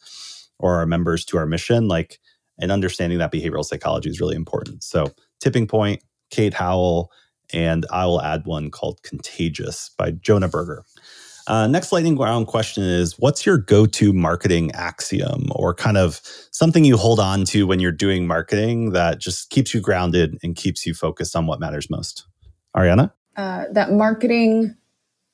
or 0.60 0.76
our 0.76 0.86
members 0.86 1.26
to 1.26 1.38
our 1.38 1.46
mission, 1.46 1.88
like, 1.88 2.20
and 2.60 2.72
understanding 2.72 3.20
that 3.20 3.32
behavioral 3.32 3.64
psychology 3.64 4.10
is 4.10 4.20
really 4.20 4.36
important. 4.36 4.84
So, 4.84 5.14
Tipping 5.40 5.68
Point, 5.68 6.04
Kate 6.30 6.54
Howell, 6.54 7.12
and 7.54 7.86
I 7.92 8.06
will 8.06 8.22
add 8.22 8.46
one 8.46 8.70
called 8.70 9.02
Contagious 9.02 9.92
by 9.98 10.12
Jonah 10.12 10.50
Berger. 10.50 10.84
Uh, 11.50 11.66
next 11.66 11.92
lightning 11.92 12.16
round 12.16 12.46
question 12.46 12.84
is 12.84 13.18
What's 13.18 13.44
your 13.44 13.58
go 13.58 13.88
to 13.88 14.14
marketing 14.14 14.72
axiom 14.74 15.48
or 15.52 15.74
kind 15.74 15.98
of 15.98 16.22
something 16.52 16.86
you 16.86 16.96
hold 16.96 17.20
on 17.20 17.44
to 17.46 17.66
when 17.66 17.80
you're 17.80 17.92
doing 17.92 18.28
marketing 18.28 18.92
that 18.92 19.20
just 19.20 19.50
keeps 19.50 19.74
you 19.74 19.82
grounded 19.82 20.38
and 20.44 20.56
keeps 20.56 20.86
you 20.86 20.94
focused 20.94 21.36
on 21.36 21.48
what 21.48 21.60
matters 21.60 21.90
most? 21.90 22.28
Ariana? 22.78 23.12
Uh, 23.36 23.66
that 23.72 23.92
marketing 23.92 24.76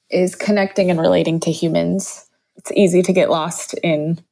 is 0.09 0.35
connecting 0.35 0.89
and 0.89 1.01
relating 1.01 1.41
to 1.41 1.51
humans. 1.51 2.25
It's 2.55 2.71
easy 2.71 3.01
to 3.01 3.11
get 3.11 3.29
lost 3.29 3.73
in 3.83 4.23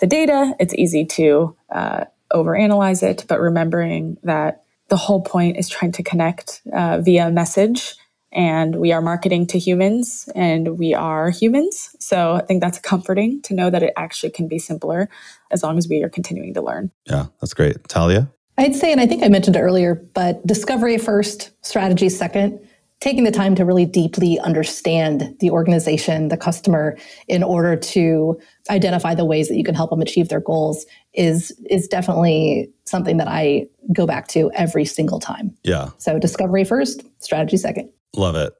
the 0.00 0.06
data, 0.06 0.54
it's 0.58 0.74
easy 0.74 1.06
to 1.06 1.56
uh, 1.72 2.04
overanalyze 2.32 3.02
it, 3.02 3.24
but 3.28 3.40
remembering 3.40 4.18
that 4.24 4.64
the 4.88 4.96
whole 4.96 5.22
point 5.22 5.56
is 5.56 5.68
trying 5.68 5.92
to 5.92 6.02
connect 6.02 6.60
uh, 6.74 6.98
via 6.98 7.30
message. 7.30 7.94
And 8.32 8.76
we 8.76 8.92
are 8.92 9.02
marketing 9.02 9.46
to 9.48 9.58
humans 9.58 10.28
and 10.34 10.78
we 10.78 10.94
are 10.94 11.30
humans. 11.30 11.94
So 11.98 12.34
I 12.34 12.40
think 12.42 12.62
that's 12.62 12.78
comforting 12.78 13.42
to 13.42 13.54
know 13.54 13.68
that 13.70 13.82
it 13.82 13.92
actually 13.96 14.30
can 14.30 14.48
be 14.48 14.58
simpler 14.58 15.08
as 15.50 15.62
long 15.62 15.76
as 15.78 15.88
we 15.88 16.02
are 16.02 16.08
continuing 16.08 16.54
to 16.54 16.62
learn. 16.62 16.90
Yeah, 17.06 17.26
that's 17.40 17.54
great. 17.54 17.86
Talia? 17.88 18.30
I'd 18.58 18.74
say, 18.74 18.92
and 18.92 19.00
I 19.00 19.06
think 19.06 19.22
I 19.22 19.28
mentioned 19.28 19.56
it 19.56 19.60
earlier, 19.60 19.94
but 20.14 20.46
discovery 20.46 20.98
first, 20.98 21.50
strategy 21.64 22.08
second 22.08 22.60
taking 23.02 23.24
the 23.24 23.32
time 23.32 23.56
to 23.56 23.64
really 23.64 23.84
deeply 23.84 24.38
understand 24.38 25.36
the 25.40 25.50
organization, 25.50 26.28
the 26.28 26.36
customer, 26.36 26.96
in 27.26 27.42
order 27.42 27.74
to 27.74 28.40
identify 28.70 29.12
the 29.12 29.24
ways 29.24 29.48
that 29.48 29.56
you 29.56 29.64
can 29.64 29.74
help 29.74 29.90
them 29.90 30.00
achieve 30.00 30.28
their 30.28 30.40
goals 30.40 30.86
is 31.12 31.50
is 31.68 31.88
definitely 31.88 32.70
something 32.84 33.16
that 33.16 33.26
I 33.26 33.66
go 33.92 34.06
back 34.06 34.28
to 34.28 34.52
every 34.54 34.84
single 34.84 35.18
time. 35.18 35.52
Yeah. 35.64 35.90
So 35.98 36.20
discovery 36.20 36.62
first, 36.62 37.02
strategy 37.18 37.56
second. 37.56 37.90
Love 38.16 38.36
it. 38.36 38.52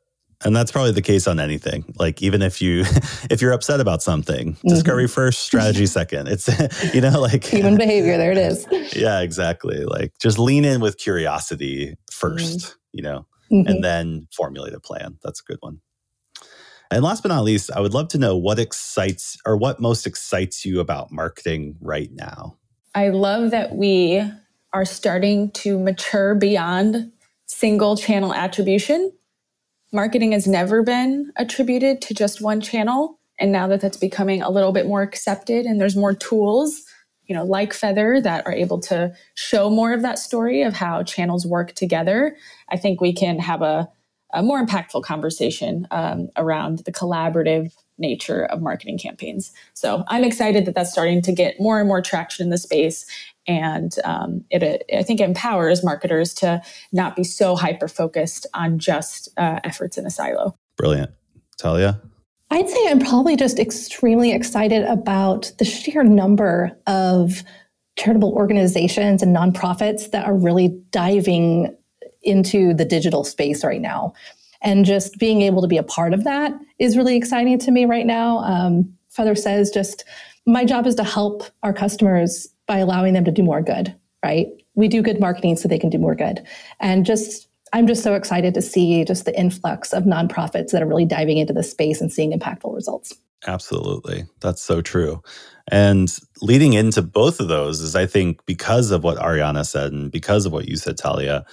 And 0.45 0.57
that's 0.57 0.73
probably 0.73 0.91
the 0.91 1.03
case 1.03 1.29
on 1.29 1.39
anything. 1.39 1.85
Like 1.99 2.21
even 2.21 2.43
if 2.43 2.61
you 2.61 2.81
if 3.31 3.41
you're 3.41 3.53
upset 3.53 3.81
about 3.81 4.03
something, 4.03 4.55
mm-hmm. 4.55 4.69
discovery 4.69 5.09
first, 5.09 5.41
strategy 5.41 5.87
second. 5.99 6.29
It's 6.29 6.49
you 6.95 7.01
know 7.01 7.21
like 7.21 7.45
human 7.45 7.77
behavior. 7.77 8.17
There 8.17 8.33
it 8.33 8.39
is. 8.39 8.67
Yeah, 8.95 9.21
exactly. 9.21 9.85
Like 9.85 10.13
just 10.19 10.39
lean 10.39 10.65
in 10.65 10.81
with 10.81 10.99
curiosity 10.99 11.97
1st 12.11 12.41
mm-hmm. 12.41 12.79
You 12.93 13.03
know, 13.03 13.27
mm-hmm. 13.51 13.69
and 13.69 13.85
then 13.85 14.29
formulate 14.33 14.75
a 14.75 14.81
plan. 14.81 15.19
That's 15.23 15.41
a 15.41 15.45
good 15.45 15.59
one. 15.61 15.81
And 16.91 17.03
last 17.03 17.23
but 17.23 17.31
not 17.31 17.45
least, 17.45 17.71
I 17.75 17.81
would 17.81 17.95
love 17.95 18.09
to 18.09 18.19
know 18.19 18.37
what 18.37 18.59
excites 18.59 19.39
or 19.47 19.57
what 19.57 19.81
most 19.81 20.07
excites 20.07 20.67
you 20.67 20.79
about 20.79 21.11
marketing 21.11 21.77
right 21.81 22.11
now. 22.13 22.59
I 22.95 23.09
love 23.09 23.51
that 23.53 23.75
we 23.75 24.23
are 24.75 24.85
starting 24.85 25.51
to 25.53 25.79
mature 25.79 26.35
beyond 26.35 27.11
single 27.47 27.97
channel 27.97 28.35
attribution. 28.35 29.11
Marketing 29.93 30.33
has 30.33 30.47
never 30.47 30.83
been 30.83 31.33
attributed 31.37 32.01
to 32.03 32.15
just 32.15 32.41
one 32.41 32.61
channel. 32.61 33.19
And 33.39 33.53
now 33.53 33.67
that 33.69 33.81
that's 33.81 33.97
becoming 33.97 34.43
a 34.43 34.51
little 34.51 34.73
bit 34.73 34.87
more 34.87 35.03
accepted 35.03 35.67
and 35.67 35.81
there's 35.81 35.97
more 35.97 36.15
tools 36.15 36.83
you 37.27 37.39
know, 37.39 37.45
like 37.45 37.73
Feathr 37.73 38.23
that 38.23 38.47
are 38.47 38.53
able 38.53 38.81
to 38.81 39.13
show 39.35 39.71
more 39.71 39.93
of 39.93 40.03
that 40.03 40.19
story 40.19 40.63
of 40.63 40.75
how 40.75 41.03
channels 41.03 41.47
work 41.47 41.73
together, 41.73 42.37
I 42.71 42.77
think 42.77 43.01
we 43.01 43.13
can 43.13 43.39
have 43.39 43.63
a, 43.63 43.89
a 44.35 44.43
more 44.43 44.65
impactful 44.65 45.05
conversation 45.05 45.87
um, 45.91 46.29
around 46.37 46.81
the 46.81 46.93
collaborative 46.93 47.73
nature 47.97 48.45
of 48.47 48.61
marketing 48.61 48.99
campaigns. 48.99 49.53
So 49.75 50.05
I'm 50.09 50.25
excited 50.25 50.67
that 50.67 50.75
that's 50.75 50.93
starting 50.93 51.23
to 51.23 51.33
get 51.33 51.61
more 51.61 51.79
and 51.79 51.89
more 51.89 52.03
traction 52.03 52.45
in 52.45 52.51
the 52.51 52.59
space. 52.59 53.07
And 53.47 53.93
um, 54.05 54.45
it, 54.51 54.85
I 54.97 55.03
think, 55.03 55.21
empowers 55.21 55.83
marketers 55.85 56.33
to 56.35 56.63
not 56.93 57.17
be 57.17 57.25
so 57.25 57.57
hyper 57.57 57.89
focused 57.89 58.47
on 58.55 58.79
just 58.79 59.29
uh, 59.37 59.61
efforts 59.65 59.99
in 59.99 60.07
a 60.07 60.11
silo. 60.11 60.57
Brilliant. 60.77 61.11
Talia? 61.59 62.01
I'd 62.51 62.69
say 62.69 62.89
I'm 62.89 63.01
probably 63.01 63.35
just 63.35 63.59
extremely 63.59 64.33
excited 64.33 64.85
about 64.85 65.51
the 65.59 65.65
sheer 65.65 66.05
number 66.05 66.71
of 66.87 67.43
charitable 67.97 68.33
organizations 68.33 69.23
and 69.23 69.35
nonprofits 69.35 70.11
that 70.11 70.27
are 70.27 70.37
really 70.37 70.69
diving 70.91 71.75
into 72.23 72.75
the 72.75 72.85
digital 72.85 73.25
space 73.25 73.65
right 73.65 73.81
now. 73.81 74.13
And 74.63 74.85
just 74.85 75.19
being 75.19 75.43
able 75.43 75.63
to 75.63 75.69
be 75.69 75.79
a 75.79 75.83
part 75.83 76.15
of 76.15 76.25
that 76.25 76.53
is 76.79 76.97
really 76.97 77.17
exciting 77.17 77.59
to 77.59 77.71
me 77.71 77.85
right 77.85 78.07
now. 78.07 78.39
Um, 78.39 78.93
Feathr 79.17 79.37
says, 79.37 79.71
just 79.71 80.05
my 80.47 80.65
job 80.65 80.87
is 80.87 80.95
to 80.97 81.05
help 81.05 81.45
our 81.63 81.73
customers 81.73 82.49
by 82.67 82.79
allowing 82.79 83.15
them 83.15 83.25
to 83.25 83.31
do 83.31 83.43
more 83.43 83.63
good, 83.63 83.95
right? 84.25 84.49
We 84.75 84.89
do 84.89 85.03
good 85.03 85.21
marketing 85.21 85.57
so 85.57 85.69
they 85.69 85.79
can 85.79 85.91
do 85.91 85.99
more 85.99 86.15
good. 86.15 86.47
And 86.81 87.05
just 87.05 87.49
I'm 87.73 87.87
just 87.87 88.03
so 88.03 88.15
excited 88.15 88.55
to 88.55 88.63
see 88.63 89.05
just 89.05 89.25
the 89.25 89.39
influx 89.39 89.93
of 89.93 90.05
nonprofits 90.05 90.71
that 90.71 90.83
are 90.83 90.87
really 90.87 91.07
diving 91.07 91.39
into 91.39 91.55
the 91.55 91.63
space 91.63 92.01
and 92.01 92.13
seeing 92.13 92.39
impactful 92.39 92.75
results. 92.75 93.15
Absolutely. 93.47 94.27
That's 94.41 94.63
so 94.63 94.83
true. 94.83 95.23
And 95.71 96.15
leading 96.41 96.75
into 96.75 97.03
both 97.03 97.41
of 97.41 97.49
those 97.49 97.81
is, 97.81 97.97
I 97.97 98.07
think, 98.07 98.45
because 98.47 98.91
of 98.91 99.05
what 99.05 99.19
Ariana 99.19 99.67
said 99.67 99.93
and 99.93 100.13
because 100.13 100.45
of 100.45 100.53
what 100.53 100.69
you 100.69 100.77
said, 100.77 100.99
Talia, 100.99 101.45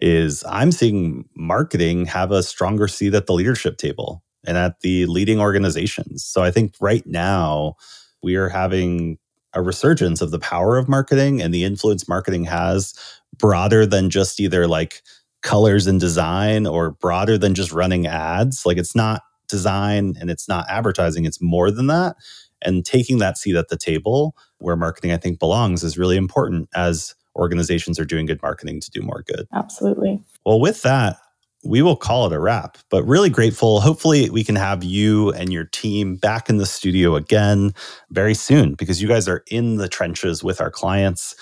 is 0.00 0.44
I'm 0.48 0.72
seeing 0.72 1.28
marketing 1.36 2.06
have 2.06 2.30
a 2.30 2.42
stronger 2.42 2.88
seat 2.88 3.14
at 3.14 3.26
the 3.26 3.32
leadership 3.32 3.76
table 3.76 4.22
and 4.46 4.56
at 4.56 4.80
the 4.80 5.06
leading 5.06 5.40
organizations. 5.40 6.24
So 6.24 6.42
I 6.42 6.50
think 6.50 6.74
right 6.80 7.06
now 7.06 7.74
we 8.22 8.36
are 8.36 8.48
having 8.48 9.18
a 9.56 9.62
resurgence 9.62 10.20
of 10.20 10.30
the 10.30 10.38
power 10.38 10.76
of 10.76 10.88
marketing 10.88 11.40
and 11.42 11.52
the 11.52 11.64
influence 11.64 12.06
marketing 12.06 12.44
has 12.44 12.94
broader 13.38 13.86
than 13.86 14.10
just 14.10 14.38
either 14.38 14.68
like 14.68 15.02
colors 15.42 15.86
and 15.86 15.98
design 15.98 16.66
or 16.66 16.90
broader 16.90 17.38
than 17.38 17.54
just 17.54 17.72
running 17.72 18.06
ads. 18.06 18.66
Like 18.66 18.76
it's 18.76 18.94
not 18.94 19.22
design 19.48 20.14
and 20.20 20.30
it's 20.30 20.46
not 20.46 20.66
advertising, 20.68 21.24
it's 21.24 21.40
more 21.40 21.70
than 21.70 21.86
that. 21.86 22.16
And 22.62 22.84
taking 22.84 23.18
that 23.18 23.38
seat 23.38 23.56
at 23.56 23.68
the 23.68 23.76
table 23.76 24.36
where 24.58 24.76
marketing, 24.76 25.12
I 25.12 25.16
think, 25.16 25.38
belongs 25.38 25.82
is 25.82 25.98
really 25.98 26.16
important 26.16 26.68
as 26.74 27.14
organizations 27.34 27.98
are 27.98 28.04
doing 28.04 28.26
good 28.26 28.42
marketing 28.42 28.80
to 28.80 28.90
do 28.90 29.02
more 29.02 29.24
good. 29.26 29.46
Absolutely. 29.54 30.22
Well, 30.44 30.60
with 30.60 30.82
that, 30.82 31.18
we 31.66 31.82
will 31.82 31.96
call 31.96 32.26
it 32.26 32.32
a 32.32 32.38
wrap, 32.38 32.78
but 32.90 33.04
really 33.04 33.30
grateful. 33.30 33.80
Hopefully, 33.80 34.30
we 34.30 34.44
can 34.44 34.56
have 34.56 34.84
you 34.84 35.32
and 35.32 35.52
your 35.52 35.64
team 35.64 36.16
back 36.16 36.48
in 36.48 36.58
the 36.58 36.66
studio 36.66 37.16
again 37.16 37.72
very 38.10 38.34
soon 38.34 38.74
because 38.74 39.02
you 39.02 39.08
guys 39.08 39.28
are 39.28 39.42
in 39.50 39.76
the 39.76 39.88
trenches 39.88 40.44
with 40.44 40.60
our 40.60 40.70
clients, 40.70 41.34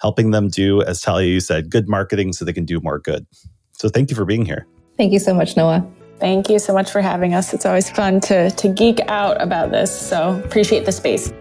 helping 0.00 0.30
them 0.30 0.48
do, 0.48 0.82
as 0.82 1.00
Talia, 1.00 1.28
you 1.28 1.40
said, 1.40 1.70
good 1.70 1.88
marketing 1.88 2.32
so 2.32 2.44
they 2.44 2.52
can 2.52 2.64
do 2.64 2.80
more 2.80 2.98
good. 2.98 3.26
So, 3.72 3.88
thank 3.88 4.10
you 4.10 4.16
for 4.16 4.24
being 4.24 4.44
here. 4.44 4.66
Thank 4.96 5.12
you 5.12 5.18
so 5.18 5.34
much, 5.34 5.56
Noah. 5.56 5.86
Thank 6.18 6.50
you 6.50 6.58
so 6.58 6.74
much 6.74 6.90
for 6.90 7.00
having 7.00 7.32
us. 7.32 7.54
It's 7.54 7.64
always 7.64 7.88
fun 7.90 8.20
to, 8.20 8.50
to 8.50 8.68
geek 8.68 9.00
out 9.08 9.40
about 9.40 9.70
this. 9.70 9.90
So, 9.90 10.40
appreciate 10.44 10.84
the 10.84 10.92
space. 10.92 11.32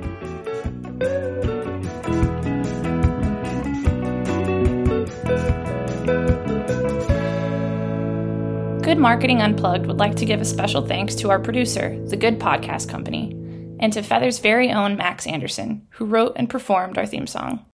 Good 8.89 8.97
Marketing 8.97 9.39
Unplugged 9.39 9.85
would 9.85 9.99
like 9.99 10.15
to 10.15 10.25
give 10.25 10.41
a 10.41 10.45
special 10.45 10.83
thanks 10.83 11.13
to 11.13 11.29
our 11.29 11.37
producer, 11.37 12.03
The 12.07 12.17
Good 12.17 12.39
Podcast 12.39 12.89
Company, 12.89 13.33
and 13.79 13.93
to 13.93 14.01
Feathr's 14.01 14.39
very 14.39 14.71
own 14.71 14.97
Max 14.97 15.27
Anderson, 15.27 15.85
who 15.91 16.05
wrote 16.05 16.33
and 16.37 16.49
performed 16.49 16.97
our 16.97 17.05
theme 17.05 17.27
song. 17.27 17.67